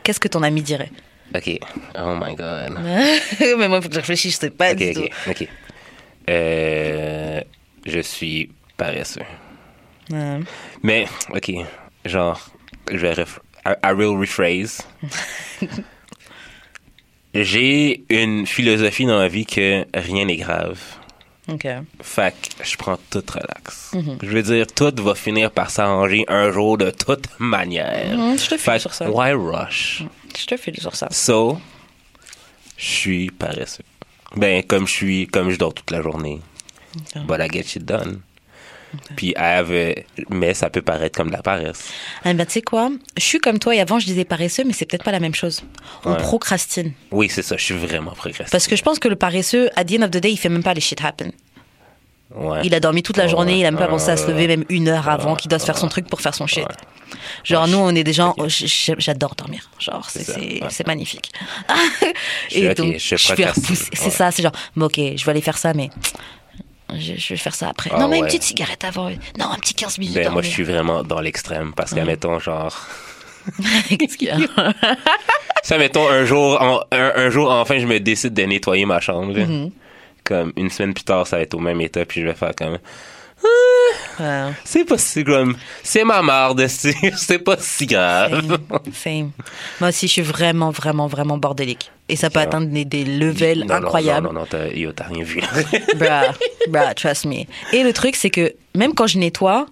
[0.03, 0.91] Qu'est-ce que ton ami dirait?
[1.36, 1.49] Ok.
[1.97, 2.78] Oh my god.
[3.57, 5.01] Mais moi il faut que je réfléchisse, je sais pas Ok, du tout.
[5.01, 5.47] ok, ok.
[6.30, 7.41] Euh,
[7.86, 9.22] je suis paresseux.
[10.12, 10.39] Ouais.
[10.84, 11.51] Mais, ok,
[12.05, 12.39] genre,
[12.91, 14.82] je vais ref- I, I will rephrase.
[17.34, 20.80] J'ai une philosophie dans ma vie que rien n'est grave.
[21.52, 21.68] Ok.
[22.02, 23.91] Fait que je prends tout relax.
[24.22, 28.18] Je veux dire, tout va finir par s'arranger un jour de toute manière.
[28.18, 29.10] Mhm, je te file sur ça.
[29.10, 30.04] why rush?
[30.38, 31.08] Je te file sur ça.
[31.12, 31.60] So,
[32.78, 33.84] je suis paresseux.
[34.36, 36.39] Ben, comme je suis, comme je dors toute la journée.
[37.28, 38.22] But I get shit done.
[39.16, 41.89] Puis, I have a- mais ça peut paraître comme de la paresse.
[42.26, 42.89] Ah ben tu sais quoi?
[43.18, 45.36] Je suis comme toi et avant je disais paresseux, mais c'est peut-être pas la même
[45.36, 45.62] chose.
[46.06, 46.18] On Ouais.
[46.18, 46.94] procrastine.
[47.12, 48.52] Oui, c'est ça, je suis vraiment progressif.
[48.52, 50.50] Parce que je pense que le paresseux, at the end of the day, il fait
[50.50, 51.32] même pas les shit happen.
[52.34, 52.62] Ouais.
[52.64, 54.48] Il a dormi toute la Ouais, journée, il a même pas pensé à se lever
[54.48, 56.66] même une heure avant qu'il doit se faire son truc pour faire son shit.
[57.44, 59.70] Genre, nous, on est des gens, oh, j'adore dormir.
[59.80, 61.30] Genre, c'est magnifique.
[62.50, 63.89] Je suis Et ok, donc, je je procrastine, repousser.
[63.94, 65.89] C'est ça, c'est genre, bon, ok, je vais aller faire ça, mais
[66.98, 67.89] je, je vais faire ça après.
[67.94, 69.10] Ah, non, mais une petite cigarette avant.
[69.38, 70.16] Non, un petit 15 minutes.
[70.16, 71.74] Ben, moi, je suis vraiment dans l'extrême.
[71.76, 72.88] Parce qu'à mettons, genre,
[73.98, 74.38] Qu'est-ce qu'il y a?
[75.64, 79.00] Ça, mettons, un jour, en- un, un jour, enfin, je me décide de nettoyer ma
[79.00, 79.34] chambre.
[79.34, 79.72] Mm-hmm.
[80.24, 82.54] Comme une semaine plus tard, ça va être au même état, puis je vais faire
[82.56, 82.78] comme,
[84.64, 88.41] C'est pas si comme, c'est ma marde, c'est pas si grave.
[88.41, 89.32] Same, same.
[89.80, 91.91] Moi aussi, je suis vraiment, vraiment, vraiment bordélique.
[92.09, 94.28] Et ça peut atteindre des, des levels Non, incroyables.
[94.28, 95.41] Non, non, non, t'as, rien vu.
[95.95, 96.34] Bruh,
[96.68, 97.45] bruh, trust me.
[97.72, 99.66] Et le truc, c'est que même quand je nettoie,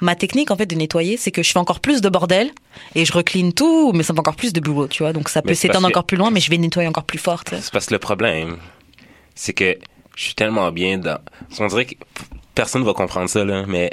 [0.00, 2.50] ma technique en fait de nettoyer, c'est que je fais encore plus de bordel
[2.94, 5.12] et je recline tout, mais ça fait encore plus de boulot, tu vois.
[5.12, 7.42] Donc ça peut s'étendre encore plus loin, mais je vais nettoyer encore plus fort.
[7.48, 8.56] C'est parce que le problème,
[9.34, 9.78] c'est que
[10.16, 11.20] je suis tellement bien dans.
[11.60, 11.94] On dirait que
[12.58, 13.88] personne va comprendre ça, là, mais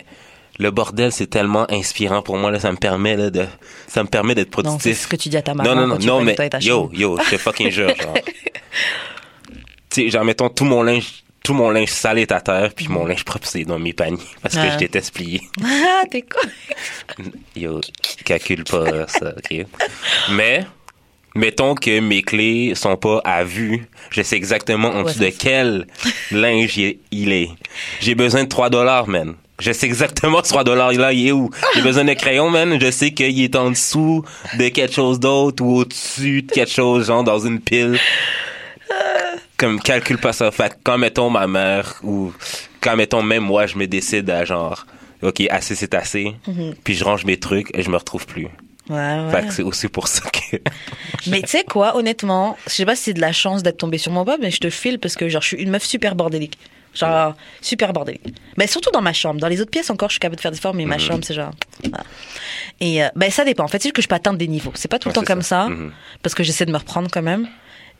[0.57, 3.45] le bordel, c'est tellement inspirant pour moi, là, ça me permet, là, de.
[3.87, 5.01] Ça me permet d'être Non, c'est productif.
[5.03, 7.29] ce que tu dis à ta maman non, non, non, non, mais yo, yo, je
[7.29, 8.13] te fucking jure, genre.
[9.89, 12.87] tu sais, genre, mettons, tout mon linge, tout mon linge sale est à terre, puis
[12.87, 14.71] mon linge propre, c'est dans mes paniers, parce que Ouais.
[14.71, 15.41] je déteste plier.
[15.63, 16.49] Ah, t'es con.
[17.55, 17.81] Yo,
[18.25, 19.65] calcule pas ça, ok?
[20.31, 20.65] Mais,
[21.35, 23.85] mettons que mes clés sont pas à vue.
[24.09, 25.87] Je sais exactement en Ouais, dessous de quel
[26.31, 26.77] linge
[27.11, 27.49] il est.
[27.99, 29.35] J'ai besoin de 3 dollars, man.
[29.59, 31.49] Je sais exactement ce 3 dollars là, il est où.
[31.75, 32.77] J'ai besoin de crayon, man.
[32.79, 34.23] Je sais qu'il est en dessous
[34.57, 37.97] de quelque chose d'autre ou au-dessus de quelque chose, genre dans une pile.
[39.57, 40.51] Comme calcule pas ça.
[40.51, 42.33] Fait quand mettons ma mère ou
[42.81, 44.85] quand mettons même moi, je me décide à genre,
[45.21, 46.35] ok, assez c'est assez,
[46.83, 48.47] puis je range mes trucs et je me retrouve plus.
[48.89, 49.31] Ouais, ouais.
[49.31, 50.57] Fait que c'est aussi pour ça que.
[51.27, 53.97] Mais tu sais quoi, honnêtement, je sais pas si c'est de la chance d'être tombée
[53.97, 56.13] sur mon bob, mais je te file parce que genre je suis une meuf super
[56.15, 56.57] bordélique.
[56.93, 58.23] Genre super bordélique.
[58.57, 59.39] Mais surtout dans ma chambre.
[59.41, 61.23] Dans les autres pièces encore, je suis capable de faire des efforts, mais ma chambre,
[61.25, 61.51] c'est genre.
[61.83, 62.03] voilà.
[62.79, 63.63] Et euh, ben ça dépend.
[63.63, 64.71] En fait, c'est juste que je peux atteindre des niveaux.
[64.75, 65.69] C'est pas tout le temps comme ça, ça.
[65.69, 65.91] Mhm.
[66.21, 67.47] parce que j'essaie de me reprendre quand même.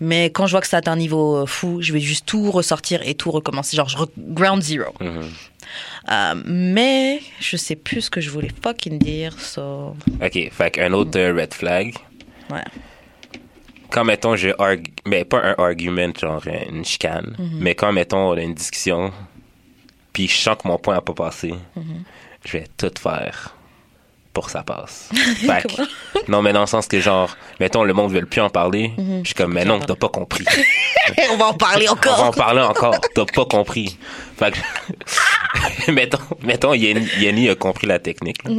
[0.02, 2.52] Mais quand je vois que ça atteint un niveau euh, fou, je vais juste tout
[2.52, 3.76] ressortir et tout recommencer.
[3.78, 4.94] Genre, je re- ground zero.
[5.00, 5.30] Mhm.
[6.12, 9.96] Euh, mais je sais plus ce que je voulais fucking dire, so.
[10.24, 11.96] Ok, fait qu'un autre euh, red flag.
[12.52, 12.64] Ouais.
[13.90, 14.92] Quand mettons, je argue.
[15.08, 17.36] Mais pas un argument, genre une chicane.
[17.40, 17.58] Mhm.
[17.60, 19.12] Mais quand mettons, on a une discussion,
[20.14, 22.04] puis je sens que mon point n'a pas passé, Mhm.
[22.46, 23.55] je vais tout faire
[24.36, 25.10] pour que ça passe.
[25.38, 28.50] Fait que- non, mais dans le sens que, genre, mettons, le monde veut plus en
[28.52, 28.92] parler.
[28.98, 29.22] Mhm.
[29.24, 30.46] Je suis comme, mais non, t'as pas compris.
[31.32, 32.36] On va en parler On va en encore.
[32.36, 33.00] parler encore.
[33.16, 33.98] T'as pas compris.
[34.38, 38.44] Fait que, mettons, mettons Yanni, Yanni a compris la technique.
[38.44, 38.52] là.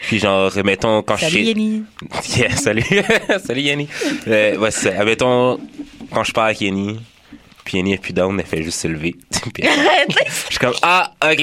[0.00, 1.20] Puis genre, mettons, quand Mhm.
[1.20, 1.46] Salut je suis...
[1.48, 1.82] Yenny.
[2.36, 2.84] Yeah, salut.
[3.46, 3.88] salut Yanni.
[4.26, 5.60] Euh, ouais, c'est, admettons,
[6.12, 6.98] quand je parle avec Yanni,
[7.64, 9.16] puis Yanni est plus down, elle fait juste se lever.
[9.54, 11.38] Puis elle- je suis comme, ah, ok.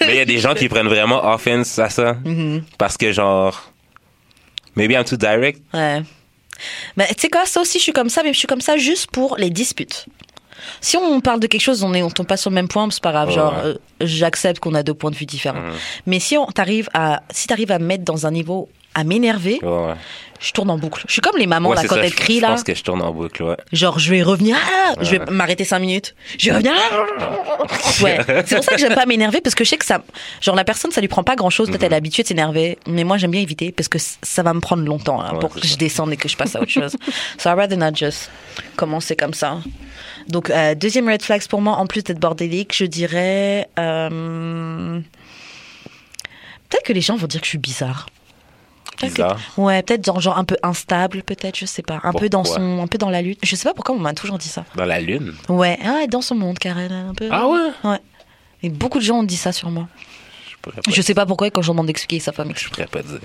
[0.00, 2.14] Mais il y a des gens qui prennent vraiment offense à ça.
[2.24, 2.62] Mm-hmm.
[2.78, 3.70] Parce que genre,
[4.74, 5.60] maybe I'm too direct.
[5.72, 6.02] Ouais.
[6.96, 8.76] Mais tu sais quoi, ça aussi, je suis comme ça, mais je suis comme ça
[8.76, 10.06] juste pour les disputes.
[10.80, 12.88] Si on parle de quelque chose, on est, on tombe pas sur le même point,
[12.90, 13.28] c'est pas grave.
[13.28, 13.34] Ouais.
[13.34, 15.62] Genre, euh, j'accepte qu'on a deux points de vue différents.
[16.06, 19.58] Mais si on t'arrive à, si t'arrives à me mettre dans un niveau à m'énerver,
[19.62, 19.94] Ouais,
[20.40, 21.04] je tourne en boucle.
[21.06, 22.48] Je suis comme les mamans Ouais, là quand ça, elles je- crient je là.
[22.48, 23.56] pense que je tourne en boucle, ouais.
[23.72, 26.14] Genre, je vais revenir, ah, je vais m'arrêter cinq minutes.
[26.38, 26.72] Je vais revenir.
[28.02, 28.18] Ouais.
[28.46, 30.02] C'est pour ça que j'aime pas m'énerver parce que je sais que ça,
[30.40, 31.68] genre la personne, ça lui prend pas grand chose.
[31.68, 31.72] Mhm.
[31.74, 34.54] Peut-être elle est habituée de s'énerver, mais moi j'aime bien éviter parce que ça va
[34.54, 36.96] me prendre longtemps hein, pour que je descende et que je passe à autre chose.
[37.38, 38.30] so I'd rather not just
[38.76, 39.58] commencer comme ça.
[40.28, 45.00] Donc euh, deuxième red flags pour moi, en plus d'être bordélique, je dirais euh,
[46.68, 48.06] peut-être que les gens vont dire que je suis bizarre.
[49.08, 49.60] Que-.
[49.60, 52.00] Ouais, peut-être genre, genre un peu instable, peut-être, je sais pas.
[52.02, 53.40] Un peu dans son, un peu dans la lutte.
[53.42, 54.64] Je sais pas pourquoi on m'a toujours dit ça.
[54.76, 55.34] Dans la lune.
[55.48, 57.28] Ouais, ah, dans son monde, Karen, un peu.
[57.30, 57.70] Ah ouais?
[57.84, 57.98] Ouais.
[58.62, 59.88] Et beaucoup de gens ont dit ça sur moi.
[60.50, 62.86] Je pourrais pas, Je sais pas pourquoi, quand je demande d'expliquer, ça va je pourrais
[62.86, 63.20] pas dire.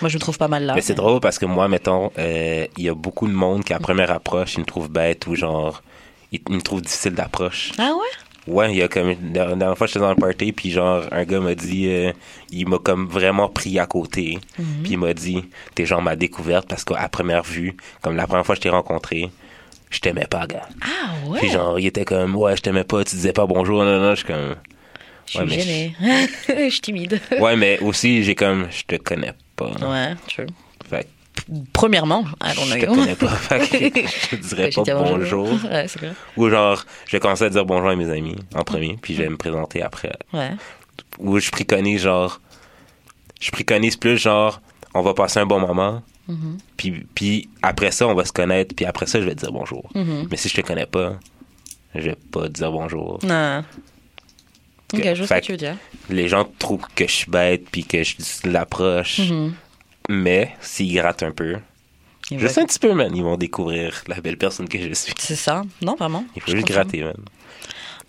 [0.00, 0.74] Moi, je me trouve pas mal là.
[0.74, 3.72] Mais c'est drôle parce que moi, mettons, euh, il y a beaucoup de monde qui,
[3.72, 5.82] à première approche, ils me trouvent bête ou genre,
[6.32, 7.72] ils, ils me trouvent difficile d'approche.
[7.78, 8.23] Ah ouais?
[8.46, 9.08] Ouais, il y a comme.
[9.34, 11.88] La dernière fois, j'étais dans un party, puis genre, un gars m'a dit.
[11.88, 12.12] euh,
[12.50, 14.38] il m'a comme vraiment pris à côté.
[14.82, 18.44] Puis il m'a dit T'es genre ma découverte parce qu'à première vue, comme la première
[18.44, 19.30] fois que je t'ai rencontré,
[19.90, 20.68] je t'aimais pas, gars.
[20.82, 21.38] Ah ouais?
[21.40, 24.10] Puis genre, il était comme Ouais, je t'aimais pas, tu disais pas bonjour, non, non,
[24.10, 24.56] je suis comme.
[25.26, 25.96] je suis gênée.
[26.48, 27.20] Je suis timide.
[27.40, 28.66] Ouais, mais aussi, j'ai comme.
[28.70, 29.70] Je te connais pas.
[29.80, 30.46] Ouais, true.
[30.88, 31.08] Fait
[31.72, 33.38] Premièrement, I don't je te connais pas.
[33.50, 35.48] Je te dirais pas bonjour.
[35.64, 36.12] Ouais, c'est vrai.
[36.36, 39.22] Ou genre, je vais commencer à dire bonjour à mes amis en premier, puis je
[39.22, 40.12] vais me présenter après.
[40.32, 40.52] Ouais.
[41.18, 42.40] Ou je préconise genre.
[43.40, 44.62] Je préconise plus genre,
[44.94, 46.58] on va passer un bon moment, Mm-hmm.
[46.78, 49.52] puis, puis après ça, on va se connaître, puis après ça, je vais te dire
[49.52, 49.90] bonjour.
[49.94, 50.28] Mm-hmm.
[50.30, 51.18] Mais si je te connais pas,
[51.94, 53.18] je vais pas te dire bonjour.
[53.22, 53.62] Non.
[54.94, 55.76] Ok, je vois ce que tu veux dire.
[56.08, 58.14] Les gens trouvent que je suis bête, puis que je
[58.44, 59.20] l'approche.
[59.20, 59.50] Mm-hmm.
[60.08, 61.56] Mais s'ils grattent un peu,
[62.30, 64.92] Il juste va- un petit peu, man, ils vont découvrir la belle personne que je
[64.92, 65.14] suis.
[65.18, 65.62] C'est ça.
[65.82, 66.24] Non, vraiment.
[66.36, 67.16] Il faut juste gratter, man.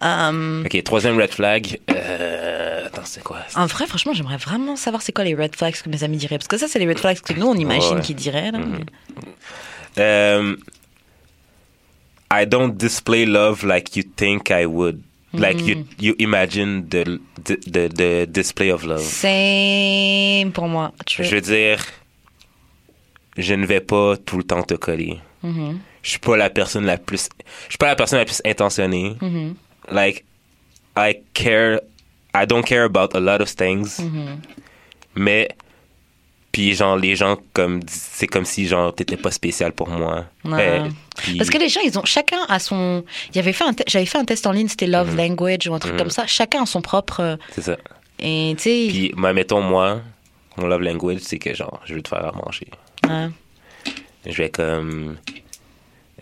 [0.03, 1.79] Euh, Ok, troisième red flag.
[1.89, 3.37] Euh, attends, c'est quoi?
[3.55, 6.37] En vrai, franchement, j'aimerais vraiment savoir c'est quoi les red flags que mes amis diraient.
[6.37, 8.01] Parce que ça, c'est les red flags que nous, on imagine Ouais.
[8.01, 8.51] qu'ils diraient.
[8.51, 8.59] là.
[8.59, 8.83] Mhm.
[9.97, 10.57] Um,
[12.33, 15.01] I don't display love like you think I would.
[15.39, 15.85] Like you, Mm.
[15.99, 19.01] you imagine the, the, the, the display of love.
[19.01, 20.91] Same pour moi.
[21.09, 21.83] Je veux dire,
[23.37, 25.19] je ne vais pas tout le temps te coller.
[25.43, 25.79] Mhm.
[26.01, 27.29] Je suis pas la personne la plus,
[27.65, 29.15] je suis pas la personne la plus intentionnée.
[29.21, 29.55] Mhm.
[29.91, 30.23] Like,
[30.97, 31.79] I care,
[32.35, 33.99] I don't care about a lot of things.
[33.99, 34.39] Mhm.
[35.15, 35.49] Mais,
[36.51, 40.25] puis genre, les gens, comme, c'est comme si, genre, t'étais pas spécial pour moi.
[40.43, 40.79] Ouais.
[40.81, 40.89] Euh,
[41.25, 43.03] puis- Parce que les gens, ils ont chacun a son.
[43.31, 45.17] Il y avait fait un te- j'avais fait un test en ligne, c'était love Mhm.
[45.17, 46.25] language ou un truc comme ça.
[46.27, 47.19] Chacun a son propre.
[47.21, 47.77] euh, C'est ça.
[48.19, 48.85] Et tu sais.
[48.89, 50.01] Puis, moi, mettons, moi,
[50.57, 52.67] mon love language, c'est que, genre, je veux te faire à manger.
[53.07, 53.27] ouais.
[54.25, 55.17] Je vais comme.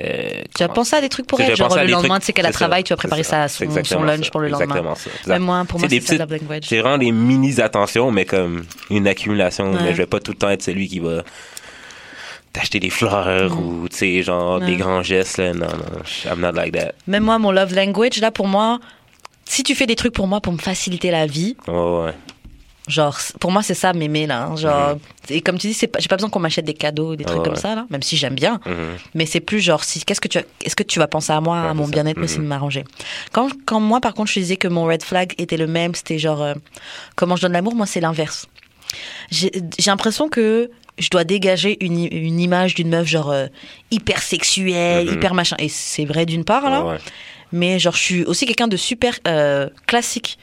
[0.02, 2.34] euh, Tu as pensé à des trucs pour elle, genre à le lendemain, tu sais
[2.34, 4.66] qu'elle a travail, tu vas préparer ça à son, son lunch ça, pour le lendemain.
[4.76, 5.10] Exactement ça.
[5.28, 6.64] Même moi, pour moi, c'est ça, love language.
[6.68, 9.72] C'est vraiment des mini attentions, mais comme une accumulation.
[9.72, 9.80] Ouais.
[9.84, 11.24] Mais je vais pas tout le temps être celui qui va
[12.54, 14.66] t'acheter des fleurs ou, tu sais, genre, Ouais.
[14.68, 15.54] des grands gestes, là.
[15.54, 16.94] Non, non, I'm not like that.
[17.08, 18.80] Même moi, mon love language, là, pour moi,
[19.46, 21.74] si tu fais des trucs pour moi pour me faciliter la vie, Ouais,
[22.06, 22.14] ouais.
[22.88, 24.44] genre, pour moi, c'est ça, m'aimer, là.
[24.44, 24.98] hein, genre,
[25.30, 27.60] et comme tu dis, j'ai pas besoin qu'on m'achète des cadeaux, des trucs comme ouais.
[27.60, 28.60] ça, là, même si j'aime bien.
[28.66, 28.98] Mhm.
[29.16, 31.60] Mais c'est plus genre, si, qu'est-ce que tu, est-ce que tu vas penser à moi,
[31.62, 32.84] Ouais, à mon bien-être, mais aussi de m'arranger.
[33.32, 36.20] Quand, quand moi, par contre, je disais que mon red flag était le même, c'était
[36.20, 36.54] genre, euh,
[37.16, 38.48] comment je donne l'amour, moi, c'est l'inverse.
[39.32, 39.50] J'ai
[39.88, 43.48] l'impression que je dois dégager une, une image d'une meuf, genre, euh,
[43.92, 45.14] hyper sexuelle, Mhm.
[45.14, 45.56] hyper machin.
[45.60, 46.84] Et c'est vrai d'une part, là.
[46.84, 46.98] Ouais.
[47.52, 50.38] Mais genre, je suis aussi quelqu'un de super euh, classique.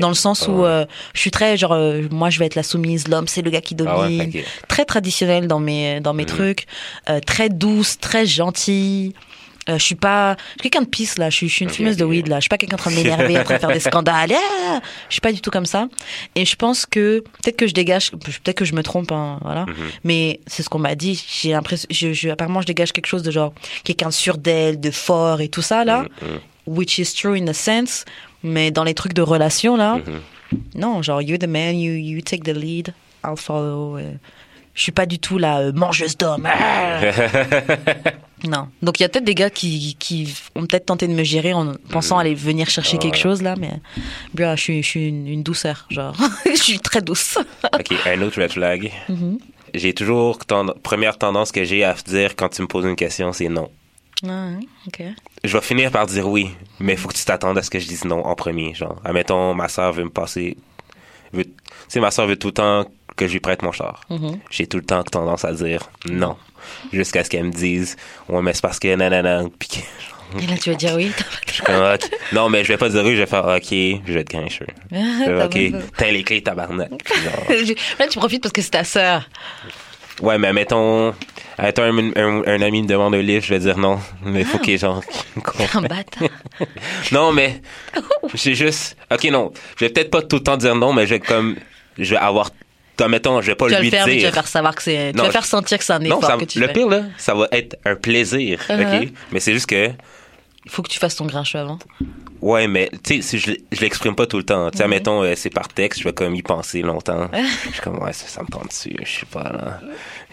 [0.00, 0.66] Dans le sens Ah où ouais.
[0.68, 0.84] euh,
[1.14, 1.78] je suis très genre
[2.10, 4.44] moi je vais être la soumise l'homme c'est le gars qui domine Ah ouais, ok.
[4.66, 6.28] très traditionnelle dans mes dans mes Mhm.
[6.28, 6.66] trucs
[7.26, 9.12] très douce très gentille
[9.76, 11.96] je suis pas je suis quelqu'un de pisse là je suis, je suis une fumeuse
[11.98, 14.32] de weed là je suis pas quelqu'un en train de m'énerver après faire des scandales
[14.32, 15.88] Ah je suis pas du tout comme ça
[16.34, 19.66] et je pense que peut-être que je dégage peut-être que je me trompe hein, voilà
[19.66, 19.74] Mhm.
[20.04, 23.22] mais c'est ce qu'on m'a dit j'ai l'impression je, je apparemment je dégage quelque chose
[23.22, 23.52] de genre
[23.84, 26.38] quelqu'un de sûr d'elle de fort et tout ça là Mhm,
[26.76, 28.04] which is true in a sense,
[28.42, 30.20] mais dans les trucs de relation là, mhm.
[30.74, 33.98] Non, genre, you're the man, you, you take the lead, I'll follow.
[33.98, 34.12] euh.
[34.74, 36.46] Je suis pas du tout la euh, mangeuse d'hommes.
[36.50, 37.00] Ah.
[38.44, 38.68] non.
[38.82, 41.52] Donc, il y a peut-être des gars qui, qui ont peut-être tenté de me gérer
[41.52, 43.20] en pensant aller venir chercher quelque Ouais.
[43.20, 43.72] chose, là, mais.
[44.34, 46.14] bro, je suis, je suis une, une douceur, genre.
[46.46, 47.38] je suis très douce.
[47.74, 48.92] Ok, un autre red flag.
[49.74, 53.32] J'ai toujours tend- première tendance que j'ai à dire quand tu me poses une question,
[53.32, 53.70] c'est non.
[54.26, 54.48] Ah,
[54.86, 55.02] ok.
[55.44, 56.50] Je vais finir par dire oui,
[56.80, 58.74] mais il faut que tu t'attendes à ce que je dise non en premier.
[58.74, 60.56] Genre, admettons, ma soeur veut me passer.
[61.32, 61.50] veut- Tu
[61.88, 62.86] sais, ma soeur veut tout le temps
[63.16, 64.00] que je lui prête mon char.
[64.10, 64.38] Mhm.
[64.50, 66.36] J'ai tout le temps tendance à dire non.
[66.92, 67.96] Jusqu'à ce qu'elle me dise,
[68.28, 69.42] ouais, mais c'est parce que nanana.
[69.58, 71.10] Puis que- Et là, tu vas dire oui?
[71.46, 72.10] je suis comme, Ok.
[72.32, 74.66] Non, mais je vais pas dire oui, je vais faire ok, je vais être grincheux.
[74.90, 75.58] T'as ok,
[75.96, 76.90] t'as les clés, tabarnak.
[76.90, 77.58] Genre,
[77.98, 79.28] Là, tu profites parce que c'est ta sœur.
[80.20, 81.14] Ouais, mais mettons,
[81.60, 84.00] mettons un, un- un ami me demande un livre, je vais dire non.
[84.24, 85.00] Mais il faut qu'il genre.
[87.12, 87.60] Non, mais
[88.34, 88.96] c'est juste.
[89.12, 89.52] Ok, non.
[89.78, 91.56] Je vais peut-être pas tout le temps dire non, mais je vais comme.
[91.98, 92.50] Je vais avoir.
[92.98, 94.28] Toi, mettons, je vais pas Tu lui le faire, mais tu dire.
[94.28, 95.12] vas faire savoir que c'est.
[95.12, 96.72] Tu Non, vas faire sentir que c'est un non, effort ça- que tu le fais.
[96.74, 98.60] pire, là, ça va être un plaisir.
[98.68, 99.02] Uh-huh.
[99.04, 99.08] Ok?
[99.32, 99.90] Mais c'est juste que.
[100.64, 101.78] Il faut que tu fasses ton grincheux avant.
[102.40, 104.70] Ouais, mais tu sais, je, je l'exprime pas tout le temps.
[104.70, 104.90] Tu sais, Mhm.
[104.90, 107.28] mettons, euh, c'est par texte, je vais comme y penser longtemps.
[107.66, 108.96] je suis comme, ouais, ça, ça me tente dessus.
[109.02, 109.80] Je sais pas, là.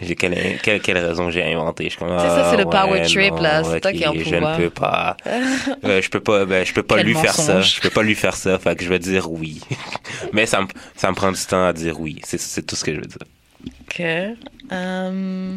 [0.02, 1.86] J'ai quelle, quelle, quelle raison j'ai inventé.
[1.86, 3.64] Je suis comme, sais, ça, ah, c'est le power ouais, trip, non, là.
[3.64, 4.60] C'est toi qui en Je pouvoir.
[4.60, 5.18] ne peux pas.
[5.84, 7.61] Euh, je peux pas, ben, je peux pas Quel lui faire ça.
[7.61, 8.57] Je peux pas lui faire ça.
[8.60, 9.61] Fait que je vais dire oui.
[10.34, 12.19] mais ça me, ça me prend du temps à dire oui.
[12.23, 13.18] C'est, c'est tout ce que je veux dire.
[13.82, 14.02] Ok.
[14.72, 15.56] Euh,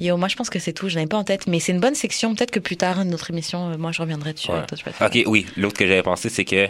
[0.00, 0.88] Yo, moi je pense que c'est tout.
[0.88, 2.34] Je n'avais pas en tête, mais c'est une bonne section.
[2.34, 4.50] Peut-être que plus tard, une autre émission, euh, moi je reviendrai dessus.
[4.50, 4.64] Ouais.
[4.66, 5.06] toi.
[5.06, 5.46] Ok, oui.
[5.56, 6.68] L'autre que j'avais pensé, c'est que.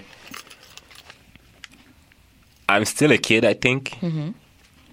[2.70, 3.92] I'm still a kid, I think.
[4.02, 4.32] Mhm.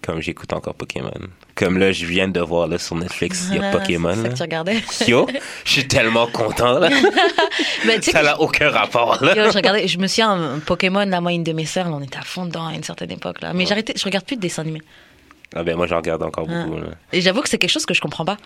[0.01, 1.11] Comme j'écoute encore Pokémon.
[1.53, 4.15] Comme là, je viens de voir là, sur Netflix, il y a Ah, Pokémon.
[4.15, 4.77] C'est ça que tu regardais.
[5.07, 5.27] Yo,
[5.63, 6.89] je suis tellement content là.
[7.85, 9.35] Ben, Ça n'a aucun rapport là.
[9.35, 12.17] Yo, je regardais, je me souviens, Pokémon, la moyenne de mes sœurs, là, on était
[12.17, 13.53] à fond dedans à une certaine époque là.
[13.53, 14.81] Mais arrêté, je regarde plus de dessins animés.
[15.55, 16.63] Ah ben moi j'en regarde encore Ah.
[16.65, 16.87] beaucoup là.
[17.13, 18.37] Et j'avoue que c'est quelque chose que je comprends pas.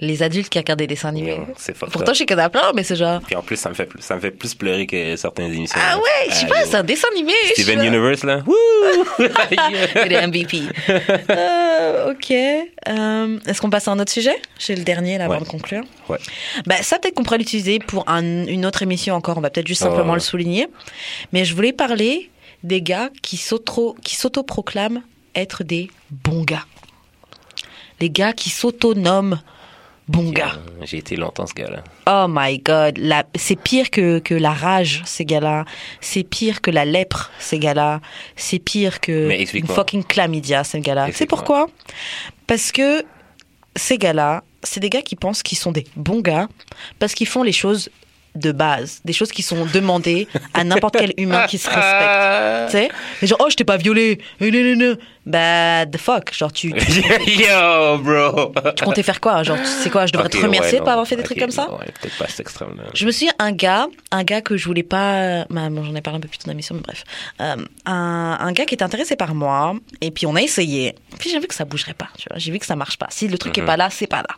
[0.00, 1.38] Les adultes qui regardent des dessins animés.
[1.56, 3.20] C'est fucked Pourtant, je sais qu'il y en a plein, mais c'est genre.
[3.24, 5.78] Puis en plus ça me fait plus, ça me fait plus pleurer que certaines émissions.
[5.80, 5.98] Ah là.
[5.98, 7.32] ouais, je sais Ah, pas, c'est un dessin animé.
[7.54, 7.84] Steven.
[7.84, 8.38] Universe là.
[8.46, 9.26] Wouh!
[10.04, 10.62] Il est MVP.
[11.30, 12.30] Euh, ok.
[12.32, 14.34] Euh, Est-ce qu'on passe à un autre sujet?
[14.58, 15.84] J'ai le dernier là avant de conclure.
[16.08, 16.18] Ouais.
[16.66, 19.38] Bah, ça, peut-être qu'on pourrait l'utiliser pour un- une autre émission encore.
[19.38, 20.66] On va peut-être juste Ah, simplement le souligner.
[21.32, 22.30] Mais je voulais parler
[22.64, 25.02] des gars qui s'autoproclament
[25.34, 26.66] être des bons gars.
[28.00, 29.40] Les gars qui s'autonomment
[30.08, 30.54] bons gars.
[30.56, 31.82] Euh, J'ai été longtemps ce gars-là.
[32.06, 32.98] Oh my god,
[33.34, 35.64] c'est pire que, que la rage, ces gars-là.
[36.00, 38.00] C'est pire que la lèpre, ces gars-là.
[38.36, 41.08] C'est pire que une fucking chlamydia, ces gars-là.
[41.12, 41.68] C'est pourquoi?
[42.46, 43.04] Parce que
[43.76, 46.48] ces gars-là, c'est des gars qui pensent qu'ils sont des bons gars
[46.98, 47.90] parce qu'ils font les choses
[48.34, 52.62] de base, des choses qui sont demandées à n'importe quel humain qui se respecte.
[52.72, 52.88] Tu sais?
[53.20, 54.18] Mais genre, oh, je t'ai pas violé.
[55.24, 56.32] Bah, the fuck.
[56.34, 56.70] Genre, tu,
[57.26, 58.52] Yo, bro!
[58.76, 60.92] tu comptais faire quoi Genre, tu sais quoi Je devrais te remercier ouais, de pas
[60.92, 61.70] avoir fait des trucs comme ça?
[61.72, 62.84] ouais, Peut-être pas cet extrême-là.
[62.94, 66.00] je me souviens un gars, un gars que je voulais pas, bah, bon, j'en ai
[66.00, 67.04] parlé un peu plus tôt dans l'émission, mais bref,
[67.40, 67.56] Euh,
[67.86, 71.38] un, un gars qui était intéressé par moi, et puis on a essayé, puis j'ai
[71.38, 73.06] vu que ça bougerait pas, tu vois, j'ai vu que ça marche pas.
[73.10, 74.34] Si le truc est pas là, c'est pas là.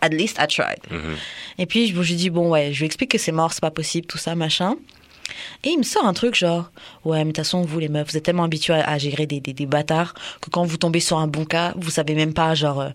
[0.00, 0.78] At least I tried.
[0.90, 1.16] Mhm.
[1.58, 3.60] Et puis je je lui dis bon ouais, je lui explique que c'est mort, c'est
[3.60, 4.74] pas possible, tout ça machin.
[5.62, 6.70] Et il me sort un truc genre
[7.04, 9.26] ouais mais de toute façon vous les meufs vous êtes tellement habitués à, à gérer
[9.26, 12.32] des, des, des bâtards que quand vous tombez sur un bon cas vous savez même
[12.32, 12.88] pas genre euh,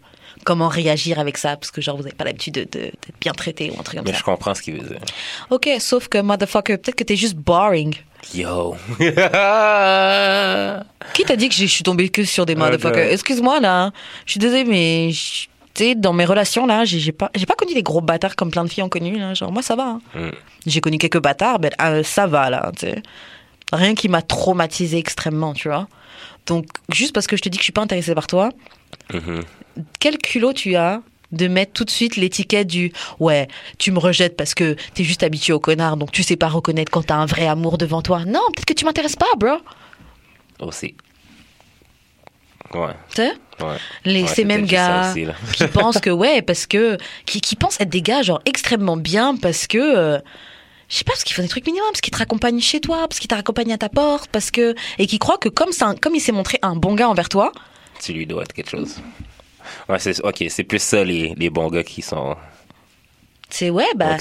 [0.43, 3.33] comment réagir avec ça parce que genre vous avez pas l'habitude de- de- d'être bien
[3.33, 4.17] traité ou un truc comme Mais ça.
[4.19, 4.99] je comprends ce qu'il veut dire.
[5.51, 7.93] Ok, sauf que motherfucker, peut-être que t'es juste boring.
[8.33, 8.75] Yo!
[11.13, 13.11] Qui t'a dit que je suis tombée que sur des motherfuckers?
[13.11, 13.91] Excuse-moi là,
[14.25, 15.11] je suis désolée mais
[15.73, 18.51] tu sais dans mes relations là, j'ai pas j'ai pas connu des gros bâtards comme
[18.51, 19.87] plein de filles ont connu là, genre moi ça va.
[19.87, 20.01] hein.
[20.15, 20.29] Mm.
[20.67, 23.01] J'ai connu quelques bâtards, mais euh, ça va là, tu sais.
[23.71, 25.87] Rien qui m'a traumatisé extrêmement, tu vois.
[26.45, 28.49] Donc juste parce que je te dis que je suis pas intéressée par toi,
[29.13, 29.41] Mhm.
[29.99, 31.01] quel culot tu as
[31.31, 33.47] de mettre tout de suite l'étiquette du ouais,
[33.79, 36.91] tu me rejettes parce que t'es juste habitué au connard, donc tu sais pas reconnaître
[36.91, 38.23] quand t'as un vrai amour devant toi.
[38.25, 39.57] Non, peut-être que tu m'intéresses pas, bro.
[40.59, 40.95] Aussi.
[42.73, 42.93] Ouais.
[43.09, 43.31] Tu sais
[43.61, 43.77] Ouais.
[44.03, 46.97] les, Ouais, ces mêmes gars aussi, qui pensent que ouais parce que
[47.27, 50.17] qui, qui pensent être des gars genre extrêmement bien parce que euh,
[50.89, 53.05] je sais pas parce qu'ils font des trucs minimums parce qu'ils te raccompagnent chez toi
[53.07, 55.93] parce qu'ils te raccompagnent à ta porte parce que et qui croient que comme ça
[56.01, 57.51] comme il s'est montré un bon gars envers toi
[58.01, 58.95] Tu lui dois être quelque chose.
[59.87, 62.35] Ouais, c'est, ok, c'est plus ça les, les bons gars qui sont,
[63.55, 64.17] c'est ouais bah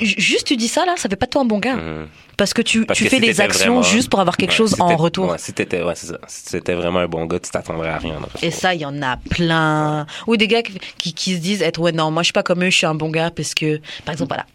[0.00, 2.06] ju- juste tu dis ça là ça fait pas de toi un bon gars Mhm.
[2.36, 4.50] parce que tu, Parce tu que fais si des actions vraiment- juste pour avoir quelque
[4.52, 5.94] Ouais, chose si en retour Ouais, si t'étais, ouais.
[5.96, 8.18] Si vraiment un bon gars, tu t'attendrais à rien.
[8.42, 10.06] Et ça, il y en a plein.
[10.28, 12.62] Ou des gars qui, qui se disent être, ouais, non, moi, je suis pas comme
[12.62, 14.46] eux, je suis un bon gars parce que, par exemple, voilà.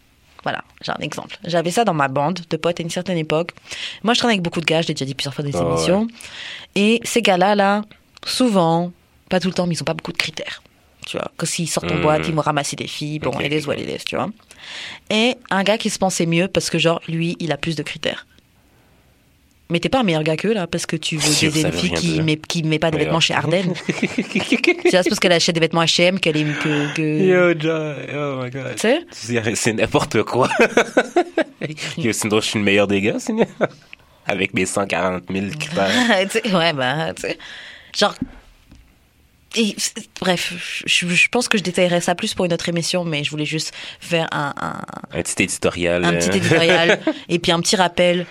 [0.42, 1.36] Voilà, j'ai un exemple.
[1.44, 3.50] J'avais ça dans ma bande de potes à une certaine époque.
[4.02, 5.56] Moi, je traîne avec beaucoup de gars, je l'ai déjà dit plusieurs fois dans les
[5.56, 6.06] Ah émissions.
[6.74, 7.82] Et ces gars-là, là,
[8.26, 8.92] souvent,
[9.28, 10.62] pas tout le temps, mais ils ont pas beaucoup de critères.
[11.06, 12.02] Tu vois, que s'ils sortent en Mhm.
[12.02, 13.68] boîte, ils vont ramasser des filles, bon, Ok, et les ok.
[13.68, 14.30] what it is, tu vois.
[15.10, 17.82] Et un gars qui se pensait mieux parce que, genre, lui, il a plus de
[17.82, 18.26] critères.
[19.70, 21.72] Mais t'es pas un meilleur gars qu'eux, là, parce que tu veux Sûr, baiser une
[21.72, 23.72] fille qui met, qui met pas de Mais vêtements chez Ardennes.
[23.86, 24.38] tu
[24.90, 26.94] vois, c'est parce qu'elle achète des vêtements H&M qu'elle aime que...
[26.94, 27.02] que...
[27.02, 28.74] Yo, John, oh my god.
[28.76, 29.54] Tu sais?
[29.54, 30.48] C'est n'importe quoi.
[31.98, 33.46] Yo, sinon, je suis le meilleur des gars, sinon.
[34.26, 35.90] Avec mes 140 000 critères.
[36.58, 37.38] Ouais, bah, tu sais.
[37.96, 38.14] Genre.
[39.56, 39.76] Et
[40.20, 40.52] bref,
[40.86, 43.44] je, je pense que je détaillerai ça plus pour une autre émission, mais je voulais
[43.44, 44.80] juste faire un, un,
[45.12, 46.04] Un petit éditorial.
[46.04, 48.26] un petit éditorial et puis un petit rappel.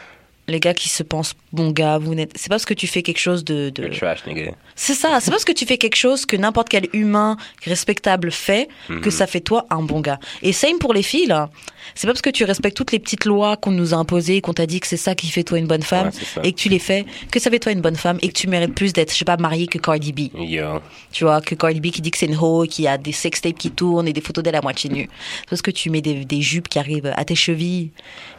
[0.47, 2.31] Les gars qui se pensent bon gars, vous n'êtes.
[2.35, 3.71] C'est pas parce que tu fais quelque chose de.
[3.97, 4.51] trash, nigga.
[4.75, 8.31] C'est ça, c'est pas parce que tu fais quelque chose que n'importe quel humain respectable
[8.31, 8.67] fait
[9.01, 10.19] que ça fait toi un bon gars.
[10.41, 11.49] Et same pour les filles, là.
[11.95, 14.53] C'est pas parce que tu respectes toutes les petites lois qu'on nous a imposées, qu'on
[14.53, 16.69] t'a dit que c'est ça qui fait toi une bonne femme, Ouais, et que tu
[16.69, 19.11] les fais, que ça fait toi une bonne femme, et que tu mérites plus d'être,
[19.11, 20.29] je sais pas, mariée que Cardi B.
[20.33, 20.79] Yo.
[21.11, 23.57] Tu vois, que Cardi B qui dit que c'est une hoe, qui a des sextapes
[23.57, 25.09] qui tournent et des photos d'elle à moitié nue.
[25.41, 27.91] C'est parce que tu mets des, des jupes qui arrivent à tes chevilles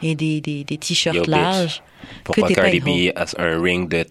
[0.02, 1.82] et des, des, des Yo, t-shirts bitch.
[2.22, 4.06] Pourquoi t'es pas Cardi une B a un ring de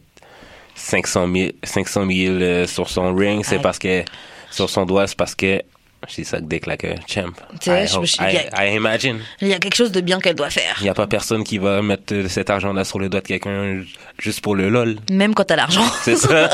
[0.75, 3.43] 500 000, 500 000 euh, sur son ring?
[3.43, 4.03] C'est parce que,
[4.51, 5.61] sur son doigt, c'est parce que
[6.07, 7.33] she suck dick like a champ.
[7.65, 9.19] I, je I, a- I imagine.
[9.41, 10.75] Il y a quelque chose de bien qu'elle doit faire.
[10.79, 13.27] Il n'y a pas personne qui va mettre euh, cet argent-là sur le doigt de
[13.27, 13.83] quelqu'un
[14.17, 14.97] juste pour le lol.
[15.09, 15.85] Même quand t'as l'argent.
[16.03, 16.49] C'est ça.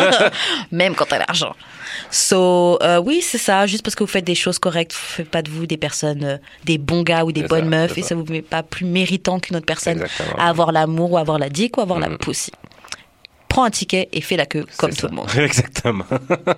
[0.71, 1.55] Même quand t'as l'argent.
[2.11, 3.67] So, euh, oui, c'est ça.
[3.67, 6.37] Juste parce que vous faites des choses correctes, faites pas de vous des personnes, euh,
[6.63, 8.09] des bons gars ou des bonnes ça, meufs, et ça.
[8.09, 10.37] ça vous met pas plus méritant qu'une autre personne Exactement.
[10.39, 12.17] à avoir l'amour ou avoir la dick ou avoir la Mhm.
[12.17, 12.51] pussy.
[13.47, 15.07] Prends un ticket et fais la queue comme tout ça.
[15.07, 15.27] le monde.
[15.37, 16.05] Exactement.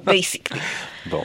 [0.05, 0.59] Basically.
[1.07, 1.23] bon.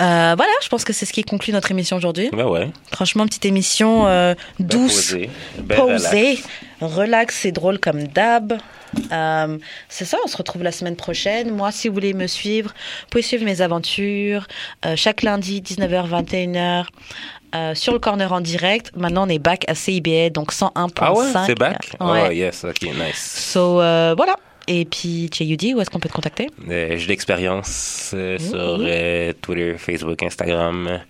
[0.00, 2.30] Euh, voilà, je pense que c'est ce qui conclut notre émission aujourd'hui.
[2.32, 2.70] Ben ouais.
[2.92, 5.30] Franchement, petite émission euh, Ben douce, posé.
[5.58, 6.38] Ben posée,
[6.80, 6.94] relax.
[6.96, 8.58] relax et drôle comme d'hab.
[9.10, 9.58] Euh,
[9.88, 11.50] c'est ça, on se retrouve la semaine prochaine.
[11.50, 14.46] Moi, si vous voulez me suivre, vous pouvez suivre mes aventures
[14.84, 16.84] euh, chaque lundi, 19h, 21h.
[17.54, 18.92] euh, sur le corner en direct.
[18.96, 20.90] Maintenant, on est back à CIBL, donc 101.5.
[21.00, 21.90] Ah ouais, c'est back?
[22.00, 22.24] Ouais.
[22.28, 23.50] Oh yes, ok, nice.
[23.52, 24.36] So, euh, voilà.
[24.68, 26.48] Et puis, Yudi, où est-ce qu'on peut te contacter?
[26.68, 31.00] Euh, J'ai l'expérience euh, sur euh, Twitter, Facebook, Instagram.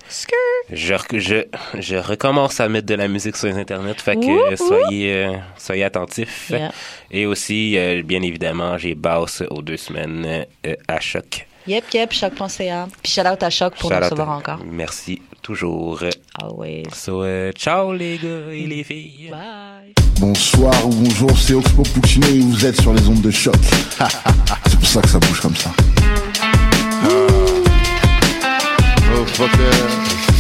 [0.70, 1.44] Je, je,
[1.78, 5.84] je recommence à mettre de la musique sur les internets, fait que soyez, euh, soyez
[5.84, 6.50] attentifs.
[6.50, 6.72] Yeah.
[7.10, 10.46] Et aussi, bien évidemment, j'ai Bass aux deux semaines
[10.88, 11.46] à Choc.
[11.66, 12.88] Yep, yep, choc.ca.
[13.02, 14.58] Puis shout out à Choc pour Shout nous recevoir encore.
[14.64, 16.00] Merci, toujours.
[16.40, 16.84] Always.
[16.94, 19.28] So, euh, ciao les gars et les filles.
[19.30, 19.94] Bye.
[20.20, 23.54] Bonsoir ou bonjour, c'est Oxpo Puccino et vous êtes sur les ondes de choc.
[24.66, 25.70] c'est pour ça que ça bouge comme ça.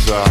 [0.06, 0.24] Ça.